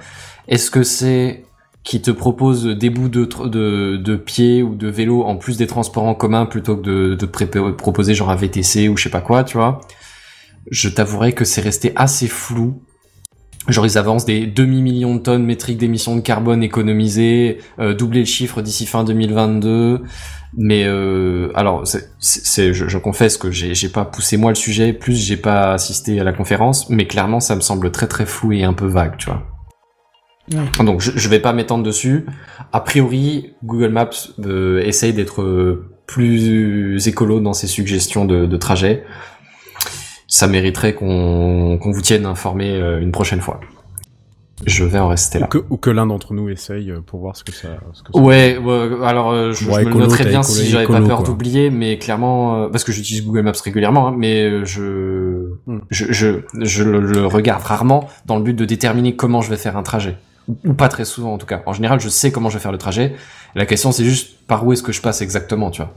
[0.47, 1.43] Est-ce que c'est
[1.83, 6.13] qui te propose des bouts de, pied ou de vélo en plus des transports en
[6.13, 9.81] commun plutôt que de, proposer genre un VTC ou je sais pas quoi, tu vois?
[10.69, 12.83] Je t'avouerai que c'est resté assez flou.
[13.67, 18.25] Genre ils avancent des demi-millions de tonnes métriques d'émissions de carbone économisées, euh, doubler le
[18.25, 20.01] chiffre d'ici fin 2022.
[20.57, 21.83] Mais euh, alors,
[22.19, 25.73] c'est, je, je confesse que j'ai, j'ai pas poussé moi le sujet, plus j'ai pas
[25.73, 28.87] assisté à la conférence, mais clairement ça me semble très très flou et un peu
[28.87, 29.43] vague, tu vois.
[30.83, 32.25] Donc je, je vais pas m'étendre dessus.
[32.73, 34.09] A priori, Google Maps
[34.45, 39.03] euh, essaye d'être euh, plus écolo dans ses suggestions de, de trajet.
[40.33, 43.59] Ça mériterait qu'on qu'on vous tienne informé euh, une prochaine fois.
[44.65, 45.49] Je vais en rester là.
[45.71, 47.67] Ou que, l'un d'entre nous essaye euh, pour voir ce que ça.
[47.93, 50.67] Ce que ça- Ouais, ouais, alors euh, je, je me le noterais bien écolo- si
[50.69, 54.63] j'avais pas peur d'oublier, mais clairement, euh, parce que j'utilise Google Maps régulièrement, hein, mais
[54.63, 55.79] je, Hmm.
[55.89, 56.27] je, je,
[56.61, 59.83] je le, le regarde rarement dans le but de déterminer comment je vais faire un
[59.83, 60.15] trajet.
[60.65, 61.61] Ou pas très souvent en tout cas.
[61.65, 63.15] En général, je sais comment je vais faire le trajet.
[63.55, 65.91] La question, c'est juste par où est-ce que je passe exactement, tu vois.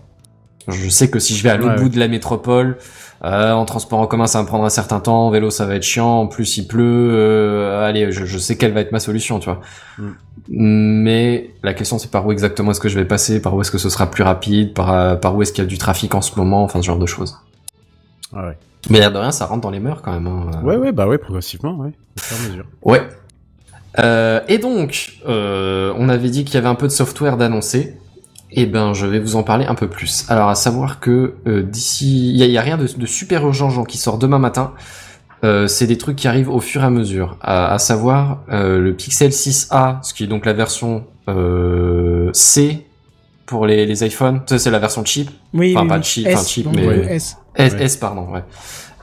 [0.68, 2.78] Je sais que si je vais à l'autre Ouais, bout de la métropole,
[3.24, 5.66] euh, en transport en commun, ça va me prendre un certain temps, en vélo, ça
[5.66, 8.92] va être chiant, en plus il pleut, euh, allez, je, je sais quelle va être
[8.92, 9.60] ma solution, tu vois.
[9.98, 10.10] Mm.
[10.48, 13.70] Mais la question c'est par où exactement est-ce que je vais passer, par où est-ce
[13.70, 16.14] que ce sera plus rapide, par, euh, par où est-ce qu'il y a du trafic
[16.14, 17.38] en ce moment, enfin ce genre de choses.
[18.34, 18.58] Ah ouais.
[18.90, 20.26] Mais l'air de rien, ça rentre dans les mœurs quand même.
[20.26, 20.62] Hein.
[20.62, 21.92] Ouais, ouais, bah ouais, progressivement, ouais.
[22.30, 22.66] À mesure.
[22.82, 23.02] Ouais.
[23.98, 27.96] Euh, et donc, euh, on avait dit qu'il y avait un peu de software d'annoncer.
[28.56, 30.24] Eh ben, je vais vous en parler un peu plus.
[30.28, 33.86] Alors, à savoir que euh, d'ici, il y, a- rien de, de super urgent genre,
[33.86, 34.72] qui sort demain matin.
[35.42, 37.36] Euh, c'est des trucs qui arrivent au fur et à mesure.
[37.42, 42.86] À, à savoir euh, le Pixel 6a, ce qui est donc la version euh, C
[43.44, 44.40] pour les, les iPhones.
[44.46, 45.30] Ça, c'est la version cheap.
[45.52, 47.36] Oui, Enfin, oui, pas cheap, S, enfin cheap, mais S.
[47.56, 47.82] S, Ouais.
[47.82, 48.42] S, pardon, ouais.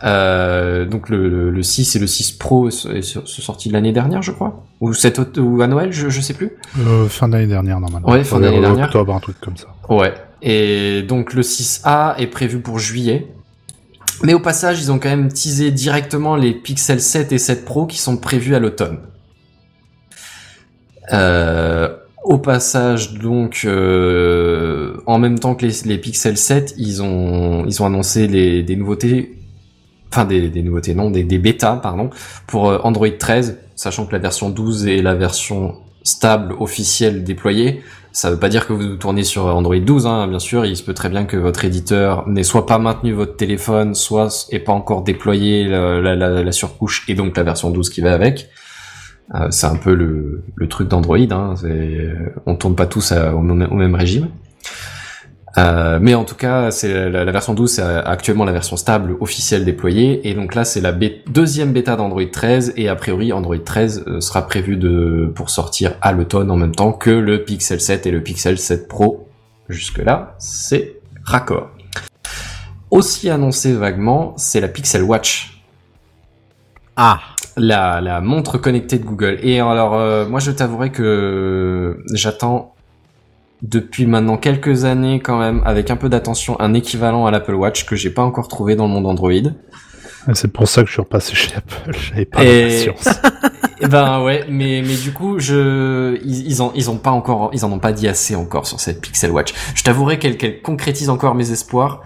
[0.04, 4.22] Euh, donc le, le, le 6 et le 6 Pro est sont sortis l'année dernière,
[4.22, 6.52] je crois, ou cette ou à Noël, je, je sais plus.
[6.80, 8.10] Euh, fin d'année dernière, normalement.
[8.10, 8.88] Ouais, fin d'année dernière.
[8.88, 9.68] Octobre, un truc comme ça.
[9.90, 10.14] Ouais.
[10.42, 13.28] Et donc le 6A est prévu pour juillet.
[14.24, 17.86] Mais au passage, ils ont quand même teasé directement les Pixel 7 et 7 Pro
[17.86, 19.00] qui sont prévus à l'automne.
[21.12, 21.90] Euh,
[22.24, 27.82] au passage, donc, euh, en même temps que les, les Pixel 7, ils ont, ils
[27.82, 29.40] ont annoncé les, des nouveautés,
[30.12, 32.10] enfin des, des nouveautés, non, des, des bêtas, pardon,
[32.48, 37.82] pour euh, Android 13, sachant que la version 12 est la version stable officielle déployée.
[38.14, 40.66] Ça veut pas dire que vous tournez sur Android 12, hein, bien sûr.
[40.66, 44.48] Il se peut très bien que votre éditeur n'ait soit pas maintenu votre téléphone, soit
[44.52, 48.14] ait pas encore déployé la, la- la- surcouche et donc la version 12 qui va
[48.14, 48.50] avec.
[49.34, 51.18] Euh, c'est un peu le, le truc d'Android.
[51.32, 51.54] Hein,
[52.46, 54.28] on tourne pas tous au même régime.
[55.58, 59.18] Euh, mais en tout cas, c'est la, la version 12, c'est actuellement la version stable
[59.20, 63.34] officielle déployée, et donc là c'est la bé- deuxième bêta d'Android 13, et a priori
[63.34, 67.44] Android 13 euh, sera prévu de pour sortir à l'automne en même temps que le
[67.44, 69.28] Pixel 7 et le Pixel 7 Pro.
[69.68, 70.96] Jusque là, c'est
[71.26, 71.70] raccord.
[72.90, 75.62] Aussi annoncé vaguement, c'est la Pixel Watch
[76.96, 77.20] Ah
[77.58, 79.38] la, la montre connectée de Google.
[79.44, 82.74] Et alors, euh, moi, je t'avouerai que j'attends
[83.62, 87.86] depuis maintenant quelques années quand même, avec un peu d'attention, un équivalent à l'Apple Watch
[87.86, 89.32] que j'ai pas encore trouvé dans le monde Android.
[89.32, 89.52] Et
[90.34, 91.96] C'est pour ça que je suis repassé chez Apple.
[92.10, 93.16] J'avais pas Et- la patience.
[93.84, 97.50] Et ben ouais, mais mais du coup, je ils, ils ont ils ont pas encore
[97.52, 99.54] ils en ont pas dit assez encore sur cette Pixel Watch.
[99.74, 102.04] Je t'avouerai qu'elle qu'elle concrétise encore mes espoirs.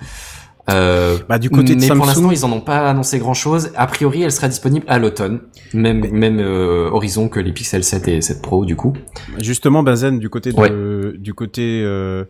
[0.69, 3.33] Euh, Bah, du côté de mais pour Samsung- l'instant, ils en ont pas annoncé grand
[3.35, 3.69] chose.
[3.75, 5.41] A priori, elle sera disponible à l'automne,
[5.73, 8.93] même même euh, horizon que les Pixel 7 et 7 Pro du coup.
[9.39, 11.17] Justement, Benzen, du côté de, Ouais.
[11.19, 12.23] du côté, euh,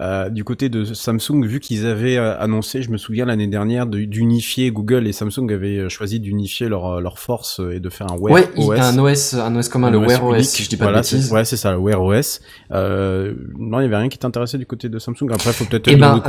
[0.00, 3.86] euh, du côté de Samsung, vu qu'ils avaient euh, annoncé, je me souviens l'année dernière,
[3.86, 8.10] de- d'unifier Google et Samsung avaient euh, choisi d'unifier leur leur force et de faire
[8.12, 8.78] un Wear ouais, OS.
[8.80, 10.44] a un OS un OS commun, Un le OS Wear OS, unique.
[10.48, 11.28] si je dis pas Voilà, de bêtises.
[11.28, 12.40] c'est- Ouais, c'est ça, le Wear OS.
[12.72, 15.28] Euh, non, il y avait rien qui t'intéressait du côté de Samsung.
[15.32, 16.20] Après, faut peut-être Eh ben.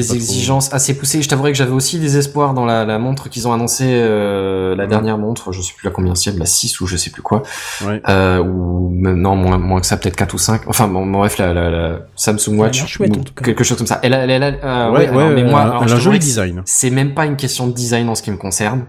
[0.00, 0.16] Des trop.
[0.16, 1.22] exigences assez poussées.
[1.22, 4.74] Je t'avouerai que j'avais aussi des espoirs dans la, la montre qu'ils ont annoncé euh,
[4.76, 7.22] la dernière montre, je sais plus la combien c'est, la 6 ou je sais plus
[7.22, 7.42] quoi.
[7.86, 8.00] Ouais.
[8.08, 10.62] Euh, ou non moins moins que ça peut-être 4 ou 5.
[10.66, 13.44] Enfin bon, bref la, la, la Samsung a Watch chouette, en ou tout cas.
[13.44, 14.00] quelque chose comme ça.
[14.02, 15.86] Elle a, elle a, elle a- euh, Ouais, ouais, alors, ouais, mais moi alors, un
[15.86, 16.62] joli design.
[16.64, 18.84] C'est même pas une question de design en ce qui me concerne.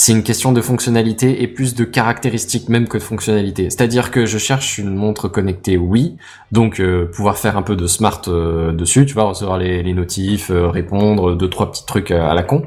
[0.00, 3.64] C'est une question de fonctionnalité et plus de caractéristiques même que de fonctionnalité.
[3.68, 6.16] C'est-à-dire que je cherche une montre connectée, oui,
[6.52, 9.94] donc euh, pouvoir faire un peu de smart euh, dessus, tu vois, recevoir les, les
[9.94, 12.62] notifs, euh, répondre, deux trois petits trucs à la con.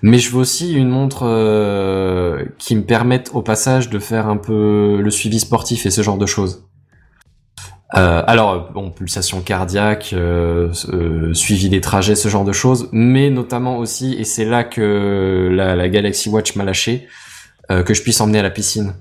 [0.00, 1.26] Mais je veux aussi une montre
[2.56, 6.16] qui me permette au passage de faire un peu le suivi sportif et ce genre
[6.16, 6.64] de choses.
[7.96, 13.30] Euh, alors, bon, pulsation cardiaque, euh, euh, suivi des trajets, ce genre de choses, mais
[13.30, 17.08] notamment aussi, et c'est là que la, la Galaxy Watch m'a lâché,
[17.70, 18.94] euh, que je puisse emmener à la piscine.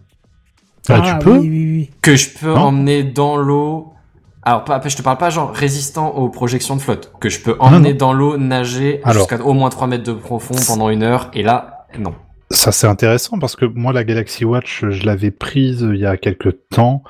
[0.88, 1.90] Ah, tu peux oui, oui, oui.
[2.02, 2.62] Que je peux Non.
[2.68, 3.94] emmener dans l'eau.
[4.42, 7.12] Alors, pas, je te parle pas genre résistant aux projections de flotte.
[7.20, 10.90] Que je peux emmener dans l'eau, nager jusqu'à au moins 3 mètres de profond pendant
[10.90, 12.16] une heure, et là, non.
[12.52, 16.18] Ça c'est intéressant parce que moi la Galaxy Watch je l'avais prise il y a
[16.18, 17.04] quelques temps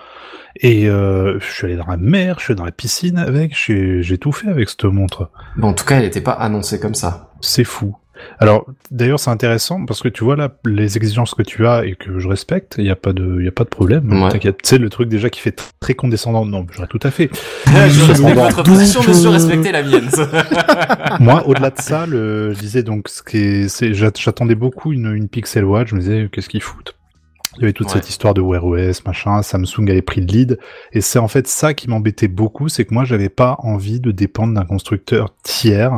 [0.61, 3.55] et euh, je suis allé dans la mer, je suis allé dans la piscine avec,
[3.55, 5.31] j'ai j'ai tout fait avec cette montre.
[5.55, 7.31] Bon, en tout cas, elle n'était pas annoncée comme ça.
[7.39, 7.95] C'est fou.
[8.39, 11.95] Alors d'ailleurs c'est intéressant parce que tu vois là les exigences que tu as et
[11.95, 14.11] que je respecte, il y a pas de il y a pas de problème.
[14.11, 14.29] Ouais.
[14.29, 16.45] T'inquiète, tu sais le truc déjà qui fait tr- très condescendant.
[16.45, 17.29] Non, j'aurais tout à fait.
[17.65, 20.09] je respecte votre position, euh, respectez la mienne.
[21.19, 24.91] Moi, au-delà de ça, le, je disais donc, ce qui est, c'est, j'at- j'attendais beaucoup
[24.93, 25.89] une, une Pixel Watch.
[25.89, 26.95] Je me disais, qu'est-ce qu'ils foutent?
[27.57, 27.93] Il y avait toute Ouais.
[27.93, 29.41] cette histoire de Wear OS, machin.
[29.41, 30.59] Samsung avait pris le lead,
[30.93, 34.11] et c'est en fait ça qui m'embêtait beaucoup, c'est que moi, j'avais pas envie de
[34.11, 35.91] dépendre d'un constructeur tiers.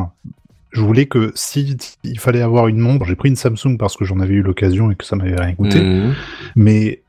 [0.71, 4.05] Je voulais que si il fallait avoir une montre, j'ai pris une Samsung parce que
[4.05, 6.13] j'en avais eu l'occasion et que ça m'avait rien coûté, Mhm.
[6.55, 7.01] mais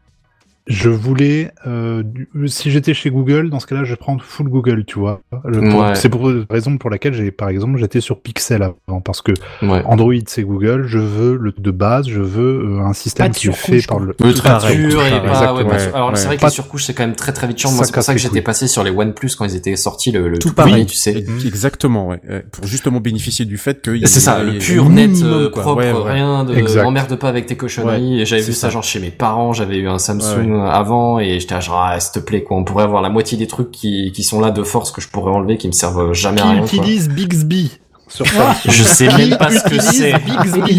[0.69, 4.49] je voulais, euh, du- si j'étais chez Google, dans ce cas-là, je vais prendre full
[4.49, 5.21] Google, tu vois.
[5.45, 5.95] Ouais.
[5.95, 9.33] C'est pour la raison pour laquelle j'ai, par exemple, j'étais sur Pixel avant, parce que
[9.63, 9.83] Ouais.
[9.87, 13.37] Android c'est Google, je veux le de base, je veux euh, un système Pas de
[13.39, 14.07] qui est fait par le.
[14.09, 15.97] Le Tout très pareil, dur tout et pareil, pas, ouais, sûr.
[15.97, 16.17] Alors, ouais.
[16.17, 17.73] c'est vrai que Pas- les surcouches, c'est quand même très très vite chiant.
[17.73, 20.29] Moi, c'est pour ça que j'étais passé sur les OnePlus quand ils étaient sortis, le,
[20.29, 20.87] le Tout tout, pareil.
[20.87, 21.13] tu sais.
[21.13, 22.21] Et- Exactement, ouais.
[22.29, 26.45] ouais, Pour justement bénéficier du fait que C'est ça, le pur, net, euh, propre, rien
[26.45, 28.21] de, m'emmerde pas avec tes cochonneries.
[28.21, 28.71] et j'avais vu ça.
[28.71, 32.43] genre chez mes parents, j'avais eu un Samsung Avant et j'étais ah, s'il te plaît,
[32.43, 35.01] quoi, on pourrait avoir la moitié des trucs qui, qui sont là de force que
[35.01, 36.63] je pourrais enlever, qui me servent jamais à rien,
[37.09, 37.71] Bixby
[38.15, 38.55] sur Ah.
[38.65, 40.13] Je sais même pas ce que c'est.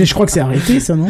[0.05, 1.07] Je crois que c'est arrêté, ça, non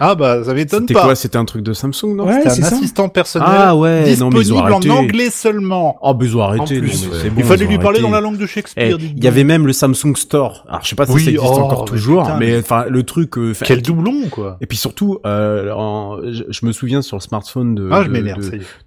[0.00, 1.02] Ah bah ça m'étonne C'était pas.
[1.04, 2.76] quoi C'était un truc de Samsung, non Ouais, C'est c'est un ça.
[2.76, 5.96] assistant personnel Ah ouais, non, disponible en anglais seulement.
[6.02, 6.62] Oh, mais ils ont arrêté.
[6.62, 8.02] En plus, non, mais bon, Il fallait lui parler arrêté.
[8.02, 8.98] dans la langue de Eh, Shakespeare.
[8.98, 10.64] dites Il y avait même le Samsung Store.
[10.68, 12.84] Alors je sais pas si Oui, ça existe oh, encore mais toujours, putain, mais enfin
[12.88, 13.38] le truc.
[13.38, 14.56] euh, Quel doublon quoi.
[14.60, 18.04] Et puis surtout, euh, en- je, je me souviens sur le smartphone de, Ah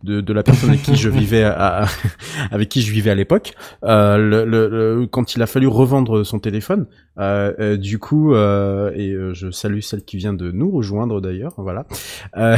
[0.04, 1.88] de- de- la personne avec qui je vivais à, à-
[2.52, 6.24] avec qui je vivais à l'époque euh, le, le- le- quand il a fallu revendre
[6.24, 6.75] son téléphone
[7.18, 11.54] euh, euh, du coup euh, et je salue celle qui vient de nous rejoindre d'ailleurs
[11.58, 11.86] voilà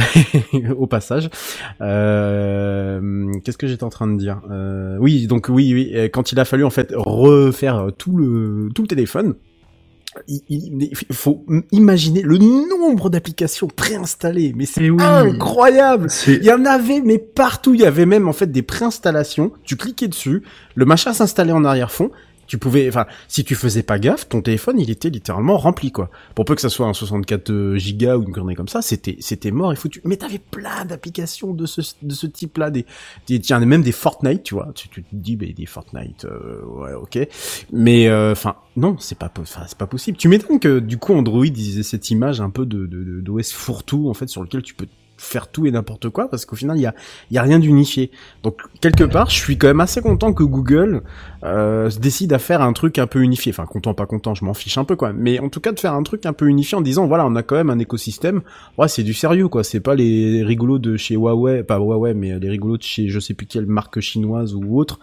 [0.76, 1.30] au passage
[1.78, 4.40] qu'est-ce que j'étais en train de dire?
[5.00, 8.88] Oui donc oui oui quand il a fallu en fait refaire tout le tout le
[8.88, 9.34] téléphone
[10.26, 16.08] il, il- il faut imaginer le nombre d'applications préinstallées, mais c'est incroyable.
[16.40, 17.74] Il y en avait, mais partout.
[17.74, 19.52] Il y avait même en fait des préinstallations.
[19.64, 20.42] Tu cliquais dessus,
[20.74, 22.10] le machin s'installait en arrière-fond.
[22.48, 26.10] Tu pouvais, enfin, si tu faisais pas gaffe, ton téléphone, il était littéralement rempli, quoi.
[26.34, 29.50] Pour peu que ça soit un 64 gigas ou une connerie comme ça, c'était, c'était
[29.50, 30.00] mort et foutu.
[30.04, 32.86] Mais t'avais plein d'applications de ce, de ce type-là, des,
[33.40, 34.72] tiens, même des Fortnite, tu vois.
[34.74, 37.18] Tu, te dis, mais des Fortnite, euh, ouais, ok.
[37.72, 40.16] Mais, euh, enfin, non, c'est pas, c'est pas possible.
[40.16, 43.52] Tu m'étonnes que, du coup, Android, ils aient cette image un peu de, de- d'OS
[43.52, 44.86] fourre-tout, en fait, sur lequel tu peux
[45.18, 46.94] faire tout et n'importe quoi, parce qu'au final, il y a,
[47.30, 48.10] il y a rien d'unifié.
[48.42, 51.02] Donc, quelque part, je suis quand même assez content que Google,
[51.44, 53.52] euh, décide à faire un truc un peu unifié.
[53.52, 55.18] Enfin, content, pas content, je m'en fiche un peu même.
[55.18, 57.36] Mais en tout cas, de faire un truc un peu unifié en disant, voilà, on
[57.36, 58.42] a quand même un écosystème.
[58.78, 59.64] Ouais, c'est du sérieux, quoi.
[59.64, 63.20] C'est pas les rigolos de chez Huawei, pas Huawei, mais les rigolos de chez je
[63.20, 64.98] sais plus quelle marque chinoise ou autre.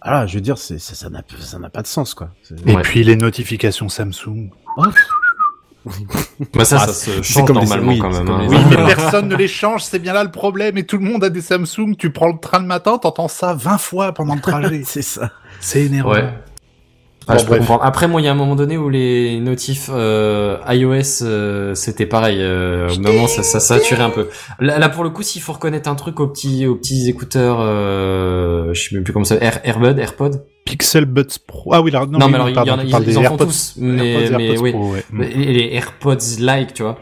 [0.00, 2.30] Ah, je veux dire, c'est, ça, ça n'a, ça n'a pas de sens, quoi.
[2.66, 2.82] Et Ouais.
[2.82, 4.50] puis les notifications Samsung.
[6.54, 8.26] Bah ça, Ah, ça se c'est change comme normalement oui, quand même.
[8.26, 8.46] comme hein.
[8.48, 10.78] Oui, mais personne ne les change, c'est bien là le problème.
[10.78, 11.96] Et tout le monde a des Samsung.
[11.98, 14.82] Tu prends le train le matin, t'entends ça 20 fois pendant le trajet.
[14.86, 15.30] c'est ça.
[15.60, 16.12] c'est énervant.
[16.12, 16.32] Ouais.
[17.28, 17.82] Ah, Bon, je peux comprendre.
[17.84, 22.06] Après, moi, il y a un moment donné où les notifs euh, iOS, euh, c'était
[22.06, 22.38] pareil.
[22.40, 24.28] Euh, au moment, ça, ça saturait un peu.
[24.60, 27.58] Là, là, pour le coup, s'il faut reconnaître un truc aux petits, aux petits écouteurs,
[27.60, 30.44] euh, je sais même plus comment ça, Air, Airbud, AirPod.
[30.64, 31.74] Pixel Buds Pro.
[31.74, 33.18] Ah oui, là, non, Non, oui, mais alors, il y pardon, en a- ils- ils
[33.18, 34.70] en font AirPods- tous, mais- AirPods, mais AirPods oui.
[34.72, 35.04] Pro, ouais.
[35.10, 35.22] Mm.
[35.22, 36.98] Et les AirPods like, tu vois.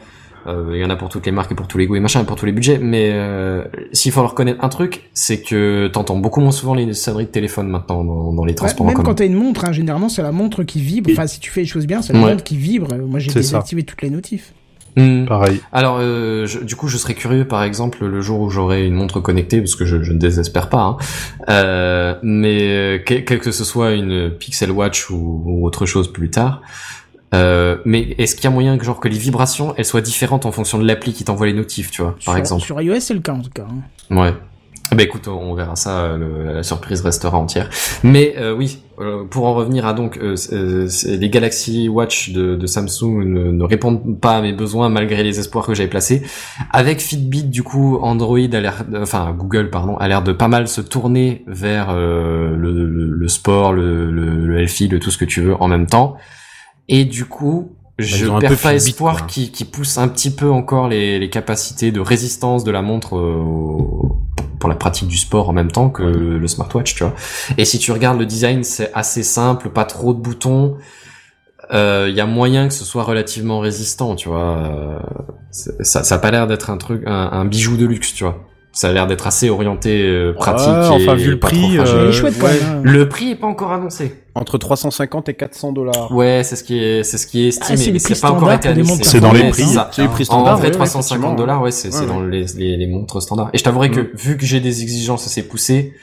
[0.47, 2.01] Euh, Il y en a pour toutes les marques et pour tous les goûts et
[2.01, 2.78] machin, et pour tous les budgets.
[2.78, 6.93] Mais euh, s'il faut leur reconnaître un truc, c'est que t'entends beaucoup moins souvent les
[6.95, 9.09] sonneries de téléphone maintenant dans, dans les Ouais, transports en même commun.
[9.09, 11.11] quand t'as une montre, hein, généralement c'est la montre qui vibre.
[11.12, 12.30] Enfin, si tu fais les choses bien, c'est la Ouais.
[12.30, 12.88] montre qui vibre.
[12.93, 13.57] Euh, Moi, j'ai C'est ça.
[13.59, 14.53] désactivé toutes les notifs.
[14.97, 15.24] Hmm.
[15.24, 15.61] Pareil.
[15.72, 18.95] Alors, euh, je- du coup, je serais curieux, par exemple, le jour où j'aurai une
[18.95, 20.97] montre connectée, parce que je, je ne désespère pas, hein,
[21.49, 26.12] euh, mais euh, quel, quel que ce soit une Pixel Watch ou, ou autre chose
[26.12, 26.62] plus tard,
[27.35, 30.47] Euh, mais est-ce qu'il y a moyen que genre que les vibrations elles soient différentes
[30.47, 33.14] en fonction de l'appli qui t'envoie les notifs, tu vois, par exemple Sur iOS, c'est
[33.14, 33.66] le cas en tout cas.
[33.70, 34.16] hein.
[34.16, 34.35] Ouais.
[34.93, 37.70] Bah écoute, on verra ça, euh, le- la surprise restera entière.
[38.03, 40.35] Mais euh, oui, euh, pour en revenir à donc euh,
[41.07, 45.39] les Galaxy Watch de, de Samsung ne, ne répondent pas à mes besoins malgré les
[45.39, 46.22] espoirs que j'avais placés.
[46.72, 50.66] Avec Fitbit, du coup, Android a l'air, enfin Google pardon, a l'air de pas mal
[50.66, 55.24] se tourner vers le, le- le sport, le, le, le healthy, le tout ce que
[55.24, 56.16] tu veux en même temps.
[56.93, 60.51] Et du coup, je un peu perds pas espoir qui, qui pousse un petit peu
[60.51, 64.16] encore les, les capacités de résistance de la montre euh, au-
[64.59, 67.14] pour la pratique du sport en même temps que le, le smartwatch, tu vois.
[67.59, 70.76] Et si tu regardes le design, c'est assez simple, pas trop de boutons.
[71.72, 74.59] Euh, Il y a moyen que ce soit relativement résistant, tu vois.
[74.59, 74.99] Euh,
[75.51, 78.38] ça, ça a pas l'air d'être un truc, un, un bijou de luxe, tu vois.
[78.72, 80.68] Ça a l'air d'être assez orienté euh, pratique.
[80.68, 81.70] Ouais, enfin, et vu le prix.
[81.74, 82.61] Il Euh, est chouette quand ouais.
[82.61, 82.84] même.
[82.84, 84.20] Le prix est pas encore annoncé.
[84.35, 86.12] Entre 350 et 400 dollars.
[86.12, 88.14] Ouais, c'est ce qui est, c'est ce qui est estimé, Ah, c'est les mais prix
[88.14, 89.03] c'est pas encore été annoncé.
[89.03, 89.64] C'est dans les prix.
[89.91, 91.35] C'est les prix En vrai, ouais, 350 effectivement.
[91.35, 93.51] dollars, ouais, c'est c'est Ouais, dans les, les, les montres standards.
[93.53, 95.95] Et je t'avouerai que vu que j'ai des exigences assez poussées,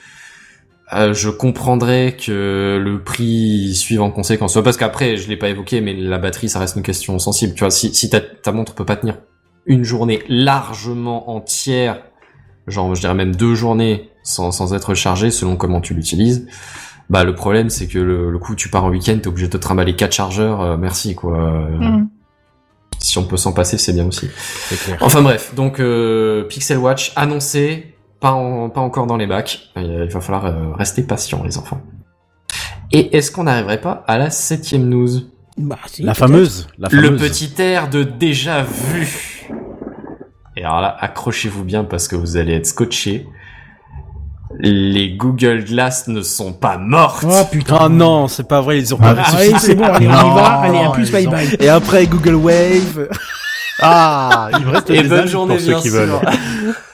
[0.94, 4.58] euh, je comprendrais que le prix suive en conséquence.
[4.62, 7.54] Parce qu'après, je l'ai pas évoqué, mais la batterie, ça reste une question sensible.
[7.54, 9.18] Tu vois, si, si ta, ta montre peut pas tenir
[9.66, 12.02] une journée largement entière,
[12.68, 16.48] genre, je dirais même deux journées sans, sans être chargée, selon comment tu l'utilises,
[17.10, 19.52] bah, le problème, c'est que le, le coup, tu pars en week-end, t'es obligé de
[19.54, 21.38] te trimballer quatre chargeurs, euh, merci, quoi.
[21.70, 22.10] Mhm.
[23.00, 24.28] Si on peut s'en passer, c'est bien aussi.
[24.84, 24.98] Clair.
[25.02, 29.70] Enfin bref, donc euh, Pixel Watch annoncé, pas, en- pas encore dans les bacs.
[29.78, 31.80] Euh, Il va falloir euh, rester patient, les enfants.
[32.92, 35.10] Et est-ce qu'on n'arriverait pas à la septième news?
[35.58, 37.10] Bah, si, La fameuse, la fameuse.
[37.12, 39.48] Le petit air de déjà vu.
[40.56, 43.28] Et alors là, accrochez-vous bien parce que vous allez être scotché.
[44.60, 47.26] Les Google Glass ne sont pas mortes.
[47.28, 47.78] Oh putain.
[47.82, 49.54] Ah non, c'est pas vrai, ils ont pas Ah, Ah ressuscité.
[49.54, 50.22] oui, c'est bon, allez, on y va.
[50.22, 51.58] Non, Allez, à plus, bye ont- bye.
[51.60, 53.10] Et après Google Wave.
[53.80, 56.00] Ah, il me reste Et des bonne journée, pour ceux bien qui sûr.
[56.00, 56.20] veulent.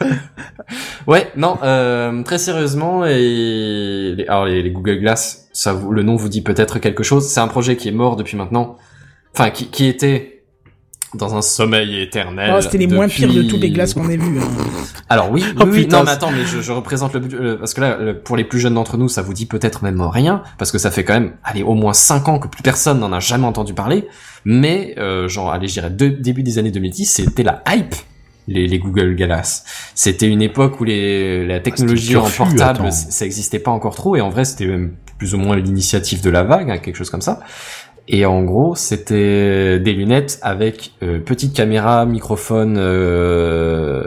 [1.08, 6.04] ouais, non, euh, très sérieusement, et les, alors les, les Google Glass, ça vous, le
[6.04, 7.28] nom vous dit peut-être quelque chose.
[7.30, 8.76] C'est un projet qui est mort depuis maintenant,
[9.34, 10.33] enfin qui, qui était
[11.16, 12.54] dans un sommeil éternel.
[12.56, 14.40] Oh, c'était les moins pires de toutes les glaces qu'on ait vues.
[14.40, 14.48] hein.
[15.10, 17.58] Alors oui, oui, Oh, oui, putain, non, mais attends, mais je, je représente le, euh,
[17.58, 20.02] parce que là, le- pour les plus jeunes d'entre nous, ça vous dit peut-être même
[20.02, 23.00] rien, parce que ça fait quand même, allez, au moins 5 ans que plus personne
[23.00, 24.08] n'en a jamais entendu parler.
[24.46, 27.96] Mais euh, genre, allez, je dirais de- début des années 2010, c'était la hype.
[28.46, 29.64] Les, les Google Glass.
[29.96, 32.92] C'était une époque où les, la technologie en portable, attends.
[32.92, 36.30] ça existait pas encore trop, et en vrai, c'était même plus ou moins l'initiative de
[36.30, 37.40] la vague, hein, quelque chose comme ça.
[38.08, 44.04] Et en gros, c'était des lunettes avec euh, petite caméra, microphone, euh,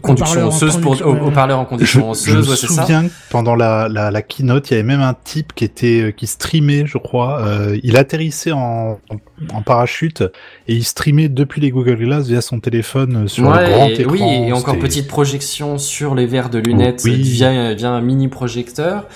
[0.00, 2.82] conduction osseuse pour haut-parleur en Je, conduction je me osseuse, ouais, c'est ça.
[2.82, 6.00] souviens que pendant la, la, la keynote, il y avait même un type qui était
[6.02, 7.42] euh, qui streamait, je crois.
[7.46, 9.16] Euh, il atterrissait en, en,
[9.54, 10.22] en parachute
[10.68, 13.86] et il streamait depuis les Google Glass via son téléphone euh, sur Ouais, le grand
[13.88, 14.12] et- écran.
[14.12, 17.16] oui, et encore petite projection sur les verres de lunettes Oui.
[17.20, 19.06] via, via un mini projecteur.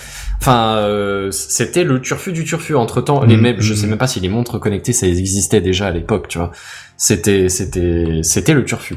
[0.41, 2.75] Enfin, euh, c'était le turfu du turfu.
[2.75, 3.77] Entre temps, les Mm, mêmes, je mm.
[3.77, 6.51] sais même pas si les montres connectées ça existait déjà à l'époque, tu vois.
[6.99, 8.97] C'était, c'était, c'était le turfu.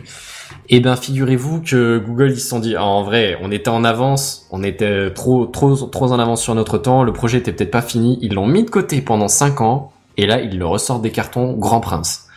[0.72, 3.84] Et ben, figurez-vous que Google ils se sont dit, ah, en vrai, on était en
[3.84, 7.03] avance, on était trop, trop, trop en avance sur notre temps.
[7.03, 8.20] Le projet était peut-être pas fini.
[8.22, 11.53] Ils l'ont mis de côté pendant 5 ans, et là, ils le ressortent des cartons
[11.53, 12.28] Grand Prince.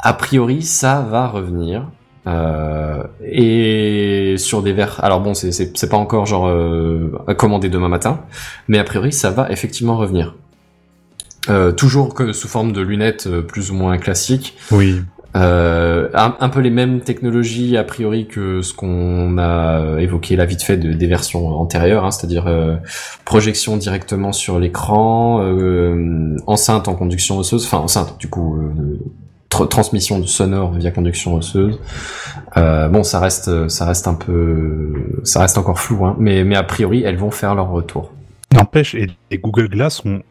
[0.00, 1.88] A priori, ça va revenir.
[2.26, 5.02] Euh, et sur des verres.
[5.02, 8.20] Alors bon, c'est pas encore genre euh, à commander demain matin,
[8.66, 10.34] mais a priori ça va effectivement revenir.
[11.48, 14.56] Euh, toujours que sous forme de lunettes euh, plus ou moins classiques.
[14.70, 15.00] Oui.
[15.38, 20.62] Euh, un, peu les mêmes technologies a priori que ce qu'on a évoqué là vite
[20.62, 22.76] fait de, des versions antérieures, hein, c'est-à-dire euh,
[23.24, 28.58] projection directement sur l'écran, euh, enceinte en conduction osseuse, enfin enceinte du coup
[29.50, 31.78] tr- transmission sonore via conduction osseuse.
[32.56, 37.02] Bon, ça reste ça reste un peu ça reste encore flou, hein, mais a priori
[37.04, 38.12] elles vont faire leur retour.
[38.52, 40.22] N'empêche, et les Google Glass ont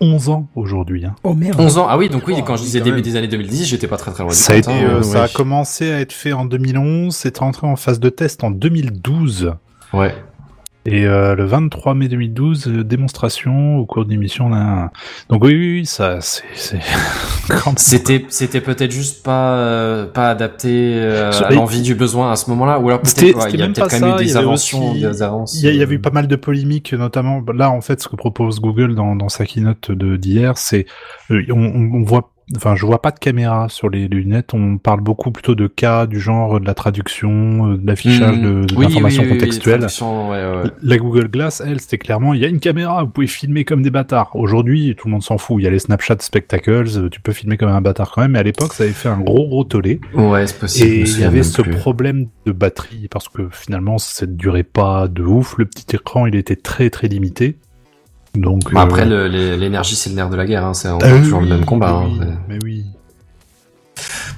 [0.00, 1.04] 11 ans aujourd'hui.
[1.04, 1.14] Hein.
[1.24, 1.60] Oh merde.
[1.60, 3.86] 11 ans, ah oui, donc oui, Oh, quand je disais début des années 2010, j'étais
[3.86, 4.82] pas très très loin du Ça a, été, hein.
[4.82, 5.02] euh, ouais.
[5.02, 8.50] ça a commencé à être fait en 2011, c'est rentré en phase de test en
[8.50, 9.54] 2012.
[9.92, 10.14] Ouais.
[10.86, 14.48] Et euh, le 23 mai 2012, euh, démonstration au cours d'émission.
[14.48, 14.90] Là.
[15.28, 16.44] Donc oui, oui, oui, ça, c'est,
[17.76, 22.48] C'était c'était peut-être juste pas euh, pas adapté euh, à l'envie du besoin à ce
[22.50, 25.00] moment-là ou alors peut-être ouais, il y a peut-être quand même eu des inventions aussi-
[25.00, 25.60] des avances.
[25.62, 28.16] Il y, y avait eu pas mal de polémiques, notamment là en fait ce que
[28.16, 30.86] propose Google dans, dans sa keynote de d'hier, c'est
[31.28, 34.54] on voit enfin, je vois pas de caméra sur les lunettes.
[34.54, 38.42] On parle beaucoup plutôt de cas du genre de la traduction, euh, de l'affichage Mmh.
[38.42, 39.78] de, de Oui, l'information oui, oui, oui, contextuelle.
[39.80, 40.70] traduction, ouais, ouais.
[40.82, 43.82] La Google Glass, elle, c'était clairement, il y a une caméra, vous pouvez filmer comme
[43.82, 44.30] des bâtards.
[44.34, 45.56] Aujourd'hui, tout le monde s'en fout.
[45.60, 48.32] Il y a les Snapchat Spectacles, euh, tu peux filmer comme un bâtard quand même,
[48.32, 50.00] mais à l'époque, ça avait fait un gros gros tollé.
[50.14, 50.88] Ouais, c'est possible.
[50.90, 51.72] Et il y avait ce plus.
[51.72, 55.56] problème de batterie, parce que finalement, ça ne durait pas de ouf.
[55.58, 57.56] Le petit écran, il était très très limité.
[58.34, 60.64] Donc, Bah, après, euh, l'énergie, c'est le nerf de la guerre.
[60.64, 60.74] Hein.
[60.74, 62.04] C'est ah oui, toujours le même combat.
[62.18, 62.28] mais hein.
[62.30, 62.84] oui, mais oui.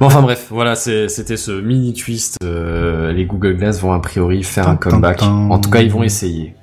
[0.01, 2.37] Bon, enfin bref, voilà, c'était ce mini twist.
[2.43, 5.23] euh, les Google Glass vont a priori faire un comeback.
[5.23, 6.55] En tout cas, ils vont essayer.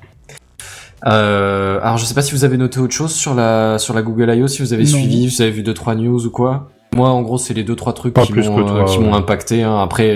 [1.06, 4.01] Euh, alors, je sais pas si vous avez noté autre chose sur la sur la
[4.01, 4.47] Google I.O.
[4.47, 4.89] Si vous avez Non.
[4.89, 6.69] suivi, vous avez vu deux trois news ou quoi.
[6.93, 9.11] Moi, en gros, c'est les deux trois trucs Pas qui m'ont ouais.
[9.14, 9.64] impacté.
[9.64, 9.80] hein.
[9.80, 10.10] Après,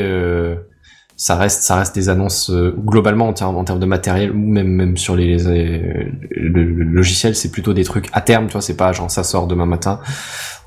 [1.26, 4.38] ça reste ça reste des annonces euh, globalement en termes en termes de matériel ou
[4.38, 8.48] même même sur les, euh, le, le logiciel, c'est plutôt des trucs à terme.
[8.48, 10.02] Tu vois, c'est pas genre ça sort demain matin.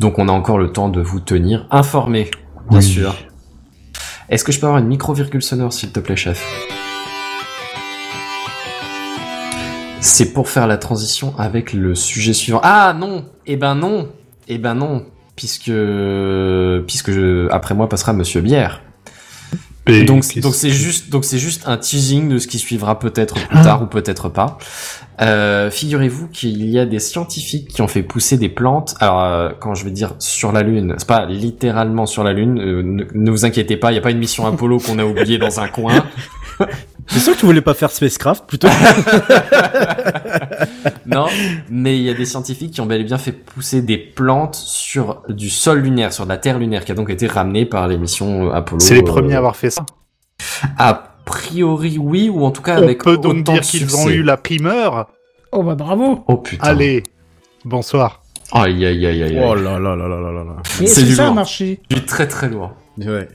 [0.01, 2.31] Donc, on a encore le temps de vous tenir informés,
[2.71, 2.85] bien Oui.
[2.85, 3.15] sûr.
[4.31, 6.43] Est-ce que je peux avoir une micro-virgule sonore, s'il te plaît, chef?
[10.01, 12.61] C'est pour faire la transition avec le sujet suivant.
[12.63, 14.09] Ah non Eh ben non
[14.49, 15.05] Eh ben non
[15.37, 15.71] Puisque,
[16.87, 18.83] puisque je- après moi passera Monsieur Bière.
[19.89, 23.47] Et Donc, c'est juste, donc c'est juste un teasing de ce qui suivra peut-être plus
[23.61, 23.63] Ah.
[23.63, 24.59] tard ou peut-être pas.
[25.21, 28.97] Euh, figurez-vous qu'il y a des scientifiques qui ont fait pousser des plantes.
[29.01, 32.59] Alors, euh, quand je vais dire sur la Lune, c'est pas littéralement sur la Lune.
[32.61, 35.05] euh, ne, ne vous inquiétez pas, il y a pas une mission Apollo qu'on a
[35.05, 36.05] oubliée dans un coin.
[37.09, 38.69] C'est sûr que tu voulais pas faire Spacecraft plutôt
[41.07, 41.27] Non,
[41.71, 44.55] mais il y a des scientifiques qui ont bel et bien fait pousser des plantes
[44.57, 47.89] sur du sol lunaire, sur de la Terre lunaire, qui a donc été ramenée par
[47.89, 48.81] les missions Apollo.
[48.81, 49.85] C'est les euh, premiers à avoir fait ça.
[50.79, 54.09] A priori, oui, ou en tout cas On avec peut donc autant dire qu'ils ont
[54.09, 55.09] eu la primeur.
[55.53, 56.25] Oh bah bravo.
[56.27, 56.67] Oh putain.
[56.67, 57.03] Allez,
[57.65, 58.23] bonsoir.
[58.53, 59.39] Aïe aïe aïe aïe.
[59.39, 59.43] aïe.
[59.45, 60.57] Oh là là là là là là là.
[60.81, 61.35] Mais C'est du ça a lourd.
[61.37, 61.81] marché?
[61.89, 62.73] Du très très lourd.
[62.99, 63.29] Ouais.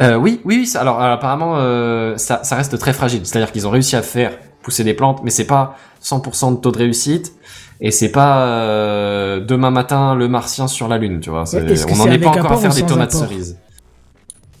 [0.00, 0.66] Euh, oui, oui, oui.
[0.66, 3.20] ça- alors, alors, apparemment, euh, ça, ça reste très fragile.
[3.24, 4.32] C'est-à-dire qu'ils ont réussi à faire
[4.62, 7.34] pousser des plantes, mais c'est pas 100% de taux de réussite.
[7.80, 11.44] Et c'est pas euh, demain matin le martien sur la lune, tu vois.
[11.52, 13.58] on n'en est pas encore à faire des tomates apport cerises.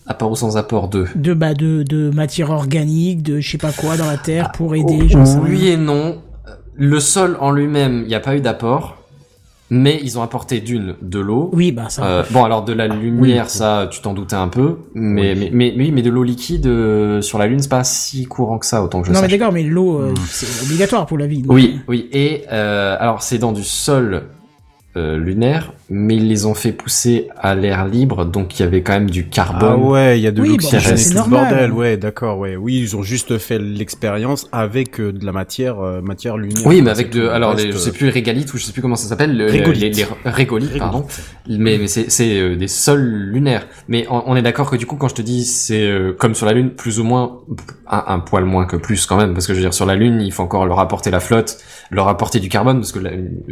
[0.08, 3.70] Apport ou sans apport 2 de bah de de matière organique, de je sais pas
[3.70, 5.08] quoi dans la terre pour aider.
[5.08, 6.20] sais Oh, Oui et non.
[6.74, 8.96] Le sol en lui-même, il n'y a pas eu d'apport.
[9.74, 11.48] Mais ils ont apporté d'une, de l'eau.
[11.54, 12.04] Oui bah ça.
[12.04, 15.72] Euh, bon alors de la lumière ça tu t'en doutais un peu mais mais, mais
[15.74, 18.82] mais mais de l'eau liquide euh, sur la lune c'est pas si courant que ça
[18.82, 19.38] autant que je non mais sache.
[19.38, 21.40] d'accord, mais l'eau euh, c'est obligatoire pour la vie.
[21.40, 21.52] donc.
[21.54, 24.24] Oui oui et euh, alors c'est dans du sol
[24.98, 28.82] euh, lunaire mais ils les ont fait pousser à l'air libre donc il y avait
[28.82, 29.82] quand même du Ah carbone.
[29.82, 31.48] ouais, il y a de Oui, l'oxygène bon, et c'est tout le normal.
[31.50, 31.72] bordel.
[31.72, 32.56] Ouais, d'accord, ouais.
[32.56, 36.66] Oui, ils ont juste fait l'expérience avec euh, de la matière, euh, matière lunaire.
[36.66, 38.72] Oui, mais avec de, alors les, je euh, sais plus les régalites ou je sais
[38.72, 39.96] plus comment ça s'appelle, le- Régolithes.
[39.96, 41.04] les, les régolithes, pardon.
[41.48, 43.66] Mais, mais c'est, c'est euh, des sols lunaires.
[43.88, 46.34] Mais on, on est d'accord que du coup, quand je te dis c'est euh, comme
[46.34, 47.38] sur la Lune, plus ou moins
[47.86, 49.94] un, un poil moins que plus quand même, parce que je veux dire sur la
[49.94, 51.58] Lune, il faut encore leur apporter la flotte,
[51.90, 53.10] leur apporter du carbone, parce que la,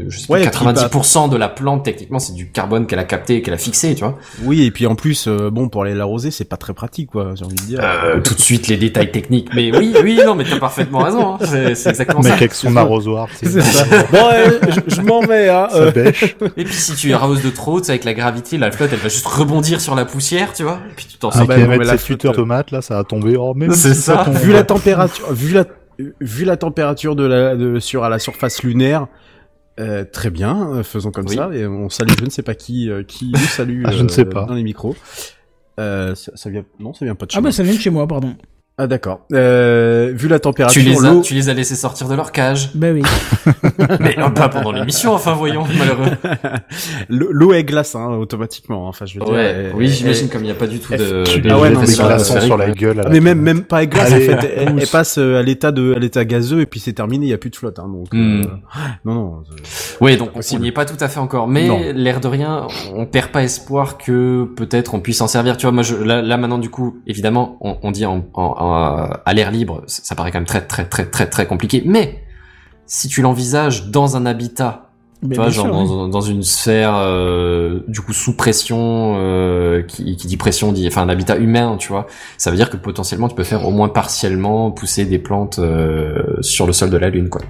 [0.09, 2.99] je sais plus, Ouais, et puis, 90% de la plante techniquement c'est du carbone qu'elle
[2.99, 4.19] a capté et qu'elle a fixé, tu vois.
[4.43, 7.33] Oui, et puis en plus, euh, bon, pour aller l'arroser, c'est pas très pratique, quoi,
[7.35, 7.81] j'ai envie de dire.
[7.83, 9.49] Euh, tout de suite les détails techniques.
[9.55, 11.35] Mais oui, oui, non, mais t'as parfaitement raison.
[11.35, 11.39] hein.
[11.45, 12.31] C'est, exactement ça.
[12.31, 13.29] mec avec son arrosoir.
[13.35, 13.85] C'est ça.
[14.13, 14.59] bon, euh,
[14.89, 15.69] je, je m'en vais, hein.
[15.71, 15.91] Ça euh.
[15.91, 16.37] bêche.
[16.57, 18.99] Et puis si tu arroses de trop, tu sais, avec la gravité, la flotte, elle
[18.99, 20.79] va juste rebondir sur la poussière, tu vois.
[20.91, 21.47] Et puis tu t'en Ah sors.
[21.47, 23.37] bah mais mettre la flotte, euh, tomate, là, ça a tombé.
[23.37, 24.23] Oh, même C'est si ça.
[24.25, 24.35] tombe.
[24.37, 25.65] vu la température, vu la,
[26.21, 29.07] vu la température de la, de, sur à la surface lunaire,
[29.81, 31.37] euh, très bien, euh, faisons comme Oui.
[31.37, 34.03] ça, et on salue, je ne sais pas qui, euh, qui nous salue, Ah, je
[34.03, 34.45] ne sais pas.
[34.45, 34.95] dans les micros.
[35.79, 37.49] Euh, ça, ça vient, non, ça vient pas de chez Ah moi.
[37.51, 38.35] bah ça vient de chez moi, pardon.
[38.83, 39.21] Ah d'accord.
[39.35, 42.71] Euh, vu la Tu température, les, as, tu les as laissés sortir de leur cage.
[42.75, 43.03] Bah oui.
[44.01, 46.17] Mais euh, pas pendant l'émission, enfin voyons, malheureux.
[47.11, 48.89] l'eau est glace, hein, automatiquement.
[48.89, 49.35] Enfin, je veux dire.
[49.35, 51.25] Ouais, elle- oui, elle- j'imagine comme il n'y a pas du tout de...
[51.25, 53.01] Tu de- Ah ouais, non, mais sur la gueule.
[53.01, 55.73] à la mais même même pas glace Allez, en fait, elle, passe euh, à l'état
[55.73, 57.87] de à l'état gazeux et puis c'est terminé, il y a plus de flotte hein,
[57.89, 58.41] donc Hmm.
[58.41, 58.45] euh,
[59.05, 59.43] non non.
[59.65, 62.67] c'est- Oui, donc on n'y est pas tout à fait encore, mais l'air de rien,
[62.95, 65.57] on perd pas espoir que peut-être on puisse s'en servir.
[65.57, 68.43] Tu vois, moi, je, là, là maintenant, du coup, évidemment, on, on dit en, en-
[68.59, 71.83] en- à l'air libre, ça, ça paraît quand même très, très, très, très, très compliqué.
[71.87, 72.23] Mais
[72.87, 74.91] si tu l'envisages dans un habitat,
[75.23, 76.11] Mais tu vois, genre sûr, dans, oui.
[76.11, 81.03] dans une sphère, euh, du coup, sous pression, euh, qui, qui dit pression, dit, enfin,
[81.03, 82.07] un habitat humain, tu vois,
[82.39, 86.23] ça veut dire que potentiellement, tu peux faire au moins partiellement pousser des plantes euh,
[86.41, 87.43] sur le sol de la Lune, quoi.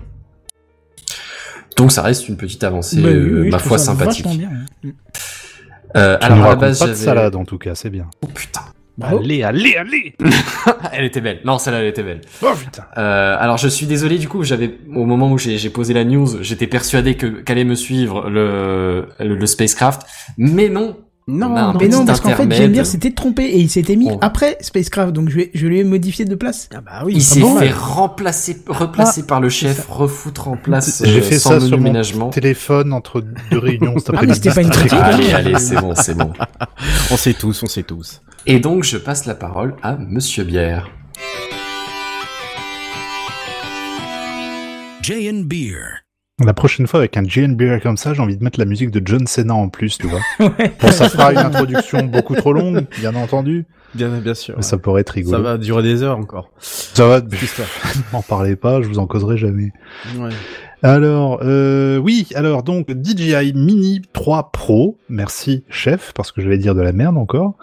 [1.76, 4.26] Donc ça reste une petite avancée, oui, oui, ma foi, sympathique.
[4.28, 4.50] bien,
[4.84, 4.90] hein.
[5.96, 8.06] Euh, Tu alors à la base, pas de salade, en tout cas, c'est bien.
[8.22, 8.60] Oh putain.
[9.00, 9.18] Bravo.
[9.18, 10.14] Allez, allez, allez
[10.92, 11.40] elle était belle.
[11.44, 12.20] Non, celle-là, elle était belle.
[12.42, 15.94] Oh putain Euh, alors je suis désolé du coup, j'avais au moment où j'ai posé
[15.94, 20.02] la news, j'étais persuadé que qu'allait me suivre le, le le spacecraft,
[20.36, 20.98] mais non.
[21.28, 22.50] Non, mais non, parce qu'en fait.
[22.50, 24.18] James s'était trompé et il s'était mis Oh.
[24.20, 26.68] après Spacecraft, donc je, vais, je lui ai modifié de place.
[26.74, 27.12] Ah bah oui.
[27.16, 27.72] Il s'est bon, fait ouais.
[27.72, 31.84] remplacer, replacer par le chef, refoutre en place J'ai euh, fait sans ça sur mon
[31.84, 32.30] ménagement.
[32.30, 33.20] téléphone entre
[33.50, 34.34] deux réunions cet Ah, mais après-midi.
[34.42, 34.98] c'était pas une Très critique.
[34.98, 35.14] cool.
[35.14, 36.32] Allez, allez, c'est bon, c'est bon.
[37.12, 38.22] On sait tous, on sait tous.
[38.46, 40.90] Et donc je passe la parole à Monsieur Bière.
[45.02, 46.02] Jay and Beer.
[46.44, 49.02] La prochaine fois, avec un Beer comme ça, j'ai envie de mettre la musique de
[49.04, 50.20] John Cena en plus, tu vois.
[50.40, 50.72] Ouais.
[50.80, 54.54] Bon, ça fera une introduction beaucoup trop longue, bien entendu, Bien, bien sûr.
[54.56, 55.36] mais ça pourrait être rigolo.
[55.36, 56.50] Ça va durer des heures encore.
[56.58, 57.20] Ça va,
[58.12, 59.72] m'en parlez pas, je vous en causerai jamais.
[60.18, 60.30] Ouais.
[60.82, 66.56] Alors, euh, oui, alors donc DJI Mini 3 Pro, merci chef, parce que je vais
[66.56, 67.54] dire de la merde encore.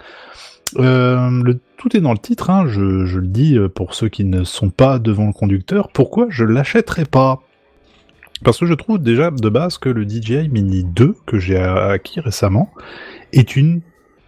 [0.78, 4.10] Euh, le, tout est dans le titre, hein, je, je le dis euh, pour ceux
[4.10, 5.90] qui ne sont pas devant le conducteur.
[5.94, 7.42] Pourquoi je l'achèterai pas?
[8.44, 12.20] Parce que je trouve déjà de base que le DJI Mini 2 que j'ai acquis
[12.20, 12.72] récemment
[13.34, 13.82] est une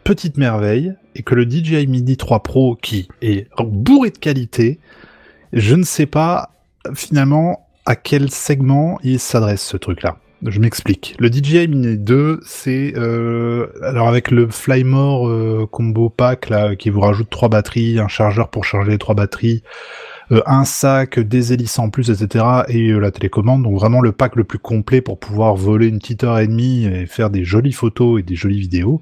[0.03, 4.79] petite merveille et que le DJI Mini 3 Pro qui est bourré de qualité,
[5.53, 6.51] je ne sais pas
[6.95, 10.17] finalement à quel segment il s'adresse ce truc-là.
[10.45, 11.15] Je m'explique.
[11.19, 16.89] Le DJI Mini 2, c'est euh, alors avec le Flymore euh, combo pack là qui
[16.89, 19.63] vous rajoute trois batteries, un chargeur pour charger les trois batteries,
[20.45, 22.45] un sac, des hélices en plus, etc.
[22.67, 23.63] et euh, la télécommande.
[23.63, 26.85] Donc vraiment le pack le plus complet pour pouvoir voler une petite heure et demie
[26.85, 29.01] et faire des jolies photos et des jolies vidéos.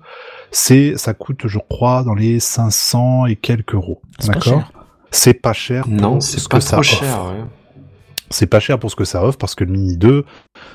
[0.51, 4.01] C'est ça coûte je crois dans les 500 et quelques euros.
[4.19, 4.59] C'est pas D'accord.
[4.61, 4.71] cher.
[5.11, 5.83] C'est pas cher.
[5.83, 6.89] pour Non, ce c'est pas que ça trop offre.
[6.89, 7.25] cher.
[7.25, 7.43] ouais.
[8.29, 10.25] C'est pas cher pour ce que ça offre parce que le Mini 2,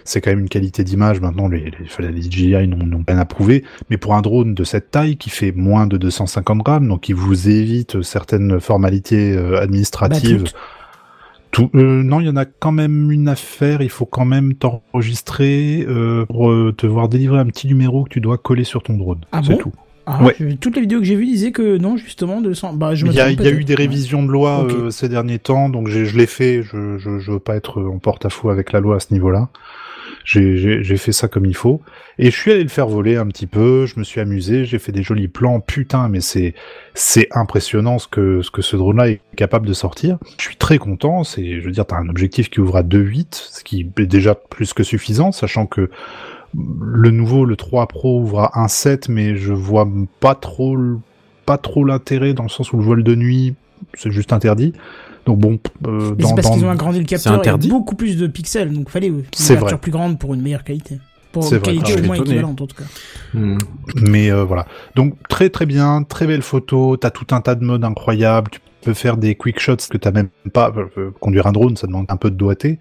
[0.04, 1.20] c'est quand même une qualité d'image.
[1.20, 3.64] Maintenant, les, les, les DJI n'ont rien à prouver.
[3.90, 7.12] Mais pour un drone de cette taille qui fait moins de 250 grammes, donc qui
[7.12, 10.44] vous évite certaines formalités euh, administratives.
[10.44, 10.50] Bah.
[11.50, 13.82] Tout, euh, non, il y en a quand même une affaire.
[13.82, 18.20] Il faut quand même t'enregistrer euh, pour te voir délivrer un petit numéro que tu
[18.22, 19.20] dois coller sur ton drone.
[19.32, 19.58] Ah c'est bon?
[19.58, 19.72] tout.
[20.06, 20.34] Ah, Ouais.
[20.60, 22.52] Toutes les vidéos que j'ai vues disaient que non, justement, de.
[22.74, 25.08] Bah, je me Il y a, y a eu des révisions de loi euh, ces
[25.08, 26.62] derniers temps, donc je l'ai fait.
[26.62, 29.48] Je, je, je veux pas être en porte-à-faux avec la loi à ce niveau-là.
[30.24, 31.80] J'ai- J'ai j'ai fait ça comme il faut.
[32.18, 33.86] Et je suis allé le faire voler un petit peu.
[33.86, 34.64] Je me suis amusé.
[34.64, 35.58] J'ai fait des jolis plans.
[35.60, 36.54] Putain, mais c'est
[36.94, 40.18] c'est impressionnant ce que ce que ce drone-là est capable de sortir.
[40.38, 41.24] Je suis très content.
[41.24, 44.34] C'est, je veux dire, t'as un objectif qui ouvre à 2.8, ce qui est déjà
[44.36, 45.90] plus que suffisant, sachant que
[46.54, 49.88] le nouveau, le 3 Pro ouvre à 1.7, mais je vois
[50.20, 50.76] pas trop,
[51.46, 53.54] pas trop l'intérêt dans le sens où le voile de nuit,
[53.94, 54.72] c'est juste interdit.
[55.26, 58.16] Donc bon, euh, dans, c'est parce dans- qu'ils ont agrandi le capteur et beaucoup plus
[58.16, 60.98] de pixels, donc fallait une ouverture plus grande pour une meilleure qualité.
[61.30, 61.72] Pour C'est une vrai.
[61.72, 62.84] qualité Ah, au je moins équivalente en tout cas.
[63.32, 63.56] Hmm.
[64.02, 64.66] Mais euh, voilà.
[64.96, 66.96] Donc très très bien, très belle photo.
[66.98, 68.50] T'as tout un tas de modes incroyables.
[68.50, 70.72] Tu peux faire des quick shots que t'as même pas.
[70.98, 72.78] euh, conduire un drone, ça demande un peu de doigté.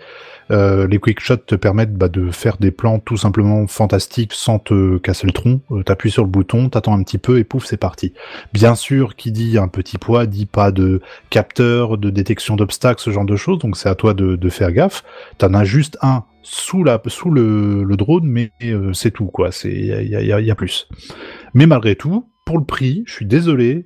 [0.51, 4.59] Euh, les quick shots te permettent bah, de faire des plans tout simplement fantastiques sans
[4.59, 5.61] te casser le tronc.
[5.71, 8.13] Euh, T'appuies sur le bouton, t'attends un petit peu et pouf, c'est parti.
[8.53, 13.11] Bien sûr, qui dit un petit poids dit pas de capteur, de détection d'obstacles, ce
[13.11, 13.59] genre de choses.
[13.59, 15.03] Donc c'est à toi de, de faire gaffe.
[15.37, 19.51] T'en as juste un sous la sous le, le drone, mais euh, c'est tout quoi.
[19.51, 20.87] C'est il y a- y a- y a plus.
[21.53, 23.85] Mais malgré tout, pour le prix, je suis désolé,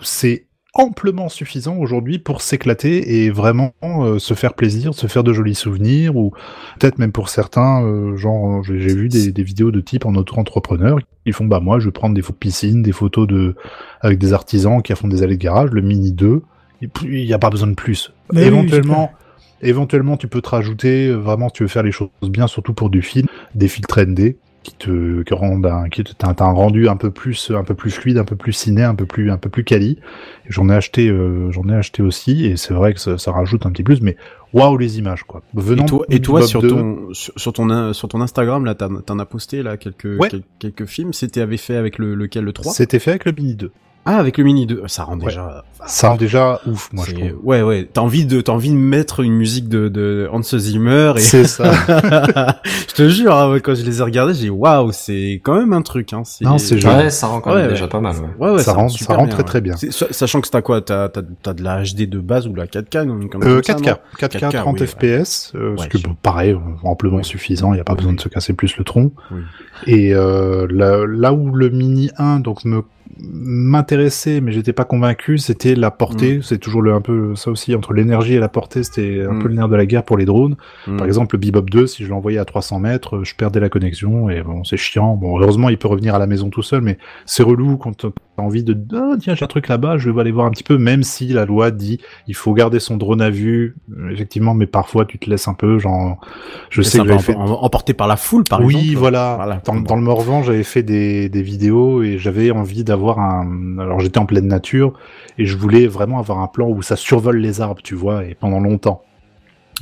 [0.00, 5.32] c'est amplement suffisant aujourd'hui pour s'éclater et vraiment euh, se faire plaisir, se faire de
[5.32, 6.32] jolis souvenirs ou
[6.78, 10.14] peut-être même pour certains, euh, genre j'ai j'ai vu des, des vidéos de type en
[10.14, 13.56] auto-entrepreneur qui font bah moi je vais prendre des photos de piscine, des photos de
[14.02, 16.42] avec des artisans qui font des allées de garage, le mini 2,
[16.80, 16.88] il
[17.24, 18.12] n'y a pas besoin de plus.
[18.32, 18.70] Mais oui,
[19.62, 22.74] éventuellement, tu peux te rajouter euh, vraiment si tu veux faire les choses bien, surtout
[22.74, 26.52] pour du film, des filtres ND qui te qui rendent un, qui te t'as un
[26.52, 29.30] rendu un peu plus un peu plus fluide, un peu plus ciné, un peu plus
[29.30, 29.98] un peu plus quali.
[30.48, 33.64] J'en ai acheté euh, j'en ai acheté aussi et c'est vrai que ça, ça rajoute
[33.66, 34.16] un petit plus, mais
[34.52, 35.42] waouh les images quoi.
[35.54, 38.74] Venant Et toi, et toi sur, 2, ton, sur, sur ton, sur ton Instagram, là,
[38.74, 40.28] t'en as posté là quelques, Ouais.
[40.30, 41.12] quel- quelques films.
[41.12, 43.70] C'était avait fait avec le, lequel, le 3 c'était fait avec le Mini 2.
[44.10, 44.84] Ah, avec le Mini 2.
[44.86, 45.26] Ça rend Ouais.
[45.26, 45.64] déjà.
[45.86, 47.30] Ça rend déjà ouf, moi je trouve.
[47.42, 47.88] Ouais, ouais.
[47.92, 51.20] T'as envie de, t'as envie de mettre une musique de, de Hans Zimmer et.
[51.20, 51.70] C'est ça.
[52.88, 55.72] je te jure, hein, quand je les ai regardés, j'ai dit waouh, c'est quand même
[55.74, 56.12] un truc.
[56.14, 56.22] Hein.
[56.40, 56.94] Non, c'est joli.
[56.96, 57.90] Ouais, ça rend quand même Ouais, déjà ouais.
[57.90, 58.16] pas mal.
[58.16, 58.46] Ouais.
[58.48, 59.74] Ouais, ouais, Ça rend ça rend bien, très, très bien.
[59.76, 60.80] Sachant que t'as quoi?
[60.80, 63.62] T'as t'as t'as de la HD de base ou de la 4K donc, comme Euh,
[63.62, 67.22] ça, 4K, non 4K, 4K, 30 oui, FPS, euh, ce que pareil, euh, amplement Ouais.
[67.22, 69.12] suffisant, il n'y a pas Oui, besoin de se casser plus le tronc.
[69.30, 69.40] Oui.
[69.86, 72.82] Et euh, là, là où le Mini 1 donc me
[74.40, 76.40] mais j'étais pas convaincu, c'était la portée.
[76.42, 79.42] C'est toujours le, un peu ça aussi entre l'énergie et la portée, c'était un Mm.
[79.42, 80.56] peu le nerf de la guerre pour les drones.
[80.86, 80.96] Mm.
[80.96, 83.68] Par exemple, le Bebop 2, si je l'envoyais à 300 mètres, euh, je perdais la
[83.68, 85.14] connexion et bon, c'est chiant.
[85.16, 88.06] Bon, heureusement, il peut revenir à la maison tout seul, mais c'est relou quand
[88.42, 90.78] envie de ah, tiens j'ai un truc là-bas, je vais aller voir un petit peu,
[90.78, 94.66] même si la loi dit il faut garder son drone à vue, euh, effectivement, mais
[94.66, 96.20] parfois tu te laisses un peu, genre
[96.70, 98.98] je sais que j'avais fait emporté par la foule, par oui, exemple.
[98.98, 99.34] voilà.
[99.36, 99.62] Voilà.
[99.64, 103.78] Dans, dans le Morvan, j'avais fait des, des vidéos et j'avais envie d'avoir un.
[103.78, 104.92] Alors j'étais en pleine nature
[105.38, 108.34] et je voulais vraiment avoir un plan où ça survole les arbres, tu vois, et
[108.34, 109.02] pendant longtemps.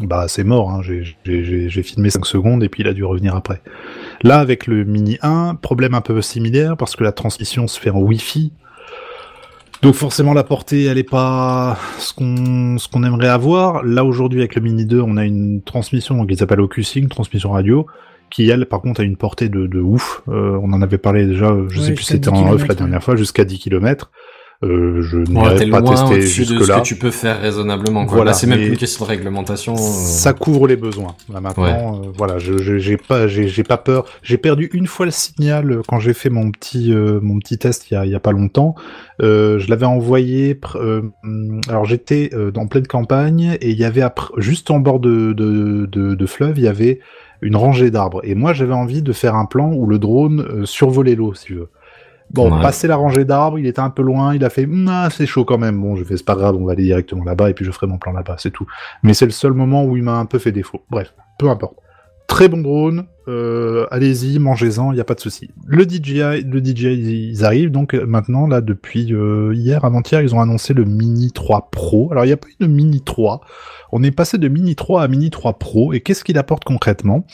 [0.01, 0.83] Bah c'est mort, hein.
[0.83, 3.63] j'ai- filmé 5 secondes et puis il a dû revenir après.
[4.23, 7.91] Là avec le Mini 1, problème un peu similaire parce que la transmission se fait
[7.91, 8.53] en Wi-Fi.
[9.83, 13.85] Donc forcément la portée elle est pas ce qu'on ce qu'on aimerait avoir.
[13.85, 17.53] Là aujourd'hui avec le Mini 2 on a une transmission donc ils appellent OcuSync, transmission
[17.53, 17.87] radio,
[18.31, 20.23] qui elle par contre a une portée de, de ouf.
[20.29, 22.75] Euh, on en avait parlé déjà, je Ouais, sais plus c'était 10 en off la
[22.75, 24.11] dernière fois, jusqu'à 10 km.
[24.65, 26.81] Euh, je Ouais, n'irai t'es pas loin tester au-dessus de jusque ce là.
[26.81, 28.07] que tu peux faire raisonnablement.
[28.07, 28.17] Quoi.
[28.17, 29.75] Voilà, Là, c'est même une question de réglementation.
[29.75, 31.15] euh, Ça couvre les besoins.
[31.33, 34.07] Là, maintenant, euh, voilà, j'ai pas j'ai pas peur.
[34.23, 37.59] J'ai perdu une fois le signal euh, quand j'ai fait mon petit euh, mon petit
[37.59, 38.75] test il y a il y a pas longtemps.
[39.23, 40.59] Euh, je l'avais envoyé.
[40.77, 44.05] euh, hum, alors j'étais dans pleine campagne et il y avait
[44.39, 47.01] juste en bord de de, de de fleuve il y avait
[47.43, 51.15] une rangée d'arbres et moi j'avais envie de faire un plan où le drone survolait
[51.15, 51.69] l'eau si tu veux.
[52.31, 52.61] Bon, Ouais.
[52.63, 55.27] passer la rangée d'arbres, il était un peu loin, il a fait, Hum, ah, c'est
[55.27, 55.81] chaud quand même.
[55.81, 57.87] Bon, je fais, c'est pas grave, on va aller directement là-bas et puis je ferai
[57.87, 58.67] mon plan là-bas, c'est tout.
[59.03, 60.81] Mais c'est le seul moment où il m'a un peu fait défaut.
[60.91, 61.77] Bref, peu importe.
[62.27, 65.51] Très bon drone, euh, allez-y, mangez-en, il y a pas de souci.
[65.67, 70.35] Le DJI, le DJI, ils arrivent donc euh, maintenant là depuis euh, hier, avant-hier, ils
[70.35, 72.09] ont annoncé le Mini 3 Pro.
[72.13, 73.41] Alors il n'y a pas eu de Mini 3,
[73.93, 77.27] on est passé de Mini 3 à Mini 3 Pro et qu'est-ce qu'il apporte concrètement?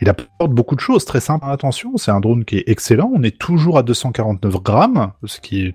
[0.00, 1.46] Il apporte beaucoup de choses, très simple.
[1.48, 3.10] Attention, c'est un drone qui est excellent.
[3.14, 5.74] On est toujours à 249 grammes, ce qui est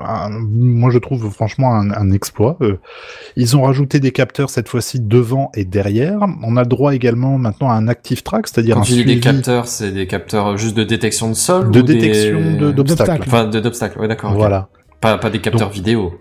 [0.00, 2.56] un- moi je trouve franchement un, un exploit.
[2.60, 2.78] Euh,
[3.36, 6.18] ils ont rajouté des capteurs cette fois-ci devant et derrière.
[6.42, 8.98] On a le droit également maintenant à un active track, c'est-à-dire Quand un tu dis
[8.98, 12.70] des suivi capteurs, c'est des capteurs juste de détection de sol de ou détection de-
[12.72, 12.74] d'obstacles.
[13.10, 13.22] D'obstacles.
[13.26, 13.98] Enfin, de d'obstacles.
[13.98, 14.32] Ouais, d'accord.
[14.34, 14.68] Voilà.
[15.00, 16.14] Pas, pas des capteurs vidéo.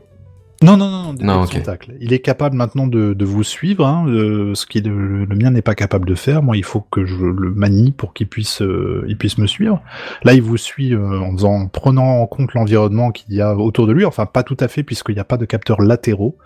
[0.66, 1.54] Non, non, non, non, détection Non, ok.
[1.54, 1.94] d'obstacles.
[2.00, 5.52] Il est capable maintenant de, de vous suivre, hein, euh, ce qui le, le mien
[5.52, 6.42] n'est pas capable de faire.
[6.42, 9.82] Moi, il faut que je le manie pour qu'il puisse, euh, il puisse me suivre.
[10.24, 13.56] Là, il vous suit euh, en, faisant, en prenant en compte l'environnement qu'il y a
[13.56, 14.06] autour de lui.
[14.06, 16.38] Enfin, pas tout à fait, puisqu'il n'y a pas de capteurs latéraux.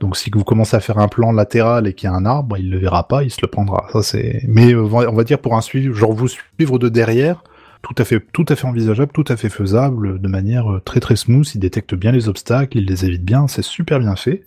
[0.00, 2.56] Donc, si vous commencez à faire un plan latéral et qu'il y a un arbre,
[2.58, 3.86] il le verra pas, il se le prendra.
[3.92, 4.42] Ça, c'est.
[4.48, 7.44] Mais euh, on va dire pour un suivi, genre vous suivre de derrière,
[7.82, 11.46] tout à fait, envisageable, tout à fait faisable, de manière euh, très très smooth.
[11.54, 14.44] Il détecte bien les obstacles, il les évite bien, c'est super bien fait.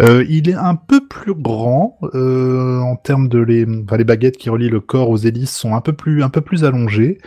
[0.00, 4.50] Euh, il est un peu plus grand euh, en termes de les, les baguettes qui
[4.50, 7.18] relient le corps aux hélices sont un peu plus, un peu plus allongées.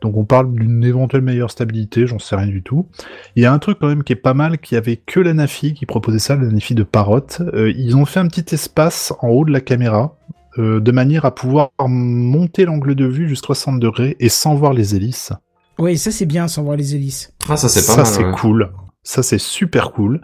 [0.00, 2.88] Donc on parle d'une éventuelle meilleure stabilité, j'en sais rien du tout.
[3.34, 5.34] Il y a un truc quand même qui est pas mal, qui avait que la
[5.34, 7.26] Nafi qui proposait ça, la Nafi de Parrot.
[7.56, 10.16] Ils ont fait un petit espace en haut de la caméra,
[10.58, 14.72] euh, de manière à pouvoir monter l'angle de vue jusqu'à 60 degrés et sans voir
[14.72, 15.32] les hélices.
[15.78, 17.32] Oui, ça c'est bien sans voir les hélices.
[17.48, 18.06] Ah, ça, c'est pas Ça, mal.
[18.06, 18.32] c'est ouais.
[18.32, 18.72] cool.
[19.02, 20.20] Ça, c'est super cool.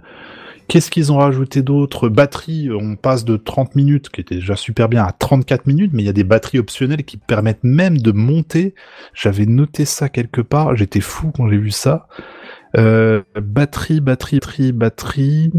[0.66, 2.08] Qu'est-ce qu'ils ont rajouté d'autre?
[2.08, 6.02] Batterie, on passe de 30 minutes, qui était déjà super bien, à 34 minutes, mais
[6.02, 8.74] il y a des batteries optionnelles qui permettent même de monter.
[9.12, 12.08] J'avais noté ça quelque part, j'étais fou quand j'ai vu ça.
[12.76, 15.52] Euh, batterie, batterie, batterie, batterie.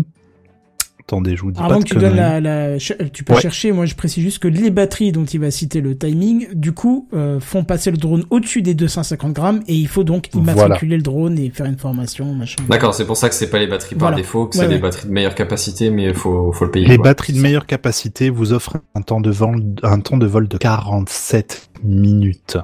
[1.07, 3.39] Attendez, je vous dis Avant pas que tu donnes la, la- ch- tu peux Ouais.
[3.41, 3.71] chercher.
[3.71, 7.07] Moi, je précise juste que les batteries dont il va citer le timing, du coup,
[7.13, 11.03] euh, font passer le drone au-dessus des 250 grammes et il faut donc immatriculer le
[11.03, 12.63] drone et faire une formation, machin.
[12.69, 14.17] D'accord, c'est pour ça que c'est pas les batteries par Voilà.
[14.17, 14.81] défaut, que Ouais, c'est des ouais.
[14.81, 16.87] batteries de meilleure capacité, mais il faut, faut le payer.
[16.87, 17.03] Les quoi.
[17.03, 20.57] batteries de meilleure capacité vous offrent un temps de vol, un temps de vol de
[20.57, 22.57] 47 minutes.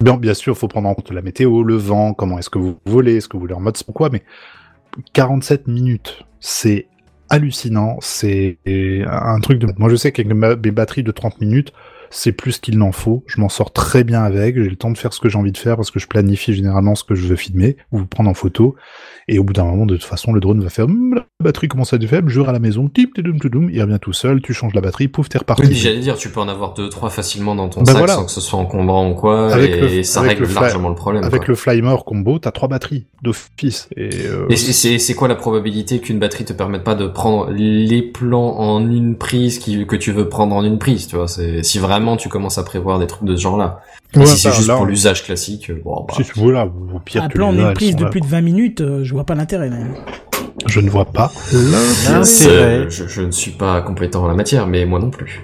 [0.00, 2.76] Bien, bien sûr, faut prendre en compte la météo, le vent, comment est-ce que vous
[2.86, 4.22] volez, est-ce que vous voulez en mode pourquoi, mais
[5.14, 6.86] 47 minutes, c'est
[7.32, 9.66] hallucinant, c'est un truc de...
[9.78, 11.72] Moi, je sais qu'avec mes batteries de 30 minutes,
[12.12, 13.24] c'est plus qu'il n'en faut.
[13.26, 14.56] Je m'en sors très bien avec.
[14.56, 16.54] J'ai le temps de faire ce que j'ai envie de faire parce que je planifie
[16.54, 18.76] généralement ce que je veux filmer ou prendre en photo.
[19.28, 21.68] Et au bout d'un moment, de toute façon, le drone va faire Hum, la batterie
[21.68, 24.12] commence à être faible, je vais à la maison, tip, tidoum, tidoum, il revient tout
[24.12, 25.62] seul, tu changes la batterie, pouf, t'es reparti.
[25.66, 28.14] Oui, j'allais dire, tu peux en avoir deux, trois facilement dans ton Bah sac voilà.
[28.14, 30.88] sans que ce soit encombrant ou quoi, Avec et le- ça avec règle le largement
[30.88, 31.22] le problème.
[31.24, 31.48] Avec quoi.
[31.48, 33.88] le Flymore combo, t'as trois batteries d'office.
[33.96, 38.02] Et, euh, Et c'est quoi la probabilité qu'une batterie te permette pas de prendre les
[38.02, 41.28] plans en une prise qui, que tu veux prendre en une prise, tu vois?
[41.28, 43.80] C'est Si vraiment tu commences à prévoir des trucs de ce genre-là.
[44.14, 46.52] Ouais, si c'est bah, juste là, pour l'usage classique, euh, bon, bah, si tu veux,
[46.52, 48.10] là, au pire, Un tu plan prise de là.
[48.10, 49.94] plus de 20 minutes, euh, je vois pas l'intérêt même.
[50.66, 52.86] Je ne vois pas L'intérêt.
[52.90, 55.40] je, je ne suis pas compétent en la matière, mais moi non plus.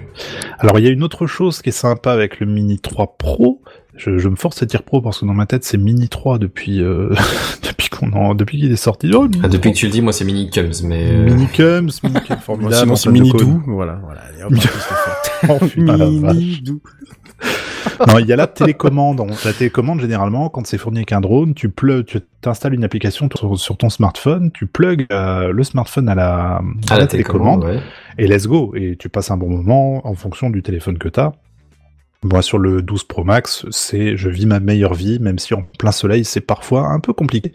[0.59, 3.61] Alors, il y a une autre chose qui est sympa avec le Mini 3 Pro.
[3.95, 6.37] Je, je me force à dire Pro parce que dans ma tête, c'est Mini 3
[6.37, 7.09] depuis, euh,
[7.67, 9.11] depuis qu'on en, depuis qu'il est sorti.
[9.13, 9.71] Oh, Mini Ah, depuis 3.
[9.73, 11.11] que tu le dis, moi c'est Mini Cums, mais...
[11.11, 13.61] euh, Mini Cums, Mini Cums sinon, c'est mini doux.
[13.67, 14.21] Voilà, voilà.
[14.21, 14.53] Allez, hop,
[15.47, 15.59] on.
[15.61, 16.81] Oh, doux.
[18.07, 19.21] non, il y a la télécommande.
[19.45, 23.29] La télécommande, généralement, quand c'est fourni avec un drone, tu plug, tu installes une application
[23.55, 27.61] sur, ton smartphone, tu plugs euh, le smartphone à la, à À la la télécommande,
[27.61, 28.23] télécommande, ouais.
[28.23, 28.73] et let's go.
[28.75, 31.33] Et tu passes un bon moment en fonction du téléphone que tu as.
[32.21, 35.63] Moi, sur le 12 Pro Max, c'est je vis ma meilleure vie, même si en
[35.77, 37.53] plein soleil, c'est parfois un peu compliqué.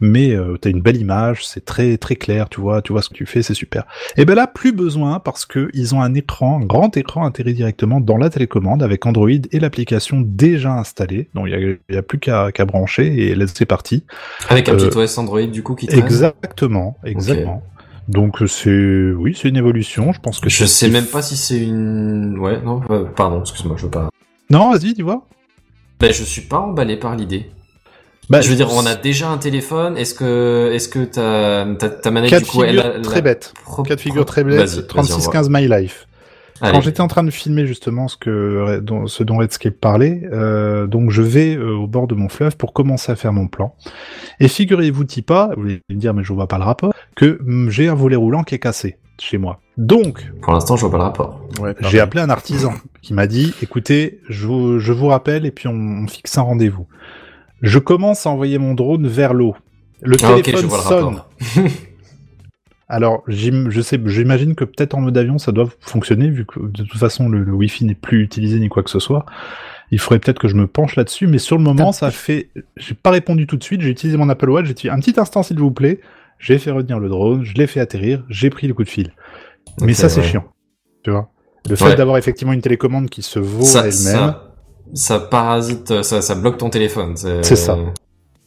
[0.00, 3.02] Mais euh, tu as une belle image, c'est très très clair, tu vois, tu vois
[3.02, 3.86] ce que tu fais, c'est super.
[4.16, 7.54] Et ben là, plus besoin parce que ils ont un écran, un grand écran intégré
[7.54, 11.28] directement dans la télécommande avec Android et l'application déjà installée.
[11.34, 14.04] Donc il y a, il y a plus qu'à brancher et là c'est parti.
[14.48, 16.04] Avec un Euh, petit OS Android du coup qui traîne.
[16.04, 17.62] Exactement, exactement.
[18.08, 20.12] Donc c'est oui, c'est une évolution.
[20.12, 22.38] Je pense que Je sais même pas si c'est une.
[22.38, 24.10] Ouais, non, euh, pardon, excuse-moi, je veux pas.
[24.50, 25.26] Non, vas-y, tu vois.
[26.00, 27.50] Ben, je suis pas emballé par l'idée.
[28.30, 29.96] Bah, je veux dire, on a déjà un téléphone.
[29.98, 33.52] Est-ce que, est-ce que ta, ta, ta manette du coup, elle figure a, très bête.
[33.64, 34.68] pro- Cas de figure pro- très Vas-y, bête.
[34.76, 36.06] vas-y, 3615 My Life.
[36.60, 36.72] Allez.
[36.72, 40.86] Quand j'étais en train de filmer justement ce que dont- ce dont Redscape parlait, euh,
[40.86, 43.74] donc je vais euh, au bord de mon fleuve pour commencer à faire mon plan.
[44.40, 47.70] Et figurez-vous, pas, vous allez me dire mais je vois pas le rapport, que hum,
[47.70, 49.60] j'ai un volet roulant qui est cassé chez moi.
[49.78, 51.40] Donc Pour l'instant, je vois pas le rapport.
[51.60, 52.72] Ouais, j'ai appelé un artisan
[53.02, 56.42] qui m'a dit écoutez, je vous, je vous rappelle et puis on, on fixe un
[56.42, 56.86] rendez-vous.
[57.62, 59.56] Je commence à envoyer mon drone vers l'eau.
[60.02, 61.04] Le Ah, téléphone je vois le sonne.
[61.16, 61.30] rapport.
[62.88, 66.82] Alors, je sais, j'imagine que peut-être en mode avion, ça doit fonctionner, vu que de
[66.84, 69.24] toute façon, le, le Wi-Fi n'est plus utilisé ni quoi que ce soit.
[69.90, 72.94] Il faudrait peut-être que je me penche là-dessus, mais sur le moment, ça fait, j'ai
[72.94, 75.42] pas répondu tout de suite, j'ai utilisé mon Apple Watch, j'ai dit un petit instant
[75.42, 76.00] s'il vous plaît,
[76.38, 79.12] j'ai fait retenir le drone, je l'ai fait atterrir, j'ai pris le coup de fil.
[79.80, 80.26] mais ça, c'est ouais.
[80.26, 80.44] chiant.
[81.04, 81.30] Tu vois?
[81.68, 81.94] Le fait Ouais.
[81.96, 84.52] d'avoir effectivement une télécommande qui se vaut elle-même, ça,
[84.92, 87.16] ça parasite, ça, ça bloque ton téléphone.
[87.16, 87.78] c'est ça.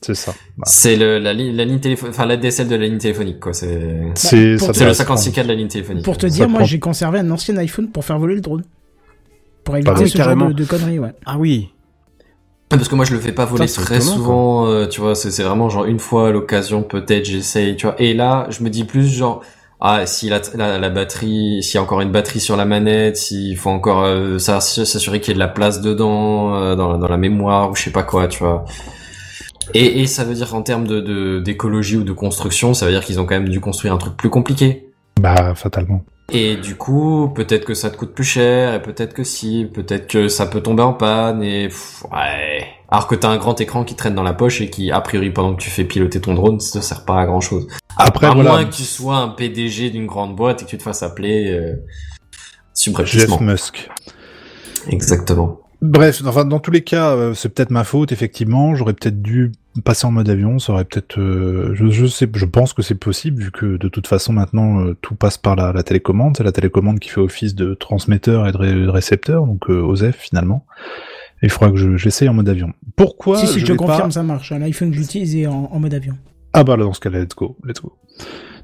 [0.02, 0.34] C'est ça.
[0.58, 3.54] Bah, C'est le, la, ligne- la ligne téléphonique, enfin l'ADSL de la ligne téléphonique, quoi.
[3.54, 6.04] C'est, c'est le doit être 56K de la ligne téléphonique.
[6.04, 8.42] Pour te Ça dire, moi prend- j'ai conservé un ancien iPhone pour faire voler le
[8.42, 8.64] drone.
[9.64, 11.14] Pour éviter oui, ce genre de, de conneries, ouais.
[11.26, 11.70] Ah oui.
[12.70, 15.44] Parce que moi je le fais pas voler très souvent, euh, tu vois, c'est c'est
[15.44, 17.96] vraiment genre une fois à l'occasion peut-être j'essaye, tu vois.
[18.00, 19.42] Et là je me dis plus genre
[19.80, 23.16] ah si la, la, la batterie, s'il y a encore une batterie sur la manette,
[23.16, 27.08] s'il faut encore euh, s'assurer qu'il y ait de la place dedans euh, dans, dans
[27.08, 28.66] la mémoire ou je sais pas quoi, tu vois.
[29.74, 33.04] Et, et ça veut dire en termes de d'écologie ou de construction, ça veut dire
[33.04, 34.90] qu'ils ont quand même dû construire un truc plus compliqué.
[35.20, 36.04] bah, fatalement.
[36.32, 40.08] Et du coup, peut-être que ça te coûte plus cher, et peut-être que si, peut-être
[40.08, 42.68] que ça peut tomber en panne, et pff, ouais.
[42.90, 45.30] Alors que t'as un grand écran qui traîne dans la poche et qui, a priori,
[45.30, 47.68] pendant que tu fais piloter ton drone, ça te sert pas à grand chose.
[47.98, 48.52] Après, à voilà.
[48.52, 51.52] moins que tu sois un PDG d'une grande boîte et que tu te fasses appeler
[51.52, 51.76] euh.
[53.06, 53.90] Jeff Musk.
[54.88, 55.62] Exactement.
[55.82, 58.74] Bref, enfin, dans tous les cas, euh, c'est peut-être ma faute, effectivement.
[58.74, 59.52] J'aurais peut-être dû
[59.86, 60.58] passer en mode avion.
[60.58, 63.88] Ça aurait peut-être, euh, je, je sais, je pense que c'est possible vu que de
[63.88, 66.36] toute façon maintenant euh, tout passe par la, la télécommande.
[66.36, 69.80] C'est la télécommande qui fait office de transmetteur et de, ré- de récepteur, donc euh,
[69.82, 70.66] OSEF finalement.
[71.44, 72.74] Et il faudra que je- j'essaye en mode avion.
[72.96, 74.52] Pourquoi si, si, je, confirme, pas- ça marche.
[74.52, 76.18] Un iPhone que j'utilise est en, en mode avion.
[76.54, 77.94] Ah bah là, dans ce cas-là, let's go, let's go.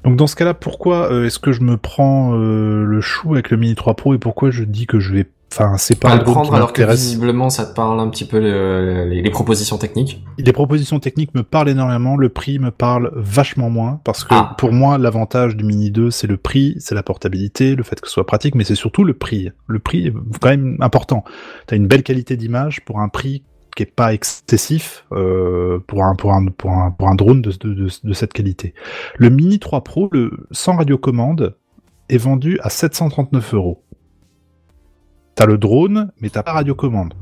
[0.02, 3.50] Donc dans ce cas-là, pourquoi euh, est-ce que je me prends euh, le chou avec
[3.50, 6.24] le Mini 3 Pro et pourquoi je dis que je vais, enfin, c'est pas le
[6.24, 10.22] prendre alors que visiblement ça te parle un petit peu le- les, les propositions techniques.
[10.38, 14.54] Les propositions techniques me parlent énormément, le prix me parle vachement moins, parce que Ah.
[14.58, 18.08] pour moi, l'avantage du Mini 2, c'est le prix, c'est la portabilité, le fait que
[18.08, 19.50] ce soit pratique, mais c'est surtout le prix.
[19.66, 21.24] Le prix est quand même important.
[21.66, 23.42] T'as une belle qualité d'image pour un prix
[23.76, 27.50] qui est pas excessif euh, pour un pour un pour un pour un drone de,
[27.50, 28.72] de, de, de cette qualité.
[29.18, 31.56] Le Mini 3 Pro, le sans radiocommande,
[32.08, 33.82] est vendu à 739 euros.
[35.34, 37.14] T'as le drone, mais t'as pas radiocommande.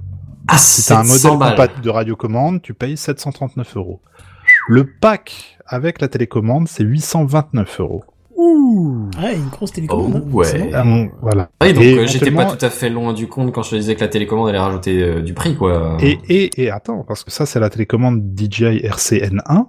[0.49, 4.01] Ah, Si t'as un 700 modèle compatible de radiocommande, tu payes 739 euros.
[4.69, 8.05] Le pack avec la télécommande, c'est 829 euros.
[8.37, 9.09] Ouh.
[9.23, 10.17] Ouais, une grosse télécommande.
[10.17, 10.71] hein, Oh, ouais.
[10.75, 11.51] Ah, bon, voilà.
[11.61, 13.77] Ah oui, donc euh, j'étais pas tout à fait loin du compte quand je te
[13.77, 15.97] disais que la télécommande allait rajouter euh, du prix, quoi.
[16.01, 19.67] Et, et, et attends, parce que ça, c'est la télécommande DJI RCN1.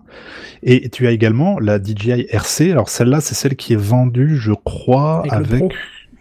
[0.64, 2.72] Et tu as également la DJI RC.
[2.72, 5.70] Alors celle-là, c'est celle qui est vendue, je crois, Avec le Pro.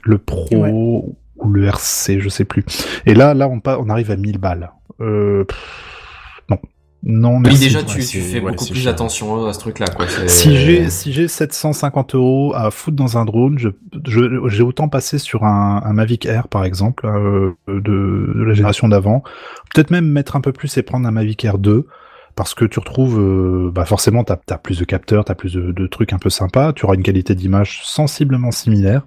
[0.04, 1.02] le Pro Ouais.
[1.44, 2.64] Ou le RC, je sais plus.
[3.06, 4.70] Et là, là, on, on arrive à 1000 balles.
[5.00, 5.44] Euh,
[6.50, 6.58] non.
[7.04, 7.58] Non, Oui, merci.
[7.64, 8.92] déjà, tu, Ouais, tu c'est- fais ouais, beaucoup plus cher.
[8.92, 9.86] attention à ce truc-là,
[10.28, 13.70] Si j'ai si j'ai 750 euros à foutre dans un drone, je
[14.06, 18.54] je- j'ai autant passé sur un, un Mavic Air par exemple euh, de, de la
[18.54, 19.24] génération d'avant.
[19.74, 21.88] Peut-être même mettre un peu plus et prendre un Mavic Air 2
[22.36, 25.72] parce que tu retrouves euh, bah forcément t'as as plus de capteurs, t'as plus de,
[25.72, 29.02] de trucs un peu sympas, tu auras une qualité d'image sensiblement similaire.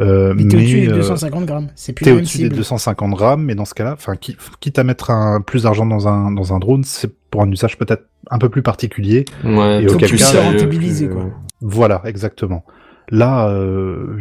[0.00, 1.68] Euh, Mais t'es au-dessus des euh, 250 grammes.
[1.74, 2.56] C'est plus T'es la même au-dessus des cible.
[2.56, 6.06] 250 grammes, mais dans ce cas-là, enfin, qui- quitte à mettre un, plus d'argent dans
[6.08, 9.24] un, dans un drone, c'est pour un usage peut-être un peu plus particulier.
[9.44, 11.24] Ouais, Et auquel plus cas, rentabiliser, plus- quoi.
[11.60, 12.64] Voilà, exactement.
[13.10, 14.18] Là, euh,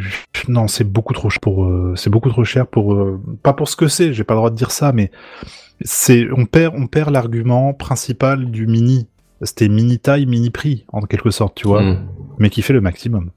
[0.48, 3.68] non, c'est beaucoup trop cher pour, euh, c'est beaucoup trop cher pour, euh, pas pour
[3.70, 4.14] ce que c'est.
[4.14, 5.12] J'ai pas le droit de dire ça, mais
[5.82, 9.08] c'est, on perd, on perd l'argument principal du mini.
[9.44, 12.08] C'était mini taille, mini prix, en quelque sorte, tu vois, Mm.
[12.40, 13.30] mais qui fait le maximum.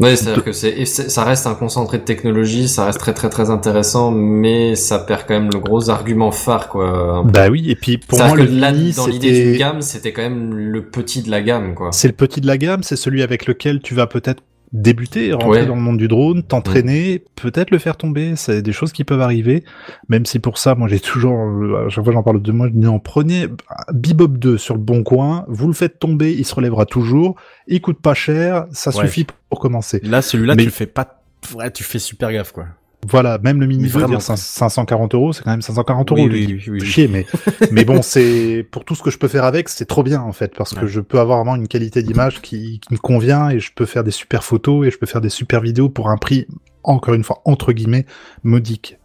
[0.00, 3.50] Ouais, c'est-à-dire que c'est, ça reste un concentré de technologie, ça reste très très très
[3.50, 7.24] intéressant, mais ça perd quand même le gros argument phare, quoi.
[7.24, 10.12] Bah oui, et puis pour moi, que le là, mini, dans l'idée d'une gamme, c'était
[10.12, 11.90] quand même le petit de la gamme, quoi.
[11.92, 15.48] C'est le petit de la gamme, c'est celui avec lequel tu vas peut-être débuter, rentrer
[15.62, 15.66] Ouais.
[15.66, 19.20] dans le monde du drone, t'entraîner, peut-être le faire tomber, c'est des choses qui peuvent
[19.22, 19.64] arriver,
[20.08, 22.66] même si pour ça, moi j'ai toujours, euh, à chaque fois j'en parle de moi,
[22.68, 23.46] je dis non, prenez
[23.92, 27.36] Bebop 2 sur le bon coin, vous le faites tomber, il se relèvera toujours,
[27.66, 29.06] il coûte pas cher, ça Ouais.
[29.06, 30.00] suffit pour commencer.
[30.02, 31.22] Là, celui-là, Mais- tu le fais pas.
[31.54, 32.66] Ouais, tu fais super gaffe, quoi.
[33.06, 36.10] Voilà, même le mini Mais 2, vraiment, dire cin- 540 euros, c'est quand même 540
[36.10, 36.20] euros.
[36.20, 36.86] Oui, oui, oui, oui, oui.
[36.86, 37.26] Chier, mais,
[37.70, 40.32] mais bon, c'est, pour tout ce que je peux faire avec, c'est trop bien, en
[40.32, 43.60] fait, parce que je peux avoir vraiment une qualité d'image qui, qui me convient et
[43.60, 46.16] je peux faire des super photos et je peux faire des super vidéos pour un
[46.16, 46.48] prix,
[46.82, 48.04] encore une fois, entre guillemets,
[48.42, 48.98] modique.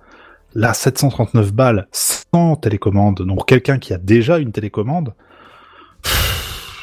[0.56, 5.14] Là, 739 balles, sans télécommande, donc quelqu'un qui a déjà une télécommande,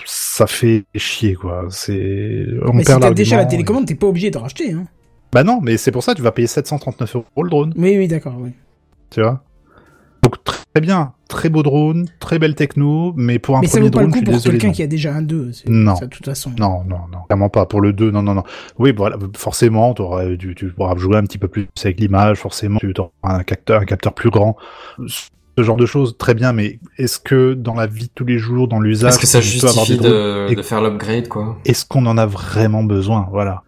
[0.07, 1.66] ça fait chier, quoi.
[1.70, 4.73] C'est, on Mais si perd t'as déjà la télécommande, t'es pas obligé de racheter.
[4.73, 4.87] Hein.
[5.32, 7.73] Bah non, mais c'est pour ça, tu vas payer 739 euros le drone.
[7.77, 8.35] Oui, oui, d'accord.
[8.39, 8.51] Oui.
[9.11, 9.43] tu vois?
[10.23, 13.86] Donc très bien, très beau drone, très belle techno, mais pour un Mais ça premier
[13.86, 15.51] vaut pas le drone, je coup suis pour quelqu'un qui a déjà un 2.
[15.66, 15.97] Non.
[15.97, 16.51] Ça, de toute façon.
[16.59, 17.65] Non, non, non, clairement pas.
[17.65, 18.43] Pour le 2, non, non, non.
[18.78, 19.94] Oui, voilà, forcément,
[20.39, 23.81] tu, tu pourras jouer un petit peu plus avec l'image, forcément, tu auras un capteur,
[23.81, 24.57] un capteur plus grand.
[25.07, 28.39] Ce genre de choses, très bien, mais est-ce que dans la vie de tous les
[28.39, 30.82] jours, dans l'usage, Est-ce que ça peut avoir justifie des drones de, et- de faire
[30.82, 31.57] l'upgrade, quoi?
[31.65, 33.27] Est-ce qu'on en a vraiment besoin?
[33.31, 33.62] Voilà.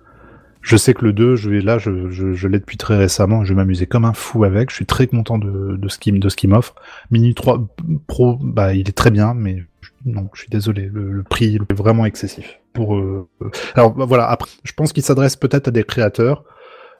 [0.62, 3.44] Je sais que le 2, je vais là, je, je, je l'ai depuis très récemment,
[3.44, 6.48] je vais m'amuser comme un fou avec, je suis très content de, de ce qu'il
[6.48, 6.74] m'offre.
[7.10, 7.66] Mini 3
[8.06, 11.72] Pro, bah il est très bien, mais je- non, je suis désolé, le, prix est
[11.72, 12.60] vraiment excessif.
[12.72, 16.44] Pour euh, euh, alors bah, voilà, après, je pense qu'il s'adresse peut-être à des créateurs,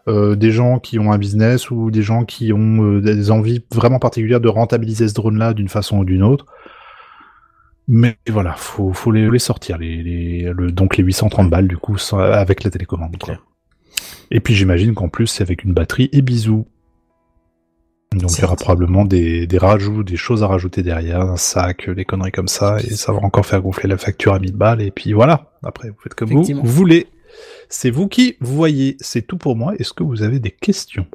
[0.08, 3.64] euh, des gens qui ont un business ou des gens qui ont euh, des envies
[3.72, 6.46] vraiment particulières de rentabiliser ce drone-là d'une façon ou d'une autre.
[7.88, 11.76] Mais voilà, faut, faut les, les sortir, les, les, le, donc les 830 balles du
[11.76, 13.16] coup avec la télécommande.
[14.32, 16.66] Et puis j'imagine qu'en plus c'est avec une batterie et bisous.
[18.12, 21.88] Donc il y aura probablement des, des rajouts, des choses à rajouter derrière, un sac,
[21.88, 24.82] des conneries comme ça, et ça va encore faire gonfler la facture à 1000 balles,
[24.82, 25.52] et puis voilà.
[25.62, 27.06] Après, vous faites comme vous voulez.
[27.68, 28.96] C'est vous qui voyez.
[29.00, 29.74] C'est tout pour moi.
[29.78, 31.06] Est-ce que vous avez des questions?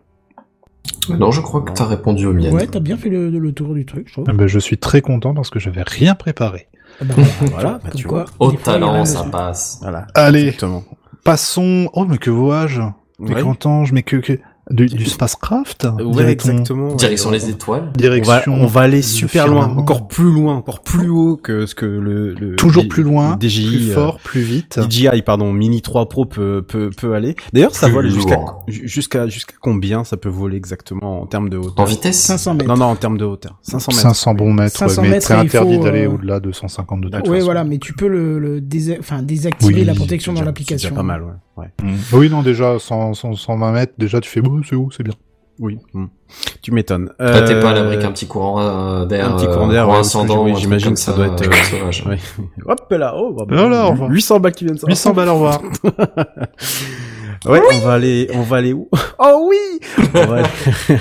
[1.09, 2.53] Non, je crois que t'as répondu aux miennes.
[2.53, 4.25] Ouais, t'as bien fait le, le tour du truc, je trouve.
[4.29, 6.67] Eh ben, Je suis très content parce que j'avais rien préparé.
[6.99, 7.13] Ah bah,
[7.51, 9.77] Voilà, bah, comme tu quoi, Au des fois, il y a talent, ça passe.
[9.81, 10.07] Voilà.
[10.15, 10.45] Allez.
[10.45, 10.83] Exactement.
[11.23, 11.89] Passons.
[11.93, 12.81] Oh, mais que vois-je?
[13.19, 13.41] Mais Ouais.
[13.41, 14.39] content, je mets que, que...
[14.69, 16.89] Du, du spacecraft Ouais, Direction- exactement.
[16.89, 16.95] ouais.
[16.97, 17.83] Direction les étoiles.
[17.83, 18.53] On va, Direction.
[18.53, 21.85] on va aller le super loin, encore plus loin, encore plus haut que ce que
[21.85, 24.77] le, le Toujours le- plus loin, le DJI, plus euh, fort, plus vite.
[24.89, 27.37] DJI, pardon, Mini 3 Pro peut, peut, peut aller.
[27.53, 31.61] D'ailleurs, ça vole jusqu'à, jusqu'à, jusqu'à combien ça peut voler exactement en termes de En
[31.61, 31.85] hauteur?
[31.85, 32.67] vitesse 500 mètres.
[32.67, 33.57] Non, non, en termes de hauteur.
[33.61, 34.01] 500 mètres.
[34.01, 37.29] 500 bons mètres, 500 ouais, mais mètres, c'est interdit d'aller euh, au-delà de 150 de
[37.29, 40.89] Oui, voilà, mais tu peux le, le dés- enfin, désactiver Oui, la protection dans l'application.
[40.89, 41.31] C'est déjà pas mal, ouais.
[41.57, 41.67] Ouais.
[41.83, 41.95] Mm.
[42.13, 45.13] Oui, non, déjà, 100, 100, 120 mètres, déjà, tu fais, bon, c'est où, c'est bien.
[45.59, 45.79] Oui.
[45.93, 46.05] mm.
[46.61, 47.09] Tu m'étonnes.
[47.19, 49.27] Là, t'es pas à l'abri Euh, qu'un petit courant euh, d'air.
[49.33, 51.49] un petit euh, courant d'air, courant ouais, ascendant, oui, j'imagine que ça doit être, euh,
[51.49, 52.03] euh, sauvage.
[52.05, 52.17] ouais.
[52.67, 54.09] Hop là, oh, bah, Voilà, au revoir.
[54.11, 54.95] 800 balles qui viennent de sortir.
[54.95, 55.61] 800 balles, au revoir.
[57.45, 58.89] Ouais, on va aller, on va aller où?
[59.19, 59.79] Oh oui
[60.15, 60.47] on va, aller...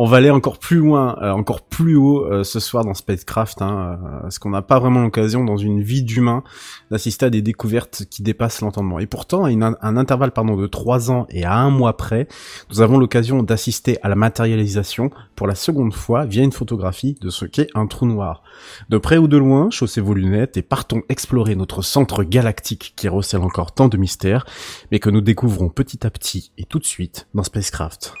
[0.00, 3.60] on va aller encore plus loin, euh, encore plus haut euh, ce soir dans Spacecraft,
[3.62, 6.44] hein, euh, parce qu'on n'a pas vraiment l'occasion dans une vie d'humain
[6.92, 9.00] d'assister à des découvertes qui dépassent l'entendement.
[9.00, 12.28] Et pourtant, à un intervalle pardon de trois ans et à un mois près,
[12.70, 17.28] nous avons l'occasion d'assister à la matérialisation pour la seconde fois via une photographie de
[17.28, 18.44] ce qu'est un trou noir.
[18.90, 23.08] De près ou de loin, chaussez vos lunettes et partons explorer notre centre galactique qui
[23.08, 24.46] recèle encore tant de mystères,
[24.92, 28.14] mais que nous découvrons petit à petit et tout de suite dans Spacecraft.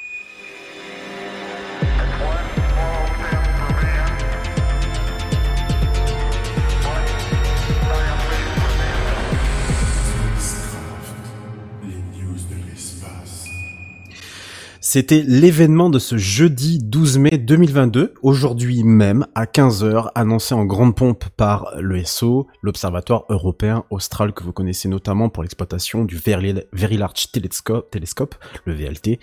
[14.90, 20.96] C'était l'événement de ce jeudi 12 mai 2022, aujourd'hui même à 15h, annoncé en grande
[20.96, 27.30] pompe par l'ESO, l'Observatoire européen austral que vous connaissez notamment pour l'exploitation du Very, Large
[27.30, 28.34] Telescope, Telescope,
[28.64, 29.20] le VLT,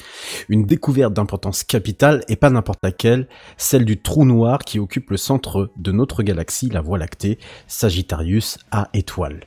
[0.49, 3.27] une découverte d'importance capitale et pas n'importe laquelle,
[3.57, 8.59] celle du trou noir qui occupe le centre de notre galaxie, la Voie lactée, Sagittarius
[8.69, 9.39] A étoile.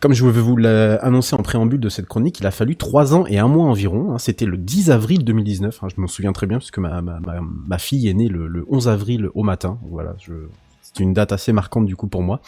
[0.00, 3.24] Comme je vais vous l'annoncer en préambule de cette chronique, il a fallu trois ans
[3.26, 4.12] et un mois environ.
[4.12, 4.18] hein.
[4.18, 5.82] C'était le 10 avril 2019.
[5.82, 8.88] hein, je m'en souviens très bien puisque ma, ma, fille est née le, le 11
[8.88, 9.78] avril au matin.
[9.88, 10.14] Voilà,
[10.82, 12.40] C'est une date assez marquante du coup pour moi.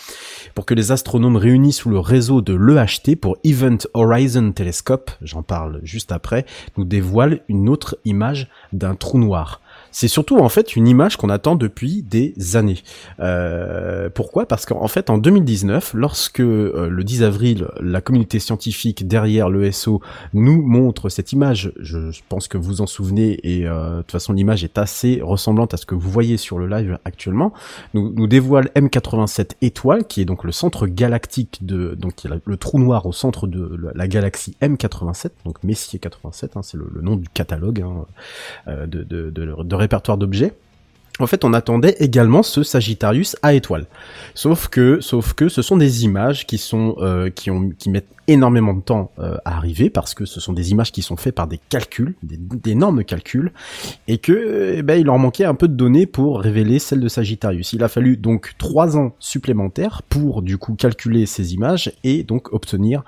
[0.54, 5.42] Pour que les astronomes réunis sous le réseau de l'EHT pour Event Horizon Telescope, j'en
[5.42, 6.46] parle juste après,
[6.76, 9.60] nous dévoilent une autre image d'un trou noir.
[9.98, 12.82] C'est surtout en fait une image qu'on attend depuis des années.
[13.18, 14.44] Euh, pourquoi?
[14.44, 20.02] Parce qu'en fait en 2019, lorsque euh, le 10 avril, la communauté scientifique derrière l'ESO
[20.34, 24.34] nous montre cette image, je, pense que vous en souvenez et euh, de toute façon
[24.34, 27.54] l'image est assez ressemblante à ce que vous voyez sur le live actuellement,
[27.94, 33.06] nous, dévoile M87 étoile qui est donc le centre galactique de donc le trou noir
[33.06, 37.16] au centre de la, la galaxie M87, donc Messier 87, hein, c'est le, le, nom
[37.16, 38.04] du catalogue hein,
[38.68, 40.52] euh, de, de, de, de répertoire d'objets.
[41.18, 43.86] En fait, on attendait également ce Sagittarius à étoile.
[44.34, 48.08] Sauf que, sauf que, ce sont des images qui sont, euh, qui ont, qui mettent
[48.28, 51.34] énormément de temps euh, à arriver parce que ce sont des images qui sont faites
[51.34, 53.52] par des calculs, d'énormes calculs,
[54.08, 57.08] et que, eh ben, il leur manquait un peu de données pour révéler celle de
[57.08, 57.72] Sagittarius.
[57.72, 62.52] Il a fallu donc trois ans supplémentaires pour du coup calculer ces images et donc
[62.52, 63.04] obtenir,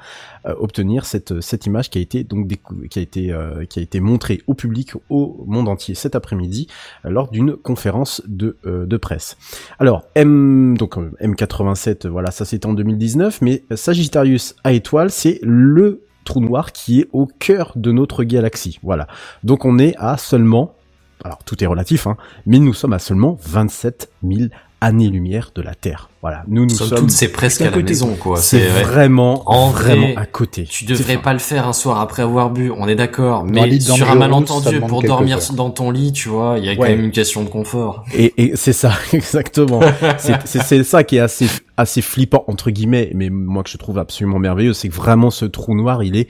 [0.47, 2.49] euh, obtenir cette cette image qui a été donc
[2.89, 3.35] qui a été
[3.69, 6.69] qui a été montrée au public au monde entier cet après-midi
[7.05, 9.37] lors d'une conférence de de presse.
[9.79, 16.03] Alors M donc M87 voilà ça c'était en 2019 mais Sagittarius à étoile c'est le
[16.29, 18.79] trou noir qui est au cœur de notre galaxie.
[18.83, 19.09] Voilà.
[19.45, 20.75] Donc on est à seulement,
[21.25, 22.17] alors tout est relatif, hein,
[22.47, 26.09] mais nous sommes à seulement 27 000 années-lumière de la Terre.
[26.23, 26.99] Voilà, nous nous sommes.
[26.99, 28.39] Toutes, c'est presque à, la maison, quoi.
[28.39, 30.65] C'est vraiment, en vraiment à côté.
[30.65, 33.45] Tu devrais pas le faire un soir après avoir bu, on est d'accord.
[33.45, 36.83] Mais sur un malentendu pour dormir dans ton lit, tu vois, il y a quand
[36.83, 38.05] même une question de confort.
[38.15, 39.81] Et, et c'est ça, exactement.
[40.19, 41.49] c'est ça qui est assez
[41.79, 45.45] assez flippant entre guillemets, mais moi que je trouve absolument merveilleux, c'est que vraiment ce
[45.45, 46.29] trou noir, il est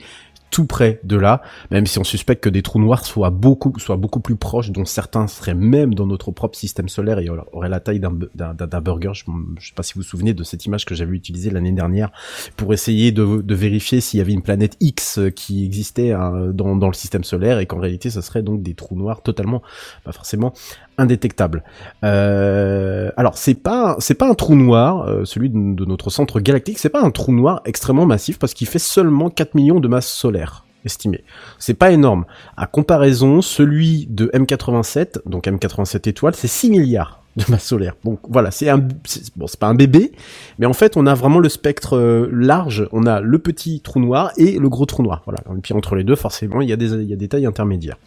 [0.51, 3.97] tout près de là, même si on suspecte que des trous noirs soient beaucoup, soient
[3.97, 7.79] beaucoup plus proches, dont certains seraient même dans notre propre système solaire et auraient la
[7.79, 9.11] taille d'un burger.
[9.13, 9.23] Je,
[9.59, 12.11] je sais pas si vous vous souvenez de cette image que j'avais utilisée l'année dernière
[12.57, 16.75] pour essayer de, de vérifier s'il y avait une planète X qui existait hein, dans,
[16.75, 19.61] dans, le système solaire et qu'en réalité ce serait donc des trous noirs totalement,
[20.03, 20.53] pas forcément
[20.99, 21.63] indétectables.
[22.03, 26.89] Euh, alors c'est pas pas un trou noir, euh, celui de, notre centre galactique, c'est
[26.89, 30.65] pas un trou noir extrêmement massif parce qu'il fait seulement 4 millions de masses solaires
[30.85, 31.23] estimé.
[31.57, 32.25] C'est pas énorme.
[32.55, 37.95] À comparaison, celui de M87, donc M87 étoiles, c'est 6 milliards de masse solaire.
[38.03, 40.11] Donc voilà, c'est un bon, c'est pas un bébé,
[40.57, 43.99] mais en fait, on a vraiment le spectre euh, large, on a le petit trou
[43.99, 45.21] noir et le gros trou noir.
[45.25, 45.39] Voilà.
[45.57, 47.97] Et puis entre les deux, forcément, il y a des il a des tailles intermédiaires.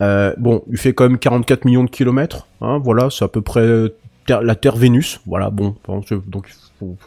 [0.00, 3.42] Euh, bon, il fait quand même 44 millions de kilomètres, hein, voilà, c'est à peu
[3.42, 3.90] près
[4.28, 6.12] la Terre Vénus, voilà, bon, donc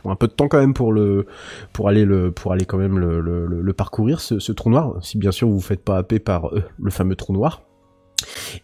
[0.06, 1.26] un peu de temps quand même pour le
[1.86, 5.56] aller le pour aller quand même le, parcourir ce, trou noir si bien sûr vous
[5.56, 7.62] vous faites pas happer par euh, le fameux trou noir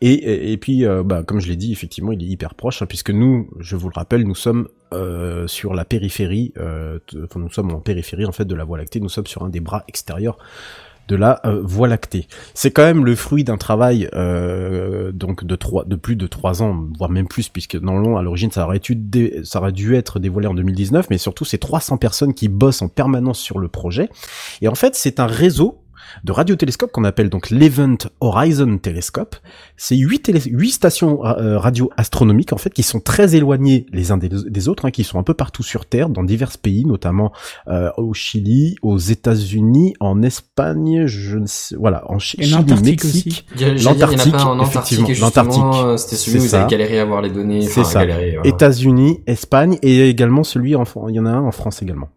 [0.02, 3.12] et, puis euh, bah, comme je l'ai dit effectivement il est hyper proche hein, puisque
[3.12, 7.00] nous je vous le rappelle nous sommes euh, sur la périphérie euh,
[7.36, 9.60] nous sommes en périphérie en fait de la Voie lactée nous sommes sur un des
[9.60, 10.38] bras extérieurs
[11.08, 12.28] de la Voie lactée.
[12.54, 14.08] C'est quand même le fruit d'un travail
[15.12, 18.52] donc de plus de trois ans, voire même plus, puisque dans le long à l'origine
[18.52, 18.80] ça aurait
[19.44, 22.90] ça aurait dû être dévoilé en 2019, mais surtout c'est 300 personnes qui bossent en
[22.90, 24.08] permanence sur le projet.
[24.62, 25.82] Et en fait c'est un réseau
[26.24, 29.36] de radiotélescopes qu'on appelle donc l'Event Horizon Telescope.
[29.78, 34.18] C'est huit, huit stations euh, radio astronomiques en fait qui sont très éloignées les uns
[34.18, 37.32] des, des autres, hein, qui sont un peu partout sur Terre, dans divers pays, notamment
[37.68, 42.82] euh, au Chili, aux États-Unis, en Espagne, je ne sais, voilà, en Ch Et Chili,
[42.84, 45.64] Mexique, l'Antarctique, effectivement, l'Antarctique,
[45.98, 47.62] c'était celui où vous avez galéré à avoir les données.
[47.62, 48.06] C'est ça.
[48.06, 48.50] Galéré, voilà.
[48.50, 52.10] États-Unis, Espagne et également celui en, il y en a un en France également.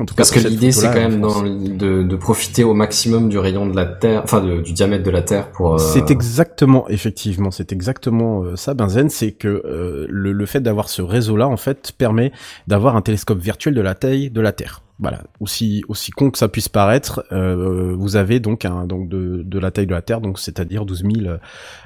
[0.00, 3.28] En tout Parce cas, que l'idée, c'est quand même dans, de, de, profiter au maximum
[3.28, 5.74] du rayon de la Terre, enfin de, du diamètre de la Terre pour.
[5.74, 5.78] Euh...
[5.78, 10.88] C'est exactement, effectivement, c'est exactement euh, ça, Benzen, c'est que euh, le, le fait d'avoir
[10.88, 12.30] ce réseau-là, en fait, permet
[12.68, 16.38] d'avoir un télescope virtuel de la taille de la Terre voilà, aussi aussi con que
[16.38, 20.02] ça puisse paraître, euh, vous avez donc un donc de, de la taille de la
[20.02, 21.36] Terre, donc c'est-à-dire 12 000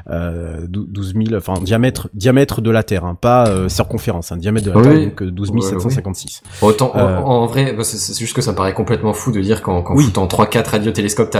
[0.09, 4.39] euh, 12 000 enfin diamètre diamètre de la Terre, hein, pas euh, circonférence, un hein,
[4.39, 4.85] diamètre de la oui.
[4.85, 6.43] Terre donc 12 756.
[6.45, 6.69] Oui.
[6.69, 9.61] Autant en, en, vrai, bah, c'est juste que ça me paraît complètement fou de dire
[9.61, 10.11] qu'en qu oui.
[10.17, 11.37] en 3-4 radiotélescopes,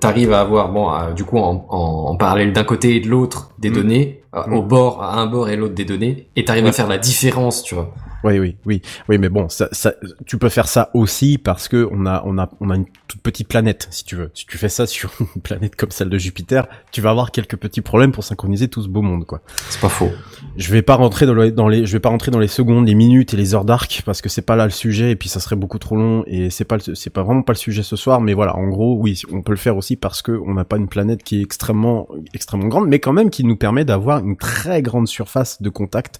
[0.00, 1.78] t'arrives à avoir bon du coup en, en,
[2.10, 3.74] en parallèle d'un côté et de l'autre des mmh.
[3.74, 4.52] données mmh.
[4.54, 7.62] au bord à un bord et l'autre des données et t'arrives à faire la différence,
[7.62, 7.92] tu vois.
[8.24, 9.94] Oui, oui, oui, oui, mais bon, ça, ça,
[10.26, 13.20] tu peux faire ça aussi parce que on a, on a, on a une toute
[13.20, 14.30] petite planète, si tu veux.
[14.34, 17.56] Si tu fais ça sur une planète comme celle de Jupiter, tu vas avoir quelques
[17.56, 19.42] petits problèmes pour synchroniser tout ce beau monde, quoi.
[19.68, 20.10] C'est pas faux.
[20.56, 22.86] Je vais pas rentrer dans, le, dans les, je vais pas rentrer dans les secondes,
[22.86, 25.28] les minutes et les heures d'arc parce que c'est pas là le sujet et puis
[25.28, 27.96] ça serait beaucoup trop long et c'est pas, c'est pas vraiment pas le sujet ce
[27.96, 30.64] soir, mais voilà, en gros, oui, on peut le faire aussi parce que on n'a
[30.64, 34.18] pas une planète qui est extrêmement, extrêmement grande, mais quand même qui nous permet d'avoir
[34.18, 36.18] une très grande surface de contact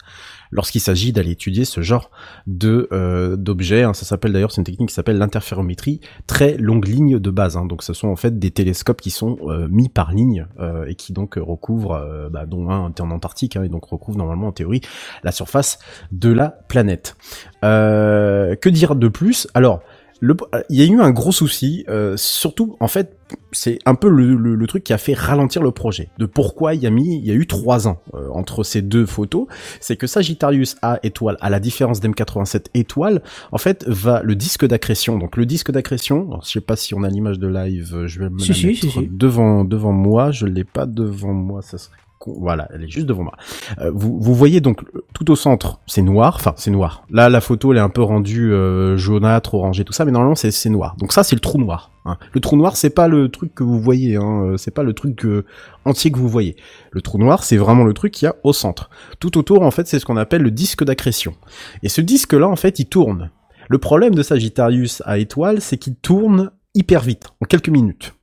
[0.50, 2.10] lorsqu'il s'agit d'aller étudier ce genre
[2.46, 3.84] de euh, d'objets.
[3.84, 3.94] hein.
[3.94, 7.56] Ça s'appelle d'ailleurs, c'est une technique qui s'appelle l'interférométrie, très longue ligne de base.
[7.56, 7.64] hein.
[7.64, 10.94] Donc ce sont en fait des télescopes qui sont euh, mis par ligne euh, et
[10.94, 14.80] qui donc recouvrent, bah, dont un en Antarctique hein, et donc recouvrent normalement en théorie
[15.22, 15.78] la surface
[16.12, 17.16] de la planète.
[17.62, 19.48] Que dire de plus?
[19.54, 19.80] Alors
[20.20, 20.36] le-
[20.70, 23.16] il y a eu un gros souci, euh, surtout en fait,
[23.52, 26.08] c'est un peu le, le- le truc qui a fait ralentir le projet.
[26.18, 28.82] De pourquoi il y a mis, il y a eu trois ans euh, entre ces
[28.82, 29.46] deux photos,
[29.80, 33.22] c'est que Sagittarius A étoile, à la différence d'M87 étoile,
[33.52, 35.18] en fait, va le disque d'accrétion.
[35.18, 38.20] Donc le disque d'accrétion, je sais pas si on a l'image de live, euh, je
[38.20, 41.62] vais me Si, la si, mettre si, devant devant moi, je l'ai pas devant moi,
[41.62, 43.34] ça serait voilà, elle est juste devant moi.
[43.78, 47.04] Euh, vous, vous voyez donc euh, tout au centre, c'est noir, enfin c'est noir.
[47.10, 50.34] Là, la photo elle est un peu rendue euh, jaunâtre, orangée, tout ça, mais normalement
[50.34, 50.96] c'est noir.
[50.98, 51.92] Donc ça c'est le trou noir.
[52.04, 52.16] hein.
[52.32, 54.92] Le trou noir c'est pas le truc que vous voyez, hein, euh, c'est pas le
[54.92, 55.44] truc euh,
[55.84, 56.56] entier que vous voyez.
[56.90, 58.90] Le trou noir c'est vraiment le truc qu'il y a au centre.
[59.20, 61.34] Tout autour en fait c'est ce qu'on appelle le disque d'accrétion.
[61.82, 63.30] Et ce disque là en fait il tourne.
[63.68, 68.14] Le problème de Sagittarius à étoile c'est qu'il tourne hyper vite, en quelques minutes.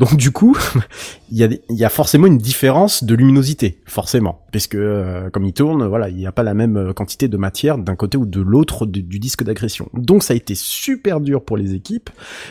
[0.00, 0.56] Donc du coup,
[1.30, 5.86] il y, a y forcément une différence de luminosité, forcément, puisque euh, comme il tourne,
[5.86, 8.40] voilà, il n'y a pas la même euh, quantité de matière d'un côté ou de
[8.40, 9.90] l'autre du, du disque d'agression.
[9.92, 12.08] Donc ça a été super dur pour les équipes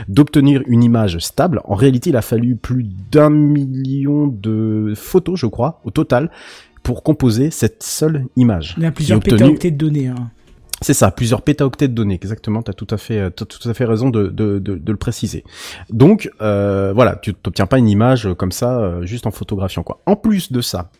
[0.07, 1.61] d'obtenir une image stable.
[1.65, 6.29] En réalité, il a fallu plus d'un million de photos, je crois, au total,
[6.83, 8.75] pour composer cette seule image.
[8.77, 10.07] Il y a plusieurs pétaoctets de données.
[10.07, 10.29] Hein.
[10.81, 12.61] C'est ça, plusieurs pétaoctets de données, exactement.
[12.61, 15.43] T'as tout à fait, euh, t'as tout à fait raison de, de, le préciser.
[15.89, 20.01] Donc euh, voilà, tu t'obtiens pas une image euh, comme ça juste en photographiant quoi.
[20.05, 20.91] En plus de ça,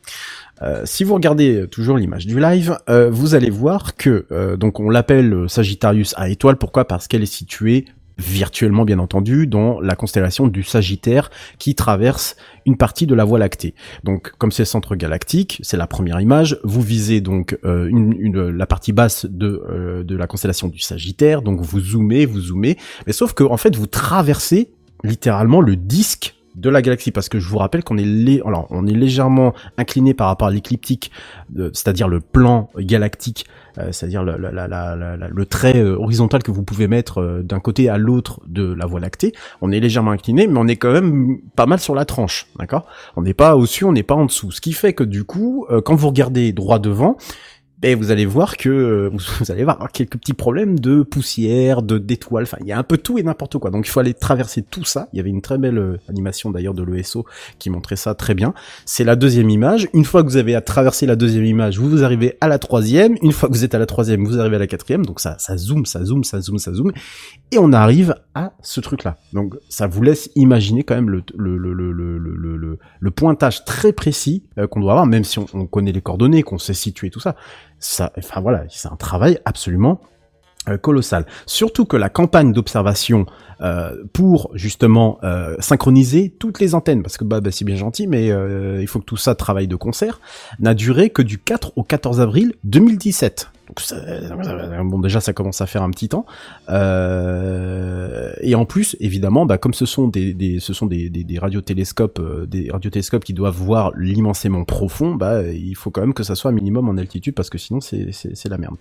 [0.62, 2.78] euh, si vous regardez toujours l'image du live,
[3.10, 6.58] vous allez voir que donc on l'appelle Sagittarius à étoile.
[6.58, 6.86] Pourquoi?
[6.86, 7.86] Parce qu'elle est située
[8.20, 12.36] virtuellement bien entendu dans la constellation du Sagittaire qui traverse
[12.66, 13.76] une partie de la Voie lactée.
[14.04, 17.90] Donc comme c'est centre galactique, c'est la première image, vous visez donc euh,
[18.52, 22.78] la partie basse de, euh, de la constellation du Sagittaire, donc vous zoomez, vous zoomez,
[23.08, 24.72] mais sauf que en fait vous traversez
[25.04, 27.12] littéralement le disque de la galaxie.
[27.12, 31.12] Parce que je vous rappelle qu'on est légèrement incliné par rapport à l'écliptique
[31.58, 33.46] euh, c'est-à-dire le plan galactique
[33.92, 38.74] c'est-à-dire le, trait euh, horizontal que vous pouvez mettre euh, d'un côté à l'autre de
[38.74, 39.34] la Voie lactée.
[39.62, 42.86] On est légèrement incliné mais on est quand même pas mal sur la tranche d'accord?
[43.16, 44.52] On n'est pas au-dessus on n'est pas en dessous.
[44.52, 47.18] Ce qui fait que du coup euh, quand vous regardez droit devant
[47.82, 51.98] ben vous allez voir que euh, vous allez voir quelques petits problèmes de poussière, de
[51.98, 52.44] d'étoiles.
[52.44, 53.72] Enfin, il y a un peu tout et n'importe quoi.
[53.72, 55.08] Donc il faut aller traverser tout ça.
[55.14, 57.26] Il y avait une très belle euh, animation d'ailleurs de l'ESO
[57.58, 58.54] qui montrait ça très bien.
[58.86, 59.88] C'est la deuxième image.
[59.94, 62.60] Une fois que vous avez à traverser la deuxième image, vous vous arrivez à la
[62.60, 63.16] troisième.
[63.22, 65.06] Une fois que vous êtes à la troisième, vous arrivez à la quatrième.
[65.06, 66.92] Donc ça, ça zoome, ça zoome, ça zoome, ça zoome,
[67.52, 68.16] et on arrive
[68.62, 69.18] ce truc-là.
[69.34, 74.68] Donc ça vous laisse imaginer quand même le le le le pointage très précis euh,
[74.68, 77.36] qu'on doit avoir, même si on, on connaît les coordonnées, qu'on sait situer tout ça
[77.80, 80.02] ça, enfin voilà, c'est un travail absolument
[80.68, 81.26] euh, colossal.
[81.46, 83.26] Surtout que la campagne d'observation
[83.62, 85.20] euh, pour justement
[85.60, 89.06] synchroniser toutes les antennes, parce que bah, bah, c'est bien gentil, mais il faut que
[89.06, 90.20] tout ça travaille de concert,
[90.60, 93.50] n'a duré que du 4 au 14 avril 2017.
[94.86, 96.26] Bon déjà ça commence à faire un petit temps.
[96.70, 101.24] Euh, et en plus évidemment bah, comme ce sont des, des ce sont des, des,
[101.24, 106.14] des radiotélescopes euh, des radiotélescopes qui doivent voir l'immensément profond bah il faut quand même
[106.14, 108.76] que ça soit minimum en altitude parce que sinon c'est c'est la merde.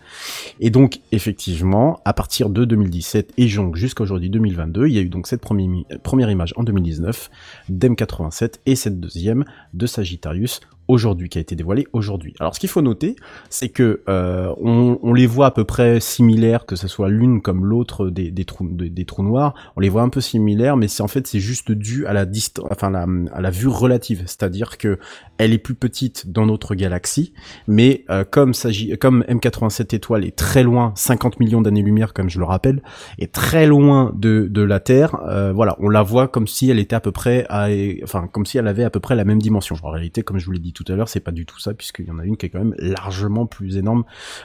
[0.60, 5.02] Et donc effectivement à partir de 2017 et donc jusqu'à aujourd'hui 2022 il y a
[5.02, 7.30] eu donc cette première, mi- première image en 2019
[7.70, 9.44] d'M87 et cette deuxième
[9.74, 12.34] de Sagittarius aujourd'hui qui a été dévoilée aujourd'hui.
[12.40, 13.14] Alors ce qu'il faut noter,
[13.50, 17.42] c'est que euh, on, on les voit à peu près similaires, que ce soit l'une
[17.42, 20.88] comme l'autre des, des trous des, trous noirs, on les voit un peu similaires, mais
[20.88, 24.22] c'est en fait c'est juste dû à la distance, enfin la, à la vue relative,
[24.26, 24.98] c'est-à-dire que
[25.36, 27.34] elle est plus petite dans notre galaxie,
[27.66, 28.52] mais euh, comme
[29.00, 32.82] comme M87 étoile est très loin, 50 millions d'années-lumière comme je le rappelle,
[33.18, 36.78] est très loin de, de la Terre, euh, voilà, on la voit comme si elle
[36.78, 37.68] était à peu près à,
[38.02, 39.76] enfin comme si elle avait à peu près la même dimension.
[39.82, 41.74] En réalité, comme je vous l'ai dit tout à l'heure, c'est pas du tout ça
[41.74, 44.04] puisqu'il y en a une qui est quand même largement plus énorme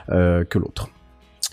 [0.09, 0.89] euh, que l'autre.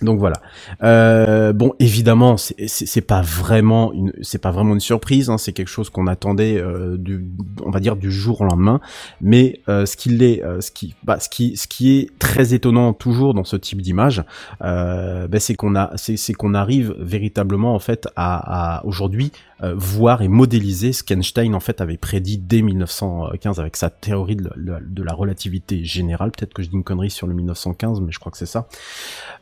[0.00, 0.40] Donc voilà.
[0.82, 5.28] Euh, bon, évidemment, c'est pas vraiment une, c'est pas vraiment une surprise.
[5.28, 7.26] Hein, c'est quelque chose qu'on attendait, euh, du,
[7.62, 8.80] on va dire du jour au lendemain.
[9.20, 13.44] Mais ce qui est, ce qui, ce qui, ce qui est très étonnant toujours dans
[13.44, 14.24] ce type d'image,
[14.60, 20.28] bah, c'est qu'on a, c'est qu'on arrive véritablement en fait à aujourd'hui euh, voir et
[20.28, 25.84] modéliser ce qu'Einstein en fait avait prédit dès 1915 avec sa théorie de la, relativité
[25.84, 26.30] générale.
[26.30, 28.68] Peut-être que je dis une connerie sur le 1915, mais je crois que c'est ça.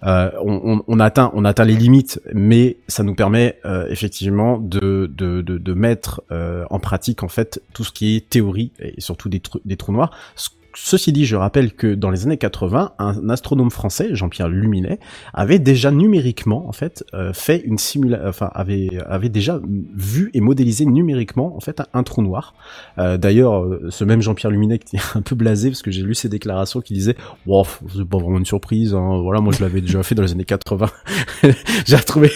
[0.05, 4.59] Euh, on, on, on atteint, on atteint les limites, mais ça nous permet euh, effectivement
[4.59, 8.73] de, de, de, de mettre euh, en pratique en fait tout ce qui est théorie
[8.81, 10.11] et surtout des, trous des trous noirs.
[10.85, 14.99] Ceci dit, je rappelle que dans les années 80, un astronome français, Jean-Pierre Luminet,
[15.35, 19.61] avait déjà numériquement en fait euh, fait une simulation, enfin avait avait déjà
[19.97, 22.55] vu et modélisé numériquement en fait un, un trou noir.
[22.99, 26.03] Euh, D'ailleurs, euh, ce même Jean-Pierre Luminet qui est un peu blasé parce que j'ai
[26.03, 27.65] lu ses déclarations qui disait, wow,
[27.97, 28.95] c'est pas vraiment une surprise.
[28.95, 29.21] Hein.
[29.23, 30.87] Voilà, moi je l'avais déjà fait dans les années 80.
[31.87, 32.31] j'ai retrouvé.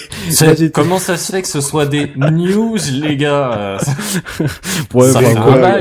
[0.72, 3.78] Comment ça se fait que ce soit des news, les gars euh,
[4.94, 5.80] Ouais, Ça bah,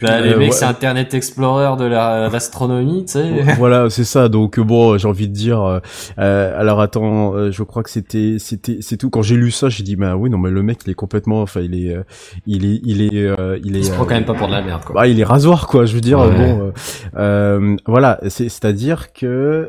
[0.00, 0.56] là, les Euh, mecs, ouais.
[0.56, 3.30] c'est Internet Explorer de la- l'astronomie, tu sais.
[3.58, 4.28] voilà, c'est ça.
[4.28, 5.62] Donc bon, j'ai envie de dire.
[5.62, 5.78] euh,
[6.18, 9.10] euh, alors attends, euh, je crois que c'était, c'était, c'est tout.
[9.10, 11.42] Quand j'ai lu ça, j'ai dit, bah oui, non, mais le mec, il est complètement,
[11.42, 12.02] enfin, il est, euh,
[12.46, 13.80] il est, il est, euh, il est.
[13.80, 14.94] Il se prend euh, quand même pas pour de la merde, quoi.
[14.94, 15.86] Bah, il est rasoir, quoi.
[15.86, 16.30] Je veux dire, Ouais.
[16.36, 16.70] bon, euh,
[17.16, 18.20] euh, voilà.
[18.28, 19.68] C'est, c'est-à-dire que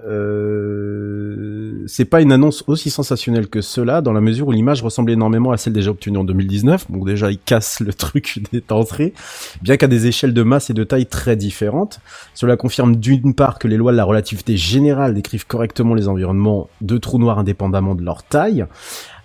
[0.57, 5.11] euh, c'est pas une annonce aussi sensationnelle que cela, dans la mesure où l'image ressemble
[5.11, 6.91] énormément à celle déjà obtenue en 2019.
[6.91, 9.13] Donc déjà, il casse le truc d'entrée,
[9.61, 11.66] bien qu'à des échelles de masse et de taille très différentes.
[12.33, 16.69] Cela confirme d'une part que les lois de la relativité générale décrivent correctement les environnements
[16.81, 18.65] de trous noirs indépendamment de leur taille.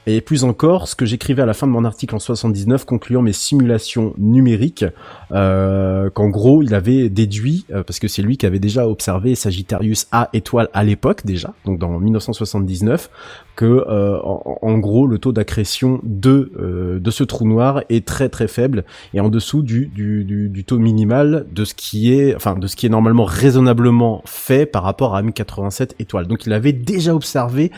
[0.07, 3.23] Et plus encore, ce que j'écrivais à la fin de mon article en 79, concluant
[3.23, 4.85] mes simulations numériques,
[5.31, 9.37] euh, qu'en gros, il avait déduit, euh, parce que c'est lui qui avait déjà observé
[9.37, 13.11] Sagittarius A étoile à l'époque déjà, donc dans 1979,
[13.57, 18.29] que euh, en, gros le taux d'accrétion de euh, de ce trou noir est très
[18.29, 22.35] très faible et en dessous du, du, du, du taux minimal de ce qui est
[22.35, 26.27] enfin de ce qui est normalement raisonnablement fait par rapport à M87 étoiles.
[26.27, 27.71] Donc il avait déjà observé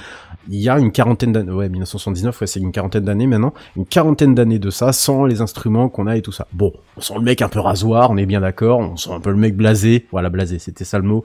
[0.49, 3.87] il y a une quarantaine d'années, ouais 1979, ouais c'est une quarantaine d'années maintenant, une
[3.87, 6.47] quarantaine d'années de ça sans les instruments qu'on a et tout ça.
[6.53, 9.21] Bon, on sent le mec un peu rasoir, on est bien d'accord, on sent un
[9.21, 11.25] peu le mec blasé, voilà blasé, c'était ça le mot.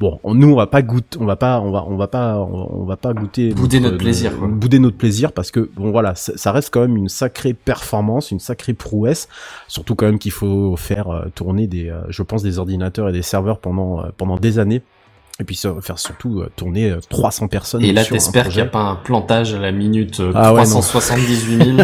[0.00, 2.38] Bon, on- nous on va pas goûter, on va pas, on va, on va pas,
[2.38, 4.46] on va, pas goûter Bouder notre plaisir, quoi.
[4.46, 8.38] bouder notre plaisir parce que bon voilà, ça reste quand même une sacrée performance, une
[8.38, 9.28] sacrée prouesse,
[9.66, 13.12] surtout quand même qu'il faut faire euh, tourner des, euh, je pense des ordinateurs et
[13.12, 14.82] des serveurs pendant euh, pendant des années.
[15.40, 17.82] Et puis ça, faire surtout euh, tourner euh, 300 personnes.
[17.84, 20.64] Et là, t'espères qu'il n'y a pas un plantage à la minute euh, Ah ouais,
[20.64, 20.80] non.
[20.80, 21.76] 378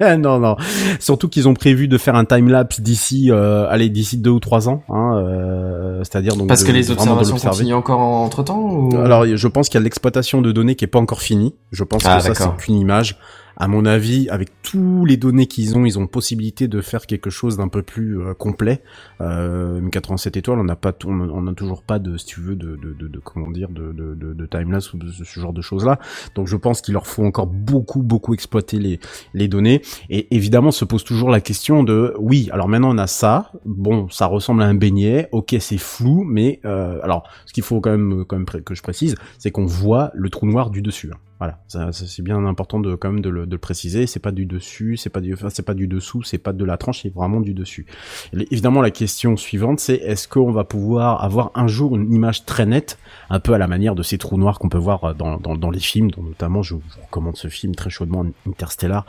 [0.00, 0.16] 000.
[0.18, 0.56] non, non.
[0.98, 4.70] Surtout qu'ils ont prévu de faire un timelapse d'ici, euh, allez, d'ici deux ou trois
[4.70, 8.96] ans, hein, euh, c'est-à-dire donc Parce de- que les observations continuent encore entre temps ou...
[8.96, 11.54] Alors, je pense qu'il y a l'exploitation de données qui est pas encore finie.
[11.72, 13.18] Je pense Ah, que ça, c'est qu'une image.
[13.58, 17.30] À mon avis, avec tous les données qu'ils ont, ils ont possibilité de faire quelque
[17.30, 18.82] chose d'un peu plus euh, complet.
[19.22, 22.76] Euh, M87 étoiles, on n'a pas, on n'a toujours pas de, si tu veux, de,
[22.76, 25.62] de, de, de- comment dire, de, de, de, de timelapse ou de ce genre de
[25.62, 25.98] choses-là.
[26.34, 29.00] Donc, je pense qu'il leur faut encore beaucoup, beaucoup exploiter les,
[29.32, 29.80] les données.
[30.10, 33.52] Et évidemment, se pose toujours la question de, oui, alors maintenant on a ça.
[33.64, 35.28] Bon, ça ressemble à un beignet.
[35.32, 38.82] Ok, c'est flou, mais euh, alors, ce qu'il faut quand même, quand même que je
[38.82, 41.10] précise, c'est qu'on voit le trou noir du dessus.
[41.12, 41.16] hein.
[41.38, 44.06] Voilà, ça, ça, c'est bien important de quand même de le, de le préciser.
[44.06, 46.64] C'est pas du dessus, c'est pas du, enfin, c'est pas du dessous, c'est pas de
[46.64, 47.84] la tranche, c'est vraiment du dessus.
[48.32, 52.64] Évidemment, la question suivante, c'est est-ce qu'on va pouvoir avoir un jour une image très
[52.64, 52.98] nette,
[53.28, 55.70] un peu à la manière de ces trous noirs qu'on peut voir dans, dans, dans
[55.70, 59.04] les films, dont notamment je vous recommande ce film très chaudement, Interstellar,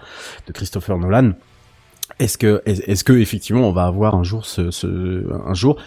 [0.48, 1.32] de Christopher Nolan.
[2.20, 5.78] Est-ce que, est- est-ce que effectivement, on va avoir un jour ce, ce un jour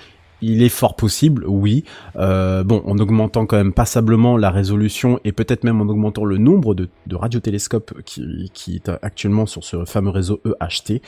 [0.42, 1.84] il est fort possible, oui.
[2.16, 6.38] Euh, bon, en augmentant quand même passablement la résolution et peut-être même en augmentant le
[6.38, 11.02] nombre de, de radiotélescopes qui, qui est actuellement sur ce fameux réseau EHT.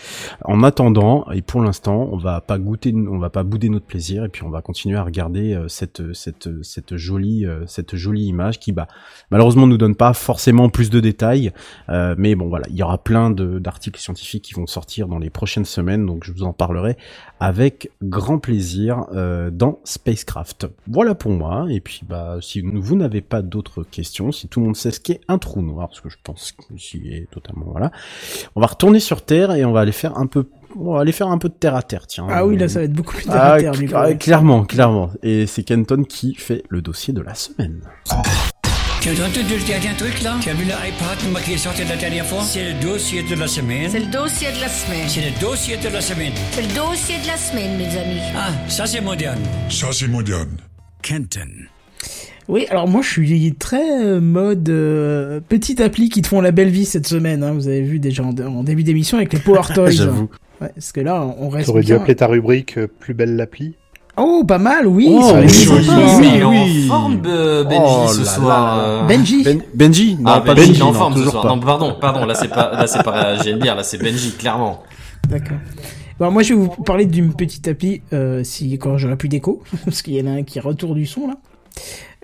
[0.44, 4.24] En attendant, et pour l'instant, on va pas goûter, on va pas bouder notre plaisir
[4.24, 8.26] et puis on va continuer à regarder euh, cette cette cette jolie euh, cette jolie
[8.26, 8.88] image qui bah
[9.30, 11.52] malheureusement nous donne pas forcément plus de détails,
[11.88, 15.30] euh, mais bon voilà, il y aura plein d'articles scientifiques qui vont sortir dans les
[15.30, 16.96] prochaines semaines, donc je vous en parlerai
[17.40, 19.21] avec grand plaisir euh,
[19.52, 20.66] dans Spacecraft.
[20.88, 21.66] Voilà pour moi.
[21.70, 25.00] Et puis bah si vous n'avez pas d'autres questions, si tout le monde sait ce
[25.00, 27.90] qu'est un trou noir, ce que je pense qu'ici est totalement voilà,
[28.56, 31.12] on va retourner sur Terre et on va aller faire un peu, on va aller
[31.12, 32.06] faire un peu de terre à terre.
[32.06, 32.26] Tiens.
[32.30, 33.94] Ah oui, là, ça va être beaucoup plus terre Ah, à terre, du coup.
[33.94, 35.10] cl- clairement, clairement.
[35.22, 37.80] Et c'est Kenton qui fait le dossier de la semaine.
[39.02, 40.36] Tu as entendu le dernier truc là?
[40.40, 42.42] Tu as vu l'iPad qui est sorti la dernière fois?
[42.44, 43.90] C'est le dossier de la semaine.
[43.90, 45.08] C'est le dossier de la semaine.
[45.08, 46.32] C'est le dossier de la semaine.
[46.52, 48.20] C'est le dossier de la semaine, mes amis.
[48.36, 49.40] Ah, ça c'est moderne.
[49.68, 50.56] Ça, c'est moderne.
[51.02, 51.48] Kenton.
[52.46, 56.52] Oui, alors moi je suis très euh, mode euh, petite appli qui te font la
[56.52, 57.42] belle vie cette semaine.
[57.42, 57.54] Hein.
[57.54, 59.90] Vous avez vu déjà en, en début d'émission avec les Power Toys.
[59.90, 60.30] J'avoue.
[60.60, 61.96] Ouais, parce que là, on reste T'aurais dû bien.
[61.96, 63.74] appeler ta rubrique euh, Plus belle l'appli
[64.16, 65.06] Oh, pas mal, oui.
[65.10, 65.32] Oh.
[65.36, 66.84] Oui, il est oui.
[66.90, 68.76] en forme, euh, Benji, Oh ce là soir.
[68.76, 68.82] là.
[68.84, 69.06] euh.
[69.06, 69.42] Benji.
[69.42, 71.42] Ben- Benji Non, Ah, pas Benji, Benji, en non, forme ce toujours soir.
[71.44, 71.48] pas.
[71.48, 74.82] Non, pardon, pardon, là c'est pas, là c'est pas GNBR, là c'est Benji, clairement.
[75.28, 75.56] D'accord.
[76.20, 79.62] Bon, moi je vais vous parler d'une petite appli, euh, si quand j'aurai plus d'écho,
[79.86, 81.34] parce qu'il y en a un qui retourne du son là.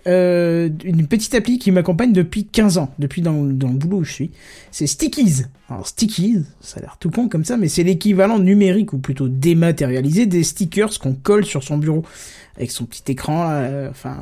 [0.07, 4.05] Euh, une petite appli qui m'accompagne depuis 15 ans, depuis dans, dans le boulot où
[4.05, 4.31] je suis.
[4.71, 5.45] C'est Stickies.
[5.69, 9.29] Alors Stickies, ça a l'air tout con comme ça, mais c'est l'équivalent numérique ou plutôt
[9.29, 12.05] dématérialisé des stickers qu'on colle sur son bureau
[12.57, 14.17] avec son petit écran, là, enfin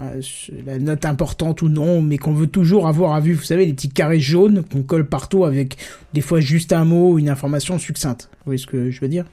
[0.67, 3.33] la note importante ou non, mais qu'on veut toujours avoir à vue.
[3.33, 5.79] Vous savez les petits carrés jaunes qu'on colle partout avec
[6.13, 8.29] des fois juste un mot une information succincte.
[8.33, 9.25] Vous voyez ce que je veux dire?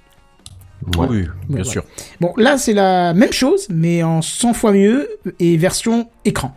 [0.97, 1.07] Ouais.
[1.09, 1.83] Oui, bien sûr.
[2.19, 5.07] Bon, là, c'est la même chose, mais en 100 fois mieux
[5.39, 6.55] et version écran.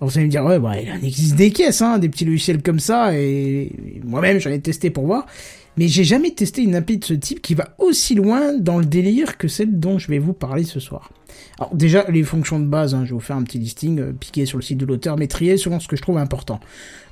[0.00, 2.24] Alors, vous allez me dire, ouais, bah, il en existe des caisses, hein, des petits
[2.24, 5.26] logiciels comme ça, et moi-même, j'en ai testé pour voir.
[5.78, 8.84] Mais j'ai jamais testé une appli de ce type qui va aussi loin dans le
[8.84, 11.10] délire que celle dont je vais vous parler ce soir.
[11.58, 14.12] Alors déjà, les fonctions de base, hein, je vais vous faire un petit listing, euh,
[14.12, 16.60] piqué sur le site de l'auteur, mais trié selon ce que je trouve important.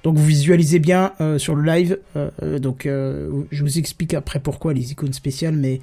[0.02, 4.40] Donc vous visualisez bien euh, sur le live, euh, euh, donc je vous explique après
[4.40, 5.80] pourquoi les icônes spéciales, mais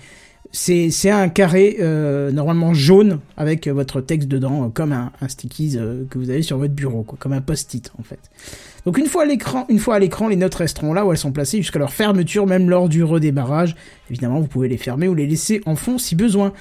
[0.52, 5.78] c'est un carré euh, normalement jaune avec votre texte dedans, euh, comme un, un stickies
[5.78, 8.19] euh, que vous avez sur votre bureau, comme un post-it en fait.
[8.86, 11.91] Donc une fois à l'écran, les notes resteront là où elles sont placées jusqu'à leur
[11.91, 13.76] fermeture, même lors du redémarrage.
[14.10, 16.53] Évidemment, vous pouvez les fermer ou les laisser en fond si besoin.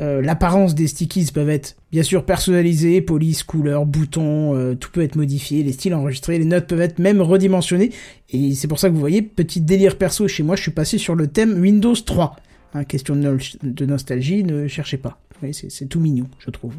[0.00, 5.62] L'apparence des stickies peuvent être bien sûr personnalisées, police, couleurs, boutons, tout peut être modifié,
[5.62, 7.90] les styles enregistrés, les notes peuvent être même redimensionnées.
[8.30, 10.96] Et c'est pour ça que vous voyez, petit délire perso chez moi, je suis passé
[10.96, 12.34] sur le thème Windows 3.
[12.72, 15.18] Hein, question de, nostalgie, ne cherchez pas.
[15.52, 16.74] C'est tout mignon, je trouve.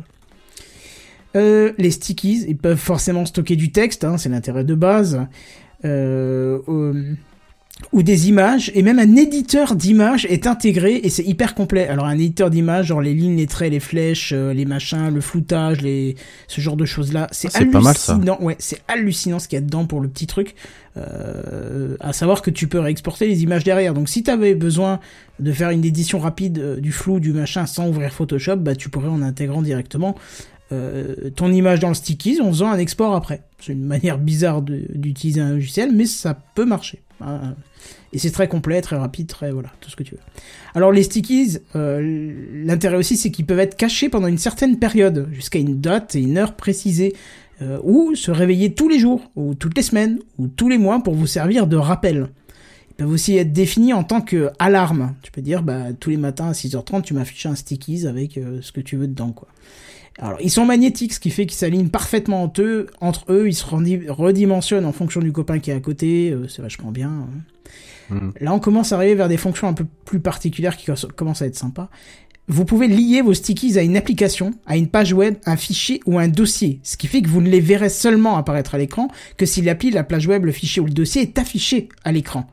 [1.36, 5.26] Euh, les stickies, ils peuvent forcément stocker du texte, hein, c'est l'intérêt de base.
[5.84, 6.60] Euh,
[7.94, 11.88] ou des images, et même un éditeur d'images est intégré, et c'est hyper complet.
[11.88, 15.20] Alors un éditeur d'images, genre les lignes, les traits, les flèches, euh, les machins, le
[15.22, 16.16] floutage, les
[16.48, 18.14] ce genre de choses-là, c'est Ah, c'est pas mal, ça.
[18.14, 18.38] hallucinant.
[18.42, 20.56] Ouais, c'est hallucinant ce qu'il y a dedans pour le petit truc.
[20.98, 23.94] Euh, à savoir que tu peux réexporter les images derrière.
[23.94, 25.00] Donc si tu avais besoin
[25.40, 28.90] de faire une édition rapide euh, du flou, du machin, sans ouvrir Photoshop, bah tu
[28.90, 30.16] pourrais en intégrant directement
[30.74, 33.42] euh, ton image dans le stickies en faisant un export après.
[33.60, 37.02] C'est une manière bizarre d'utiliser un logiciel, mais ça peut marcher.
[37.22, 37.56] hein.
[38.14, 40.22] Et c'est très complet, très rapide, très voilà, tout ce que tu veux.
[40.76, 45.30] Alors les stickies, euh, l'intérêt aussi c'est qu'ils peuvent être cachés pendant une certaine période,
[45.32, 47.14] jusqu'à une date et une heure précisée,
[47.62, 51.04] euh, ou se réveiller tous les jours, ou toutes les semaines, ou tous les mois
[51.04, 52.30] pour vous servir de rappel.
[53.02, 55.16] Peuvent aussi être définis en tant que alarme.
[55.24, 58.60] Tu peux dire, bah, tous les matins à 6h30, tu m'affiches un stickies avec euh,
[58.62, 59.48] ce que tu veux dedans, quoi.
[60.20, 62.88] Alors, ils sont magnétiques, ce qui fait qu'ils s'alignent parfaitement entre eux.
[63.00, 66.32] Entre eux, ils se redimensionnent en fonction du copain qui est à côté.
[66.32, 67.10] euh, c'est vachement bien.
[67.10, 67.28] hein.
[68.16, 68.34] Mhm.
[68.42, 71.42] Là, on commence à arriver vers des fonctions un peu plus particulières qui co- commencent
[71.42, 71.90] à être sympas.
[72.50, 76.20] Vous pouvez lier vos stickies à une application, à une page web, un fichier ou
[76.20, 79.08] un dossier, ce qui fait que vous ne les verrez seulement apparaître à l'écran
[79.38, 82.46] que si l'appli, la page web, le fichier ou le dossier est affiché à l'écran.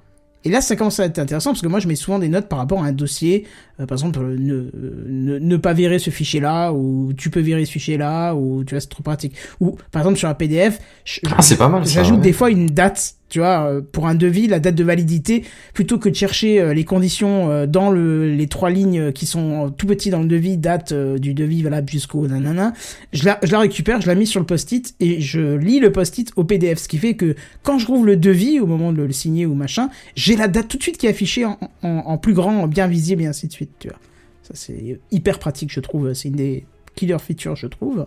[0.45, 2.49] Et là, ça commence à être intéressant parce que moi, je mets souvent des notes
[2.49, 3.45] par rapport à un dossier.
[3.81, 4.71] Euh, par exemple, euh, ne, euh,
[5.09, 8.81] ne, ne pas virer ce fichier-là, ou tu peux virer ce fichier-là, ou tu vois,
[8.81, 9.35] c'est trop pratique.
[9.61, 10.79] Ou, par exemple, sur un PDF,
[11.27, 11.43] Ah,
[11.85, 12.23] J'ajoute ouais.
[12.23, 15.45] des fois une date, tu vois, euh, pour un devis, la date de validité,
[15.75, 19.73] plutôt que de chercher euh, les conditions euh, dans le, les trois lignes qui sont
[19.77, 22.73] tout petits dans le devis, date du devis valable jusqu'au nanana.
[23.13, 25.93] Je la, je la récupère, je la mets sur le post-it et je lis le
[25.93, 29.03] post-it au PDF, ce qui fait que quand je rouvre le devis au moment de
[29.03, 31.89] le signer ou machin, j'ai la date tout de suite qui est affichée en, en,
[31.89, 33.99] en plus grand, bien visible et ainsi de suite, tu vois.
[34.43, 36.15] Ça c'est hyper pratique, je trouve.
[36.15, 36.65] C'est une des
[36.95, 38.07] killer features, je trouve.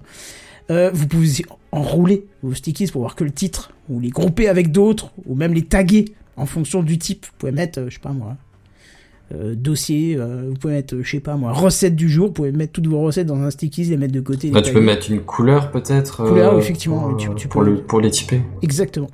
[0.71, 1.27] Euh, vous pouvez
[1.71, 5.53] enrouler vos stickies pour voir que le titre, ou les grouper avec d'autres, ou même
[5.53, 6.05] les taguer
[6.37, 7.25] en fonction du type.
[7.25, 8.37] Vous pouvez mettre, euh, je sais pas moi,
[9.33, 12.51] euh, dossier, euh, vous pouvez mettre, je sais pas moi, recette du jour, vous pouvez
[12.51, 14.47] mettre toutes vos recettes dans un stickies, les mettre de côté.
[14.47, 16.25] Là, Bah, tu peux mettre une couleur peut-être.
[16.27, 18.41] Couleur, effectivement, Pour, tu- tu pour, peux- le, pour les typer.
[18.61, 19.09] Exactement.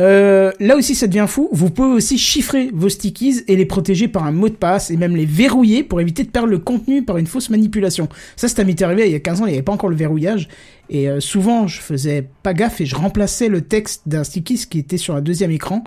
[0.00, 1.48] Euh, là aussi, ça devient fou.
[1.52, 4.96] Vous pouvez aussi chiffrer vos stickies et les protéger par un mot de passe et
[4.96, 8.08] même les verrouiller pour éviter de perdre le contenu par une fausse manipulation.
[8.36, 9.96] Ça, ça m'était arrivé il y a 15 ans, il n'y avait pas encore le
[9.96, 10.48] verrouillage.
[10.90, 14.78] Et euh, souvent, je faisais pas gaffe et je remplaçais le texte d'un stickies qui
[14.78, 15.84] était sur un deuxième écran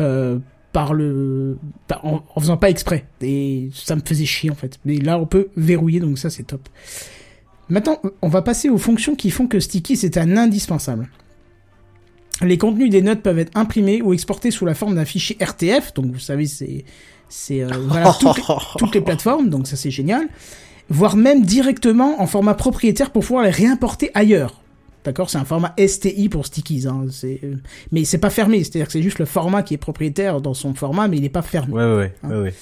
[0.00, 0.38] euh,
[0.72, 1.58] par le,
[2.02, 3.06] en, en faisant pas exprès.
[3.20, 4.78] Et ça me faisait chier en fait.
[4.84, 6.68] Mais là, on peut verrouiller, donc ça, c'est top.
[7.70, 11.08] Maintenant, on va passer aux fonctions qui font que Stickies est un indispensable.
[12.42, 15.92] Les contenus des notes peuvent être imprimés ou exportés sous la forme d'un fichier RTF,
[15.94, 16.84] donc vous savez, c'est
[17.28, 18.42] c'est euh, voilà, toutes, les,
[18.78, 20.28] toutes les plateformes, donc ça c'est génial.
[20.88, 24.60] Voire même directement en format propriétaire pour pouvoir les réimporter ailleurs.
[25.04, 27.54] D'accord, c'est un format STI pour Stickies, hein, c'est euh,
[27.92, 30.74] mais c'est pas fermé, c'est-à-dire que c'est juste le format qui est propriétaire dans son
[30.74, 31.72] format, mais il n'est pas fermé.
[31.72, 32.14] Ouais, ouais, ouais.
[32.22, 32.28] Hein.
[32.30, 32.54] ouais, ouais.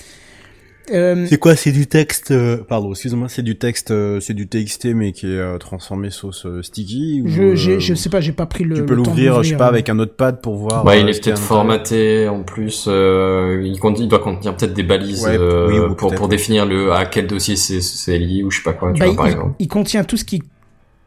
[0.93, 2.31] Euh, C'est quoi C'est du texte.
[2.31, 3.28] euh, Pardon, excuse-moi.
[3.28, 3.90] C'est du texte.
[3.90, 7.23] euh, c'est du TXT mais qui est euh, transformé sauce euh, sticky.
[7.24, 7.43] ou, je,
[7.73, 8.77] euh, je sais pas, j'ai pas pris le.
[8.77, 10.85] Tu peux l'ouvrir, je sais pas, avec un notepad pour voir.
[10.85, 12.86] Ouais, euh, il est peut-être formaté en plus.
[12.89, 16.28] Euh, il, contient- il doit contenir peut-être des balises Ouais, euh, oui, ou pour pour
[16.28, 18.93] définir le à quel dossier c'est c'est lié ou je sais pas quoi.
[18.93, 19.55] Tu Bah, vois, par il, exemple.
[19.59, 20.43] il contient tout ce qui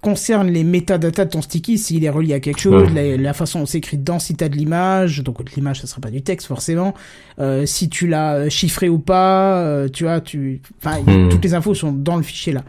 [0.01, 3.59] concerne les métadatas de ton sticky, s'il est relié à quelque chose, la, la façon
[3.59, 6.47] dont c'est écrit dedans, si t'as de l'image, donc l'image ça sera pas du texte
[6.47, 6.93] forcément,
[7.39, 11.29] euh, si tu l'as euh, chiffré ou pas, euh, tu vois, tu, enfin Hmm.
[11.29, 12.63] toutes les infos sont dans le fichier là.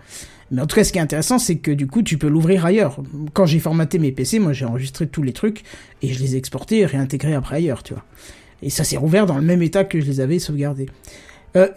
[0.50, 2.66] Mais en tout cas, ce qui est intéressant, c'est que du coup, tu peux l'ouvrir
[2.66, 2.98] ailleurs.
[3.32, 5.62] Quand j'ai formaté mes PC, moi, j'ai enregistré tous les trucs
[6.02, 8.04] et je les ai exportés et réintégrés après ailleurs, tu vois.
[8.60, 10.90] Et ça s'est rouvert dans le même état que je les avais sauvegardés.
[11.56, 11.68] Euh,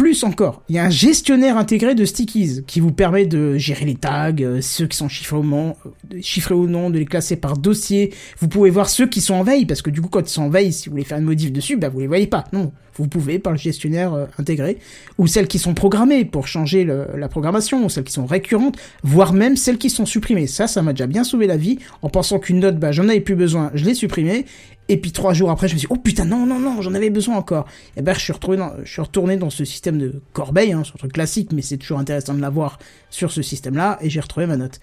[0.00, 3.84] plus encore, il y a un gestionnaire intégré de stickies qui vous permet de gérer
[3.84, 7.04] les tags, euh, ceux qui sont chiffrés au, nom, euh, chiffrés au nom, de les
[7.04, 8.14] classer par dossier.
[8.38, 10.44] Vous pouvez voir ceux qui sont en veille, parce que du coup, quand ils sont
[10.44, 12.44] en veille, si vous voulez faire une modif dessus, bah, vous les voyez pas.
[12.54, 14.78] Non, vous pouvez par le gestionnaire euh, intégré.
[15.18, 19.34] Ou celles qui sont programmées pour changer la programmation, ou celles qui sont récurrentes, voire
[19.34, 20.46] même celles qui sont supprimées.
[20.46, 23.20] Ça, ça m'a déjà bien sauvé la vie, en pensant qu'une note, bah, j'en avais
[23.20, 24.46] plus besoin, je l'ai supprimée.
[24.90, 26.94] Et puis trois jours après, je me suis dit, oh putain, non, non, non, j'en
[26.94, 27.64] avais besoin encore.
[27.96, 31.62] Et ben, je suis retourné dans, ce système de corbeille, hein, un truc classique, mais
[31.62, 34.80] c'est toujours intéressant de l'avoir sur ce système-là, et j'ai retrouvé ma note.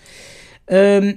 [0.72, 1.12] Euh,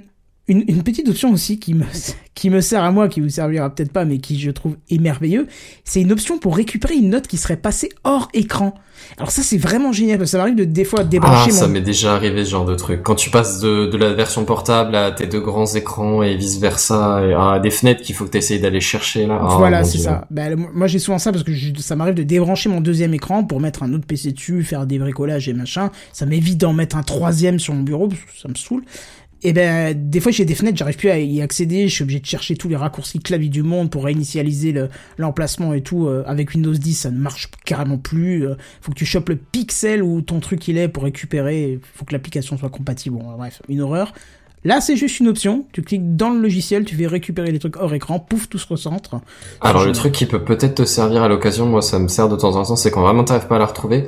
[0.47, 1.85] une, une petite option aussi qui me,
[2.35, 5.47] qui me sert à moi, qui vous servira peut-être pas, mais qui je trouve émerveilleux,
[5.83, 8.73] c'est une option pour récupérer une note qui serait passée hors écran.
[9.17, 11.65] Alors ça, c'est vraiment génial, parce que ça m'arrive de, des fois, Ah, débrancher ça
[11.67, 11.73] mon...
[11.73, 13.01] m'est déjà arrivé ce genre de truc.
[13.03, 16.59] Quand tu passes de, de la version portable à tes deux grands écrans et vice
[16.59, 19.39] versa, et à des fenêtres qu'il faut que tu essayes d'aller chercher là.
[19.41, 20.25] Ah, voilà, c'est ça.
[20.29, 23.43] Ben, moi, j'ai souvent ça parce que je- ça m'arrive de débrancher mon deuxième écran
[23.43, 25.89] pour mettre un autre PC dessus, faire des bricolages et machin.
[26.13, 28.83] Ça m'évite d'en mettre un troisième sur mon bureau parce que ça me saoule.
[29.43, 31.87] Et ben, des fois, j'ai des fenêtres, j'arrive plus à y accéder.
[31.87, 35.73] Je suis obligé de chercher tous les raccourcis clavier du monde pour réinitialiser le- l'emplacement
[35.73, 36.07] et tout.
[36.07, 38.45] Euh, avec Windows 10, ça ne marche carrément plus.
[38.47, 41.79] Euh, faut que tu chopes le pixel où ton truc il est pour récupérer.
[41.95, 43.17] Faut que l'application soit compatible.
[43.37, 44.13] Bref, une horreur.
[44.63, 45.65] Là, c'est juste une option.
[45.73, 48.67] Tu cliques dans le logiciel, tu fais récupérer les trucs hors écran, pouf, tout se
[48.67, 49.15] recentre.
[49.59, 52.35] Alors le truc qui peut peut-être te servir à l'occasion, moi ça me sert de
[52.35, 54.07] temps en temps, c'est quand vraiment t'arrives pas à la retrouver,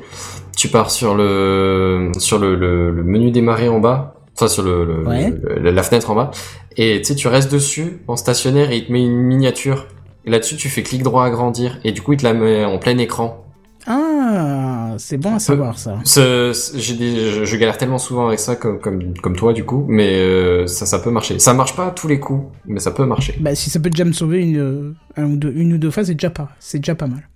[0.56, 4.86] tu pars sur le sur le, le, le menu démarrer en bas, enfin sur le,
[4.86, 5.34] le- Ouais.
[5.60, 6.32] le- la fenêtre en bas,
[6.78, 9.88] et tu sais tu restes dessus en stationnaire et il te met une miniature.
[10.26, 12.98] Là-dessus tu fais clic droit agrandir et du coup il te la met en plein
[12.98, 13.40] écran.
[13.86, 16.00] Ah, c'est bon à savoir ça.
[16.06, 19.52] Ce- ce- j'ai des, je, je galère tellement souvent avec ça comme comme comme toi
[19.52, 21.38] du coup, mais euh, ça ça peut marcher.
[21.40, 23.36] Ça marche pas à tous les coups, mais ça peut marcher.
[23.42, 25.92] Bah, si ça peut déjà me sauver une, euh, un ou deux, une ou deux
[25.92, 27.28] fois, c'est déjà pas, c'est déjà pas mal.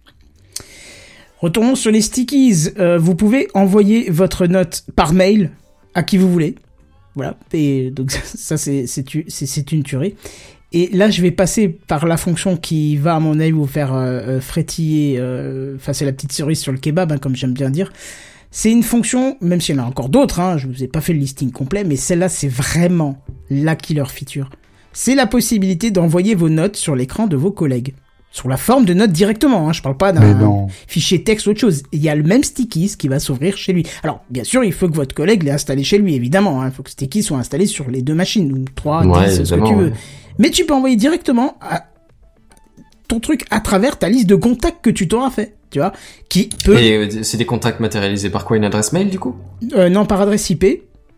[1.40, 2.69] Retournons sur les stickies.
[2.80, 5.52] Euh, vous pouvez envoyer votre note par mail
[5.94, 6.56] à qui vous voulez.
[7.18, 7.35] Voilà.
[7.52, 10.15] Et donc ça, c'est une tuerie.
[10.72, 13.94] Et là, je vais passer par la fonction qui va, à mon avis, vous faire
[13.94, 17.53] euh, euh, frétiller, euh, enfin, c'est la petite cerise sur le kebab, hein, comme j'aime
[17.53, 17.91] bien dire.
[18.52, 21.02] C'est une fonction, même s'il y en a encore d'autres, hein, je vous ai pas
[21.02, 24.49] fait le listing complet, mais celle-là, c'est vraiment la killer feature.
[24.94, 27.94] C'est la possibilité d'envoyer vos notes sur l'écran de vos collègues.
[28.38, 31.60] Sur la forme de notes directement, hein, je parle pas d'un fichier texte ou autre
[31.60, 31.82] chose.
[31.92, 33.84] Il y a le même Stickies qui va s'ouvrir chez lui.
[34.04, 36.62] Alors, bien sûr, il faut que votre collègue l'ait installé chez lui, évidemment.
[36.62, 36.68] hein.
[36.68, 39.56] Il faut que Stickies soit installé sur les deux machines, ou trois, Ouais, dix, ce
[39.56, 39.86] que tu veux.
[39.88, 39.94] ouais.
[40.38, 41.86] Mais tu peux envoyer directement à
[43.08, 45.94] ton truc à travers ta liste de contacts que tu t'auras fait, tu vois,
[46.30, 48.58] qui peut, Et euh, c'est des contacts matérialisés par quoi?
[48.58, 49.34] Une adresse mail du coup?
[49.74, 50.64] Euh, non par adresse IP,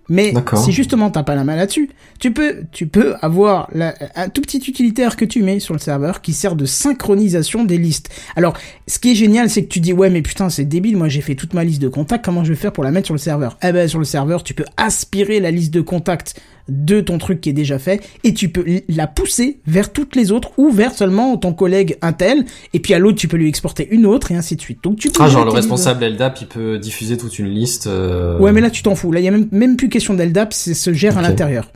[0.10, 4.30] mais si justement t'as pas la main là-dessus, tu peux, tu peux avoir la- un
[4.30, 8.10] tout petit utilitaire que tu mets sur le serveur qui sert de synchronisation des listes.
[8.36, 8.54] Alors,
[8.88, 11.22] ce qui est génial, c'est que tu dis ouais mais putain c'est débile, moi j'ai
[11.22, 13.20] fait toute ma liste de contacts, comment je vais faire pour la mettre sur le
[13.20, 13.58] serveur?
[13.64, 16.36] Eh ben sur le serveur, tu peux aspirer la liste de contacts
[16.70, 20.32] de ton truc qui est déjà fait et tu peux la pousser vers toutes les
[20.32, 23.88] autres ou vers seulement ton collègue Intel et puis à l'autre tu peux lui exporter
[23.92, 24.84] une autre et ainsi de suite.
[24.84, 27.88] Donc tu peux Ah, genre le responsable LDAP, il peut diffuser toute une liste.
[27.88, 29.12] euh, Ouais, mais là, tu t'en fous.
[29.12, 31.72] Là, il y a même, même plus question d'LDAP, c'est se gère à l'intérieur.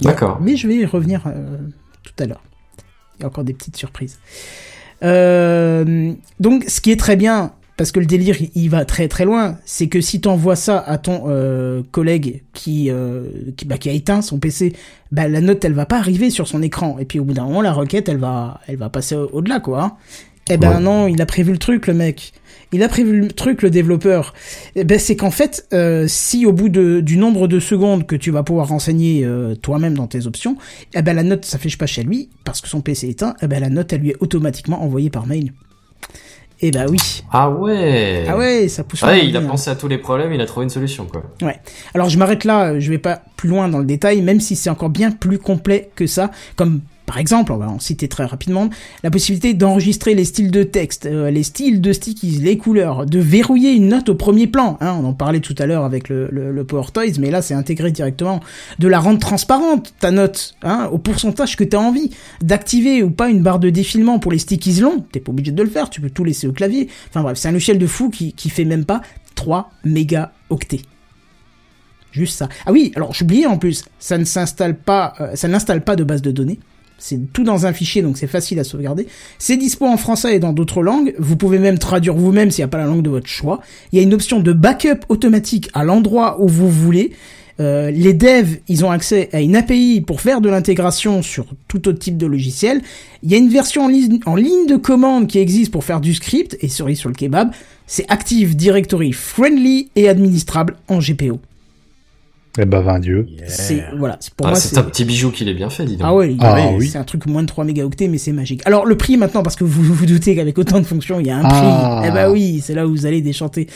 [0.00, 0.38] D'accord.
[0.40, 1.58] Mais je vais y revenir euh,
[2.02, 2.42] tout à l'heure.
[3.18, 4.18] Il y a encore des petites surprises.
[5.02, 9.24] Euh, donc, ce qui est très bien, parce que le délire, il, va très très
[9.24, 13.24] loin, c'est que si tu envoies ça à ton euh, collègue qui, euh,
[13.56, 14.74] qui, bah, qui a éteint son PC,
[15.10, 16.98] bah, la note, elle va pas arriver sur son écran.
[16.98, 19.60] Et puis, au bout d'un moment, la requête, elle va, elle va passer au- au-delà,
[19.60, 19.82] quoi.
[19.82, 19.92] hein.
[20.50, 20.80] Eh ben Ouais.
[20.80, 22.32] non, il a prévu le truc, le mec.
[22.72, 24.34] Il a prévu le truc, le développeur.
[24.74, 28.16] Eh ben, c'est qu'en fait, euh, si au bout de, du nombre de secondes que
[28.16, 29.26] tu vas pouvoir renseigner
[29.62, 30.56] toi-même dans tes options,
[30.94, 33.34] eh ben la note s'affiche pas chez lui parce que son PC est éteint.
[33.40, 35.52] Eh ben la note, elle lui est automatiquement envoyée par mail.
[36.64, 37.22] Eh ben oui.
[37.32, 38.24] Ah ouais.
[38.28, 39.02] Ah ouais, ça pousse.
[39.02, 39.46] Ouais, loin, il a hein.
[39.46, 41.24] pensé à tous les problèmes, il a trouvé une solution quoi.
[41.42, 41.60] Ouais.
[41.92, 44.54] Alors je m'arrête là, euh, je vais pas plus loin dans le détail, même si
[44.54, 46.30] c'est encore bien plus complet que ça.
[46.54, 46.80] Comme
[47.12, 48.70] par exemple, on va en citer très rapidement,
[49.02, 53.18] la possibilité d'enregistrer les styles de texte, euh, les styles de stickies, les couleurs, de
[53.18, 54.78] verrouiller une note au premier plan.
[54.80, 57.90] Hein, on en parlait tout à l'heure avec le, Power Toys, mais là c'est intégré
[57.90, 58.40] directement.
[58.78, 62.12] De la rendre transparente, ta note, hein, au pourcentage que tu as envie.
[62.40, 65.62] D'activer ou pas une barre de défilement pour les stickies longs, t'es pas obligé de
[65.62, 66.88] le faire, tu peux tout laisser au clavier.
[67.10, 69.02] Enfin bref, c'est un logiciel de fou qui, qui fait même pas
[69.34, 70.80] 3 mégaoctets.
[72.10, 72.48] Juste ça.
[72.64, 76.04] Ah oui, alors j'oubliais en plus, ça ne s'installe pas, euh, ça n'installe pas de
[76.04, 76.58] base de données.
[77.04, 79.08] C'est tout dans un fichier, donc c'est facile à sauvegarder.
[79.38, 81.14] C'est dispo en français et dans d'autres langues.
[81.18, 83.60] Vous pouvez même traduire vous-même s'il n'y a pas la langue de votre choix.
[83.90, 87.10] Il y a une option de backup automatique à l'endroit où vous voulez.
[87.60, 91.88] Euh, les devs, ils ont accès à une API pour faire de l'intégration sur tout
[91.88, 92.80] autre type de logiciel.
[93.24, 96.56] Il y a une version en, ligne- de commande qui existe pour faire du script
[96.60, 97.50] et cerise sur le kebab.
[97.86, 101.40] C'est Active Directory Friendly et administrable en GPO.
[102.58, 103.26] Eh ben, vingt Dieu.
[103.48, 105.96] C'est voilà, c'est pour Ah, moi c'est un petit bijou qu'il est bien fait, dis
[105.96, 106.06] donc.
[106.06, 106.88] ah ouais, il- Ah ouais, oui.
[106.88, 108.60] c'est un truc moins de 3 mégaoctets, mais c'est magique.
[108.66, 111.30] Alors le prix maintenant, parce que vous vous doutez qu'avec autant de fonctions, il y
[111.30, 112.00] a un Ah.
[112.00, 112.08] prix.
[112.08, 113.68] Eh ben oui, c'est là où vous allez déchanter.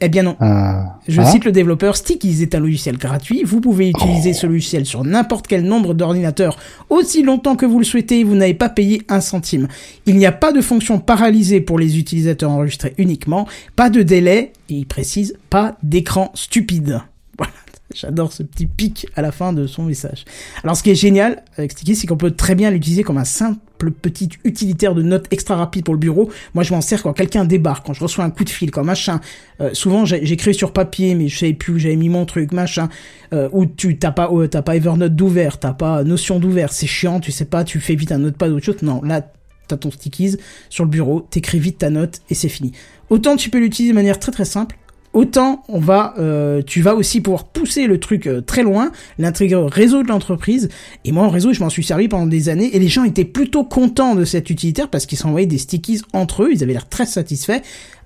[0.00, 0.36] Eh bien non.
[0.40, 0.98] Ah.
[1.08, 1.24] Je Ah.
[1.26, 3.42] cite le développeur, Stickies est un logiciel gratuit.
[3.44, 6.56] Vous pouvez utiliser ce logiciel sur n'importe quel nombre d'ordinateurs
[6.88, 8.22] aussi longtemps que vous le souhaitez.
[8.22, 9.66] Vous n'avez pas payé un centime.
[10.06, 13.46] Il n'y a pas de fonction paralysée pour les utilisateurs enregistrés uniquement.
[13.74, 14.52] Pas de délai.
[14.70, 17.00] Et il précise, pas d'écran stupide.
[17.92, 20.24] J'adore ce petit pic à la fin de son message.
[20.62, 23.24] Alors ce qui est génial avec Sticky, c'est qu'on peut très bien l'utiliser comme un
[23.24, 23.58] simple
[23.90, 26.30] petit utilitaire de notes extra rapide pour le bureau.
[26.54, 28.84] Moi je m'en sers quand quelqu'un débarque, quand je reçois un coup de fil, quand
[28.84, 29.20] machin.
[29.60, 32.88] Euh, souvent j'écris sur papier mais je savais plus où j'avais mis mon truc, machin.
[33.32, 37.18] Euh, ou tu t'as pas t'as pas Evernote d'ouvert, t'as pas Notion d'ouvert, c'est chiant,
[37.18, 38.82] tu sais pas, tu fais vite un notepad ou autre chose.
[38.82, 39.26] Non, là
[39.66, 40.36] t'as ton stickies
[40.68, 42.70] sur le bureau, t'écris vite ta note et c'est fini.
[43.08, 44.76] Autant tu peux l'utiliser de manière très très simple,
[45.12, 49.56] autant on va, euh, tu vas aussi pouvoir pousser le truc euh, très loin, l'intégrer
[49.56, 50.68] au réseau de l'entreprise.
[51.04, 53.24] Et moi, en réseau, je m'en suis servi pendant des années et les gens étaient
[53.24, 56.88] plutôt contents de cet utilitaire parce qu'ils s'envoyaient des stickies entre eux, ils avaient l'air
[56.88, 57.60] très satisfaits.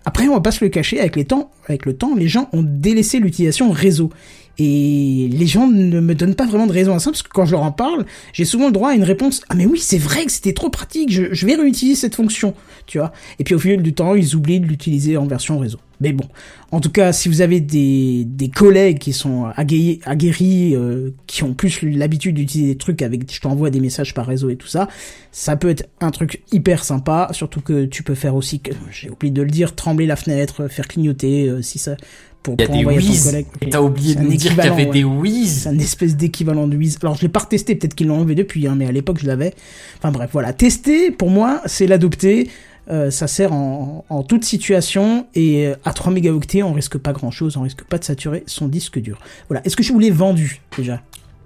[0.06, 2.50] Après, on va pas se le cacher, avec les temps, avec le temps, les gens
[2.52, 4.10] ont délaissé l'utilisation réseau.
[4.58, 7.46] Et les gens ne me donnent pas vraiment de raison à ça, parce que quand
[7.46, 9.98] je leur en parle, j'ai souvent le droit à une réponse «Ah mais oui, c'est
[9.98, 12.54] vrai que c'était trop pratique, je, je vais réutiliser cette fonction.»
[12.86, 15.78] Tu vois Et puis au fil du temps, ils oublient de l'utiliser en version réseau.
[16.04, 16.26] Mais bon,
[16.70, 21.42] en tout cas, si vous avez des, des collègues qui sont aguerris, aguerris euh, qui
[21.42, 24.66] ont plus l'habitude d'utiliser des trucs avec, je t'envoie des messages par réseau et tout
[24.66, 24.88] ça,
[25.32, 29.08] ça peut être un truc hyper sympa, surtout que tu peux faire aussi, que j'ai
[29.08, 31.96] oublié de le dire, trembler la fenêtre, faire clignoter, euh, si ça,
[32.42, 33.34] pour, Il y a pour des whiz.
[33.62, 34.92] Et t'as oublié de nous dire qu'il y avait ouais.
[34.92, 35.62] des whiz.
[35.62, 36.98] C'est un espèce d'équivalent de Wiz.
[37.02, 39.26] Alors je l'ai pas retesté, peut-être qu'ils l'ont enlevé depuis, hein, mais à l'époque je
[39.26, 39.54] l'avais.
[39.96, 40.52] Enfin bref, voilà.
[40.52, 42.50] Tester, pour moi, c'est l'adopter.
[42.90, 47.12] Euh, ça sert en, en toute situation et euh, à 3 mégaoctets, on risque pas
[47.14, 49.18] grand chose, on risque pas de saturer son disque dur.
[49.48, 49.64] Voilà.
[49.64, 51.00] Est-ce que je vous l'ai vendu déjà?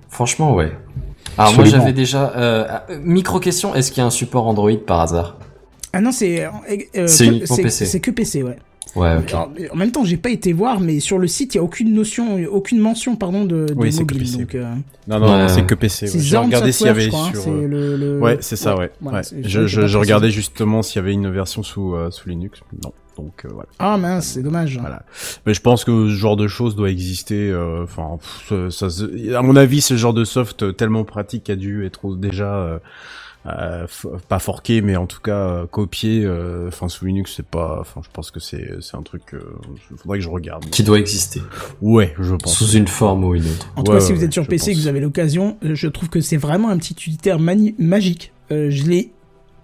[0.09, 0.73] Franchement, ouais.
[1.36, 1.70] Alors moi Absolument.
[1.81, 2.32] j'avais déjà...
[2.36, 5.36] Euh, euh, micro question, est-ce qu'il y a un support Android par hasard?
[5.93, 7.86] Ah non, c'est euh, C'est que- uniquement PC.
[7.86, 8.56] C'est que PC, ouais.
[8.97, 9.28] Ouais, ok.
[9.31, 11.62] Alors, en même temps, j'ai pas été voir, mais sur le site, il y a
[11.62, 14.19] aucune notion, aucune mention, pardon, de, de Oui, que mobile.
[14.20, 14.39] PC.
[14.39, 14.74] Donc, euh,
[15.06, 15.39] Non, non, Ouais.
[15.43, 16.06] non, c'est que PC.
[16.10, 16.19] ouais.
[16.20, 17.43] J'ai regardé s'il y avait crois, hein, sur.
[17.43, 18.90] c'est euh, le, le- Ouais, c'est ça, ouais.
[19.01, 19.24] voilà, ouais.
[19.24, 22.60] c'est- Je, je, je regardais justement s'il y avait une version sous, euh, sous Linux.
[22.82, 22.93] Non.
[23.16, 23.69] Donc, euh, voilà.
[23.81, 24.78] Ah mince, c'est dommage.
[24.78, 25.02] Voilà.
[25.44, 27.51] Mais je pense que ce genre de choses doit exister.
[27.51, 28.16] euh, Enfin,
[28.48, 31.85] ça, ça se- à mon avis, ce genre de soft euh, tellement pratique a dû
[31.85, 32.81] être déjà
[33.47, 33.51] euh,
[33.85, 36.23] euh, f- pas forqué, mais en tout cas euh, copié.
[36.24, 37.78] euh, Enfin, sous Linux, c'est pas.
[37.81, 39.23] Enfin, je pense que c'est c'est un truc.
[39.35, 39.40] euh,
[39.97, 40.69] faudrait que je regarde.
[40.70, 41.40] Qui doit exister.
[41.81, 42.56] Ouais, je pense.
[42.59, 43.69] Sous une forme ou une autre.
[43.77, 45.56] En tout Ouais, cas, si ouais, vous êtes sur PC et que vous avez l'occasion,
[45.65, 48.32] euh, je trouve que c'est vraiment un petit utilitaire magique.
[48.51, 49.12] Euh, je l'ai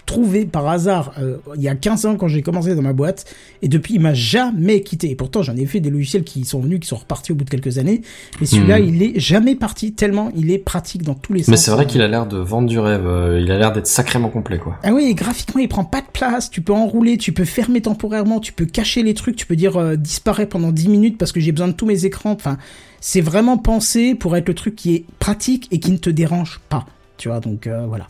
[0.06, 3.24] trouvé par hasard euh, il y a 15 ans quand j'ai commencé dans ma boîte
[3.62, 5.10] et depuis il m'a jamais quitté.
[5.10, 7.44] Et pourtant j'en ai fait des logiciels qui sont venus, qui sont repartis au bout
[7.44, 8.02] de quelques années.
[8.40, 8.88] Mais celui-là Mhm.
[8.88, 11.48] il est jamais parti tellement il est pratique dans tous les sens.
[11.48, 13.06] Mais c'est vrai qu'il a l'air de vendre du rêve.
[13.06, 14.78] euh, Il a l'air d'être sacrément complet, quoi.
[14.82, 16.50] Ah oui, et graphiquement, il prend pas de place.
[16.50, 19.76] Tu peux enrouler, tu peux fermer temporairement, tu peux cacher les trucs, tu peux dire
[19.76, 22.32] euh, disparaît pendant 10 minutes parce que j'ai besoin de tous mes écrans.
[22.32, 22.58] Enfin,
[23.00, 26.60] c'est vraiment pensé pour être le truc qui est pratique et qui ne te dérange
[26.68, 26.86] pas.
[27.16, 28.08] Tu vois, donc euh, voilà.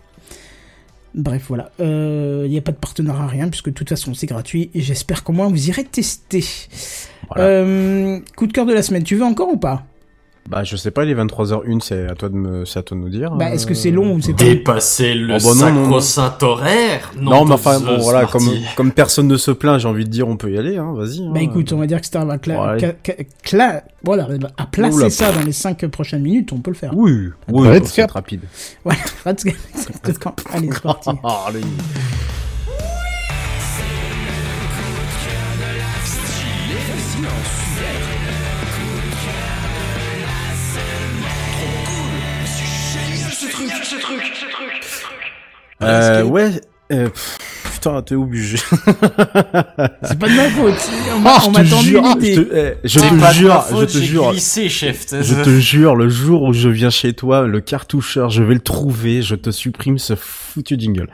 [1.14, 1.70] Bref, voilà.
[1.78, 4.70] Il n'y a pas de partenariat, rien, puisque de toute façon, c'est gratuit.
[4.74, 6.44] Et j'espère qu'au moins, vous irez tester.
[7.28, 7.44] Voilà.
[7.44, 9.84] Euh, coup de cœur de la semaine, tu veux encore ou pas?
[10.48, 11.04] Bah, je sais pas.
[11.04, 11.80] Il est 23h01.
[11.80, 13.30] C'est à toi de me, c'est à toi de nous dire.
[13.32, 17.12] Bah, est-ce que c'est long ou c'est pas Dépasser le Oh, bah non, sacro-saint horaire
[17.18, 20.28] Non, mais enfin, bon, voilà, comme, comme personne ne se plaint, j'ai envie de dire,
[20.28, 21.20] on peut y aller, hein, vas-y.
[21.28, 21.40] Bah hein.
[21.40, 25.10] écoute, on va dire que Star va cla- ca- ca- voilà, à placer Oula.
[25.10, 26.92] ça dans les 5 prochaines minutes, on peut le faire.
[26.94, 28.42] Oui, oui, Let's c'est rapide.
[28.84, 29.00] Voilà.
[29.24, 29.52] Let's go.
[30.52, 31.10] Allez, c'est parti.
[31.46, 31.60] Allez.
[45.84, 46.50] Euh, ouais,
[46.92, 47.08] euh,
[47.84, 48.56] putain, t'es obligé.
[50.02, 50.90] C'est pas de ma faute.
[51.14, 53.62] On m'a on je m'a te tendu jure, je te, eh, je te pas jure,
[53.64, 55.06] faute, je te jure, glissé, chef.
[55.10, 58.60] je te jure, le jour où je viens chez toi, le cartoucheur, je vais le
[58.60, 61.08] trouver, je te supprime ce foutu jingle.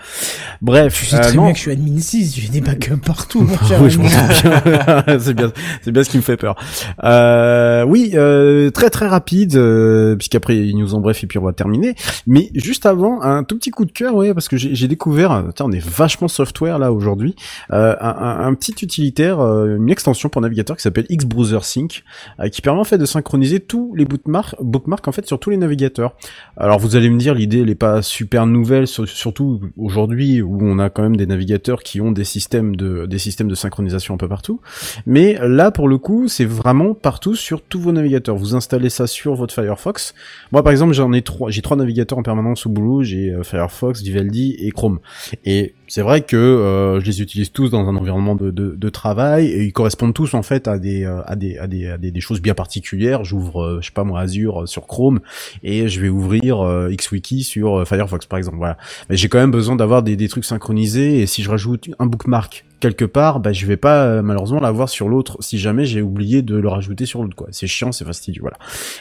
[0.60, 1.44] Bref, Tu sais euh, très non.
[1.44, 3.80] bien que je suis admin 6, j'ai des backups partout, mon cher.
[3.82, 4.16] Oui, je m'en ami.
[4.16, 5.18] doute bien.
[5.18, 5.52] c'est bien,
[5.82, 6.56] c'est bien ce qui me fait peur.
[7.04, 11.22] Euh, oui, euh, très très rapide, euh, puisqu'après il y a une news en bref
[11.24, 11.94] et puis on va terminer.
[12.26, 15.42] Mais juste avant, un tout petit coup de cœur, ouais, parce que j'ai découvert, euh,
[15.54, 16.28] tiens, on est vachement
[16.68, 17.34] là aujourd'hui,
[17.72, 22.04] euh, un, petit utilitaire, euh, une extension pour navigateur qui s'appelle X-Browser Sync,
[22.38, 25.50] euh, qui permet en fait de synchroniser tous les bookmarks, bookmarks en fait sur tous
[25.50, 26.14] les navigateurs.
[26.56, 30.58] Alors vous allez me dire, l'idée elle est pas super nouvelle, sur- surtout aujourd'hui où
[30.62, 34.14] on a quand même des navigateurs qui ont des systèmes de des systèmes de synchronisation
[34.14, 34.60] un peu partout.
[35.06, 38.36] Mais là pour le coup, c'est vraiment partout sur tous vos navigateurs.
[38.36, 40.14] Vous installez ça sur votre Firefox.
[40.52, 43.02] Moi par exemple, j'en ai trois, j'ai trois navigateurs en permanence au boulot.
[43.02, 44.98] J'ai Firefox, Vivaldi et Chrome.
[45.44, 49.64] Et c'est vrai que euh, je les utilise tous dans un environnement de, travail et
[49.64, 53.24] ils correspondent tous en fait à des euh, choses bien particulières.
[53.24, 55.18] J'ouvre, euh, je sais pas moi, Azure sur Chrome
[55.64, 58.58] et je vais ouvrir euh, XWiki sur Firefox par exemple.
[58.58, 58.78] Voilà.
[59.08, 62.06] Mais j'ai quand même besoin d'avoir des, des trucs synchronisés et si je rajoute un
[62.06, 66.40] bookmark quelque part, bah je vais pas malheureusement l'avoir sur l'autre si jamais j'ai oublié
[66.42, 67.48] de le rajouter sur l'autre quoi.
[67.50, 68.58] C'est chiant, c'est fastidieux voilà.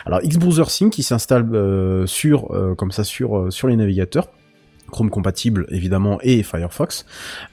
[0.08, 1.48] Alors Xbrowser Sync qui s'installe
[2.08, 2.48] sur
[2.78, 4.28] comme ça sur les navigateurs
[4.90, 7.06] Chrome compatible évidemment et Firefox.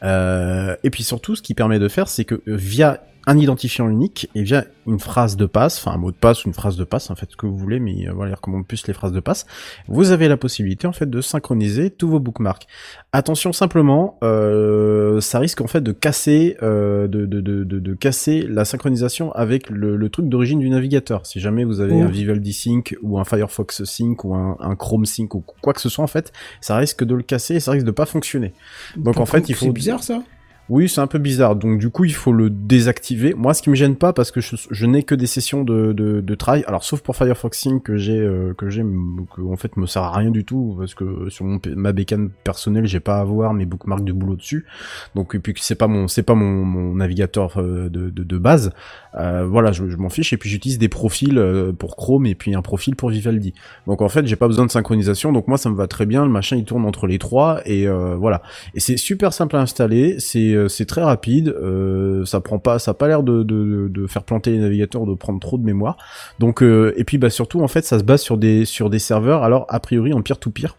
[0.02, 3.88] Euh, et puis surtout, ce qui permet de faire, c'est que euh, via un identifiant
[3.88, 6.76] unique et via une phrase de passe, enfin un mot de passe ou une phrase
[6.76, 8.94] de passe, en fait ce que vous voulez, mais euh, voilà, il recommande plus les
[8.94, 9.46] phrases de passe.
[9.88, 12.68] Vous avez la possibilité en fait de synchroniser tous vos bookmarks.
[13.12, 18.64] Attention simplement, euh, ça risque en fait de casser, euh, de, de, de, casser la
[18.64, 21.26] synchronisation avec le, le truc d'origine du navigateur.
[21.26, 22.02] Si jamais vous avez Oh.
[22.02, 25.80] un Vivaldi Sync ou un Firefox Sync ou un, un Chrome Sync ou quoi que
[25.80, 28.52] ce soit en fait, ça risque de le casser et ça risque de pas fonctionner.
[28.96, 30.22] Donc en fait, il faut C'est bizarre ça.
[30.68, 31.56] Oui, c'est un peu bizarre.
[31.56, 33.34] Donc du coup, il faut le désactiver.
[33.34, 36.20] Moi, ce qui me gêne pas, parce que je, n'ai que des sessions de, de,
[36.20, 36.36] de.
[36.66, 40.16] Alors, sauf pour Firefox que j'ai, euh, que j'ai, que en fait me sert à
[40.16, 43.66] rien du tout, parce que sur mon, ma bécane personnelle, j'ai pas à avoir mes
[43.66, 44.66] bookmarks de boulot dessus.
[45.14, 48.72] Donc et puis c'est pas mon, c'est pas mon, mon navigateur euh, de, de, base.
[49.18, 50.32] Euh, voilà, je, m'en fiche.
[50.32, 53.54] Et puis j'utilise des profils euh, pour Chrome et puis un profil pour Vivaldi.
[53.86, 55.32] Donc en fait, j'ai pas besoin de synchronisation.
[55.32, 56.24] Donc moi, ça me va très bien.
[56.24, 58.42] Le machin, il tourne entre les trois et euh, voilà.
[58.74, 60.16] Et c'est super simple à installer,
[60.56, 64.52] euh, c'est très rapide, euh, ça prend pas, ça a pas l'air de, faire planter
[64.52, 65.96] les navigateurs, de prendre trop de mémoire.
[66.38, 68.64] Donc euh, et puis bah surtout en fait ça se base sur des
[68.98, 70.76] serveurs, alors a priori en peer to peer.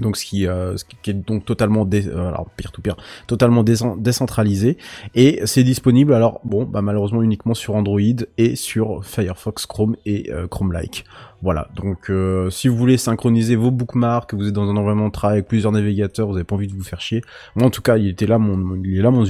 [0.00, 2.96] Donc ce qui, est donc totalement dé, euh, alors peer to peer,
[3.28, 4.76] totalement décen- décentralisé
[5.14, 8.00] et c'est disponible alors bon bah malheureusement uniquement sur Android
[8.36, 11.04] et sur Firefox, Chrome et Chrome like.
[11.44, 15.08] Voilà, donc euh, si vous voulez synchroniser vos bookmarks, que vous êtes dans un environnement
[15.08, 17.22] de travail avec plusieurs navigateurs, vous avez pas envie de vous faire chier.
[17.54, 19.24] Moi en tout cas, il était là mon, mon- il est là mon,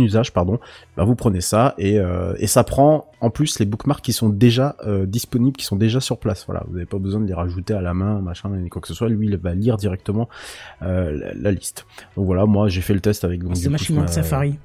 [0.00, 0.60] usage pardon.
[0.98, 4.28] Bah vous prenez ça et euh, et ça prend en plus les bookmarks qui sont
[4.28, 6.44] déjà euh, disponibles, qui sont déjà sur place.
[6.46, 8.88] Voilà, vous n'avez pas besoin de les rajouter à la main, machin, ni quoi que
[8.88, 9.08] ce soit.
[9.08, 10.28] Lui, il va lire directement
[10.82, 11.86] la, la liste.
[12.16, 13.40] Donc voilà, moi j'ai fait le test avec.
[13.54, 14.58] C'est du dommage coup, qu'il je manque m'a- Safari.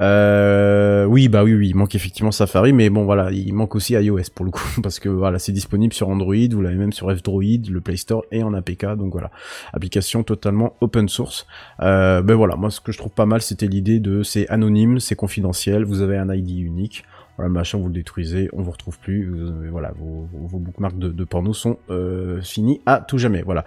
[0.00, 3.94] Euh, oui, bah oui, oui, il manque effectivement Safari, mais bon, voilà, il manque aussi
[3.94, 7.10] iOS pour le coup, parce que voilà, c'est disponible sur Android, vous l'avez même sur
[7.10, 9.30] F-Droid, le Play Store et en APK, donc voilà,
[9.72, 11.46] application totalement open source.
[11.80, 15.00] Euh, ben voilà, moi ce que je trouve pas mal, c'était l'idée de, c'est anonyme,
[15.00, 17.04] c'est confidentiel, vous avez un ID unique.
[17.38, 19.30] Voilà, machin, vous le détruisez, on vous retrouve plus.
[19.30, 23.42] vous voilà, vos, vos- vos bookmarks de, de porno sont euh, finis à tout jamais.
[23.42, 23.64] Voilà.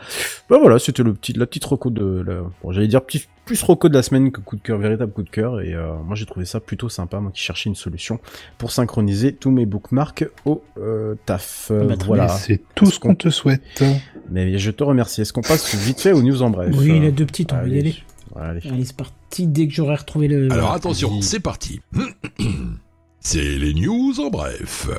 [0.49, 3.63] Ben voilà, c'était le petit, la petite reco de, la, bon, j'allais dire petit, plus
[3.63, 5.61] reco de la semaine que coup de cœur, véritable coup de cœur.
[5.61, 8.19] Et euh, moi, j'ai trouvé ça plutôt sympa, moi qui cherchais une solution
[8.57, 11.69] pour synchroniser tous mes bookmarks au euh, taf.
[11.71, 12.27] Euh, Bah, voilà.
[12.27, 13.81] C'est tout ce qu'on te souhaite.
[14.29, 15.21] Mais je te remercie.
[15.21, 17.53] Est-ce qu'on passe vite fait aux news en bref Oui, il Euh, a deux petites,
[17.53, 17.79] on va y allez.
[17.79, 17.95] aller.
[18.35, 18.61] Allez.
[18.69, 20.51] Allez, c'est parti dès que j'aurai retrouvé le.
[20.51, 21.79] Alors attention, c'est parti.
[23.23, 24.89] C'est les news en bref.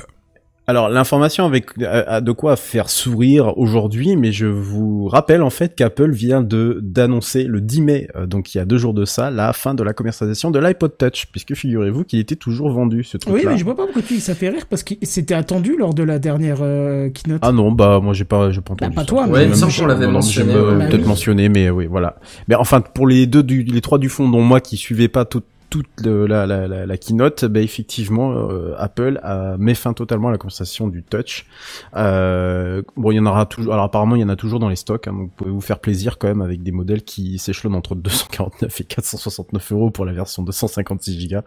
[0.65, 5.49] Alors l'information avec a, a de quoi faire sourire aujourd'hui, mais je vous rappelle en
[5.49, 8.93] fait qu'Apple vient de d'annoncer le 10 mai, euh, donc il y a deux jours
[8.93, 12.69] de ça, la fin de la commercialisation de l'iPod Touch, puisque figurez-vous qu'il était toujours
[12.71, 13.41] vendu ce truc-là.
[13.41, 15.93] Oui, mais je vois pas pourquoi tu ça fait rire parce que c'était attendu lors
[15.93, 17.39] de la dernière euh, keynote.
[17.41, 18.95] Ah non, bah moi j'ai pas, j'ai pas entendu.
[18.95, 19.05] pas ça.
[19.05, 20.53] toi, mais- Ouais, il me même semble je- qu'on l'avait mentionné.
[20.53, 20.77] euh.
[20.79, 21.07] Bah peut-être oui.
[21.09, 22.15] mentionné, mais oui, voilà.
[22.47, 25.25] Mais enfin, pour les deux, du, les trois du fond, dont moi qui suivais pas
[25.25, 25.43] tout-
[25.73, 30.27] toute le- la, la, la, la keynote, bah, effectivement, euh, Apple a met fin totalement
[30.27, 31.47] à la conversation du touch.
[31.95, 33.73] Euh, bon, il y en aura toujours.
[33.73, 35.07] Alors apparemment, il y en a toujours dans les stocks.
[35.07, 37.95] Hein, donc vous pouvez vous faire plaisir quand même avec des modèles qui s'échelonnent entre
[37.95, 41.37] 249 et 469 euros pour la version 256 Go,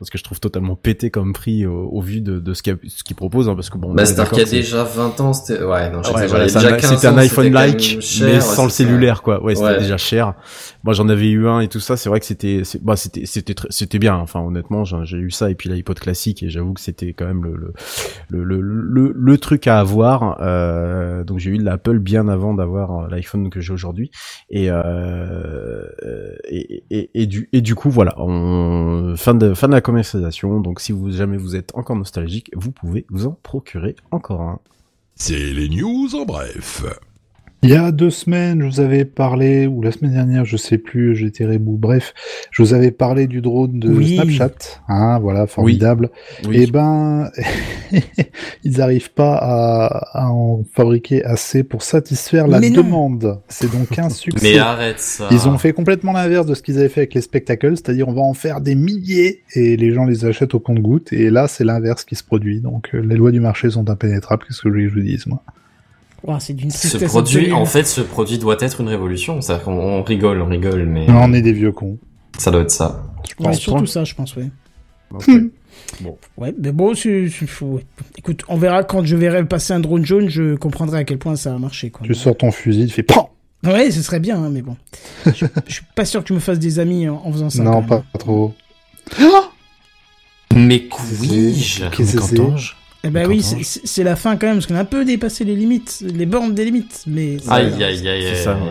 [0.00, 2.76] parce que je trouve totalement pété comme prix au, au vu de, de ce qu'il
[2.88, 3.90] ce qu'il propose, hein, parce que bon.
[3.90, 6.94] on Bah, y a déjà 20 ans, c'était, ouais, non, Ouais, voilà, déjà un- 15
[6.94, 9.40] c'était un ans, iPhone quand like, même cher, mais ouais, sans le cellulaire, quoi.
[9.44, 9.78] Ouais, c'était Ouais.
[9.78, 10.34] déjà cher.
[10.86, 11.96] Moi, j'en avais eu un et tout ça.
[11.96, 14.14] C'est vrai que c'était, bah, c'était, c'était, c'était bien.
[14.14, 17.44] Enfin, honnêtement, j'ai eu ça et puis l'iPod classique et j'avoue que c'était quand même
[17.44, 17.72] le,
[18.28, 20.38] le, le, le, truc à avoir.
[20.40, 24.12] Euh, donc j'ai eu l'Apple bien avant d'avoir euh, l'iPhone que j'ai aujourd'hui.
[24.48, 25.88] Et, euh,
[26.48, 26.84] et,
[27.20, 28.14] et, du, et du coup, voilà,
[29.16, 30.60] fin de, fin de la commercialisation.
[30.60, 34.60] Donc si vous jamais vous êtes encore nostalgique, vous pouvez vous en procurer encore un.
[35.16, 36.84] C'est les news en bref.
[37.66, 40.78] Il y a deux semaines, je vous avais parlé, ou la semaine dernière, je sais
[40.78, 41.76] plus, j'étais rebou.
[41.76, 42.14] Bref,
[42.52, 44.14] je vous avais parlé du drone de Oui.
[44.14, 44.52] Snapchat.
[44.88, 46.10] Hein, voilà, formidable.
[46.46, 46.62] Oui.
[46.62, 47.28] Et ben,
[48.64, 49.86] ils n'arrivent pas à,
[50.26, 52.82] à en fabriquer assez pour satisfaire la Mais non.
[52.82, 53.40] demande.
[53.48, 54.52] C'est donc un succès.
[54.52, 55.28] Mais arrête ça.
[55.32, 58.12] Ils ont fait complètement l'inverse de ce qu'ils avaient fait avec les spectacles, c'est-à-dire on
[58.14, 61.12] va en faire des milliers et les gens les achètent au compte-gouttes.
[61.12, 62.60] Et là, c'est l'inverse qui se produit.
[62.60, 64.44] Donc euh, les lois du marché sont impénétrables.
[64.46, 65.42] Qu'est-ce que je voulais que je vous dise, moi?
[66.26, 69.40] Ouah, c'est d'une Ce produit, en fait, ce produit doit être une révolution.
[69.40, 71.98] C'est-à-dire qu'on on rigole, on rigole, mais On est des vieux cons.
[72.38, 73.04] ça doit être ça.
[73.28, 73.58] Je Ouais, pense.
[73.58, 74.48] surtout ça, je pense, ouais.
[75.10, 75.42] Donc, ouais.
[76.00, 76.16] Bon.
[76.36, 77.80] Ouais, mais bon, c'est, fou.
[78.18, 81.36] Écoute, on verra quand je verrai passer un drone jaune, je comprendrai à quel point
[81.36, 82.06] ça a marché, quoi.
[82.06, 83.24] Tu sors ton fusil, tu fais PAM
[83.64, 84.76] Ouais, ce serait bien, hein, mais bon.
[85.26, 87.62] je, je suis pas sûr que tu me fasses des amis en, en faisant ça.
[87.62, 88.54] Non, pas, pas trop.
[90.54, 91.54] Mais couille
[91.92, 92.36] Qu'est-ce que c'est
[93.04, 95.54] Eh ben oui, c'est- la fin quand même, parce qu'on a un peu dépassé les
[95.54, 97.36] limites, les bornes des limites, mais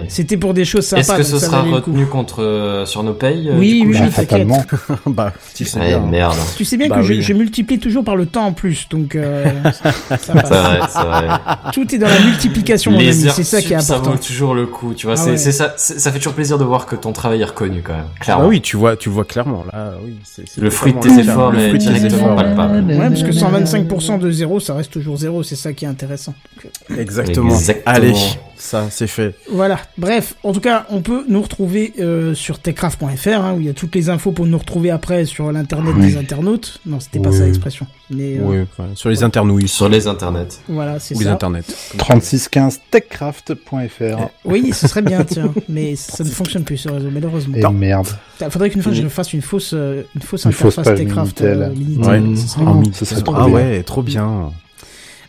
[0.08, 1.02] c'était pour des choses sympas.
[1.02, 4.10] Est-ce que ce sera retenu contre euh, sur nos payes euh, Oui, oui, je- Bah,
[4.10, 4.66] fatalement.
[5.06, 6.00] bah, tu sais Ouais, bien.
[6.02, 6.36] merde.
[6.58, 7.22] Tu sais bien Bah que je, oui.
[7.22, 10.50] je multiplie toujours par le temps en plus, donc euh, ça C'est passe.
[10.50, 11.28] vrai, c'est vrai.
[11.74, 14.12] Tout est dans la multiplication, mon ami, Les c'est ça qui est sup, ça important.
[14.12, 15.16] vaut toujours le coup, tu vois.
[15.18, 15.38] Ah c'est, ouais.
[15.38, 18.06] c'est ça, ça fait toujours plaisir de voir que ton travail est reconnu quand même.
[18.20, 18.44] Clairement.
[18.46, 19.94] Ah oui, tu vois, tu vois clairement là.
[20.04, 20.16] Oui,
[20.58, 21.58] Le fruit de tes efforts cas.
[21.58, 22.84] Le est fruit de tes directement palpable.
[22.92, 26.34] Ouais, parce que 125% de zéro, ça reste toujours zéro, c'est ça qui est intéressant.
[26.56, 27.50] Donc, euh, Exactement.
[27.54, 27.84] Exactement.
[27.86, 28.14] Allez,
[28.58, 29.36] ça c'est fait.
[29.52, 29.80] Voilà.
[29.98, 33.70] Bref, en tout cas, on peut nous retrouver euh, sur techcraft.fr, hein, où il y
[33.70, 36.08] a toutes les infos pour nous retrouver après sur l'internet Oui.
[36.08, 36.80] des internautes.
[36.86, 37.38] Non, c'était pas Oui.
[37.38, 37.88] ça l'expression.
[38.10, 40.48] Mais euh, Oui, enfin, sur les internouilles, Sur les internets.
[40.68, 41.34] voilà, c'est les ça.
[41.34, 41.64] internets.
[41.98, 44.28] 3615 techcraft.fr.
[44.46, 45.54] Oui, ce serait bien, tiens.
[45.70, 47.56] Mais ça ne fonctionne plus ce réseau, malheureusement.
[47.58, 48.08] Et merde.
[48.42, 50.98] Il faudrait qu'une fois je fasse une fausse, euh, une fausse Une fausse interface page
[50.98, 51.62] Techcraft Minitel.
[51.62, 52.24] euh, Minitel.
[52.32, 52.36] Ouais.
[52.38, 52.80] Ce serait Ah, bon.
[52.82, 53.54] mi- ce serait trop ah bien.
[53.56, 54.52] ouais, trop bien.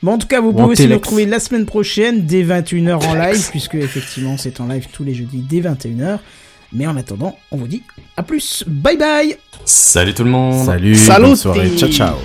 [0.02, 3.04] Bon, en tout cas, vous Ou pouvez aussi nous retrouver la semaine prochaine dès 21h
[3.06, 6.18] en live, puisque effectivement c'est en live tous les jeudis dès 21h.
[6.72, 7.82] Mais en attendant, on vous dit
[8.16, 8.64] à plus.
[8.66, 10.64] Bye bye Salut tout le monde.
[10.66, 11.24] Salut, Salut.
[11.26, 12.16] bonne soirée, ciao ciao.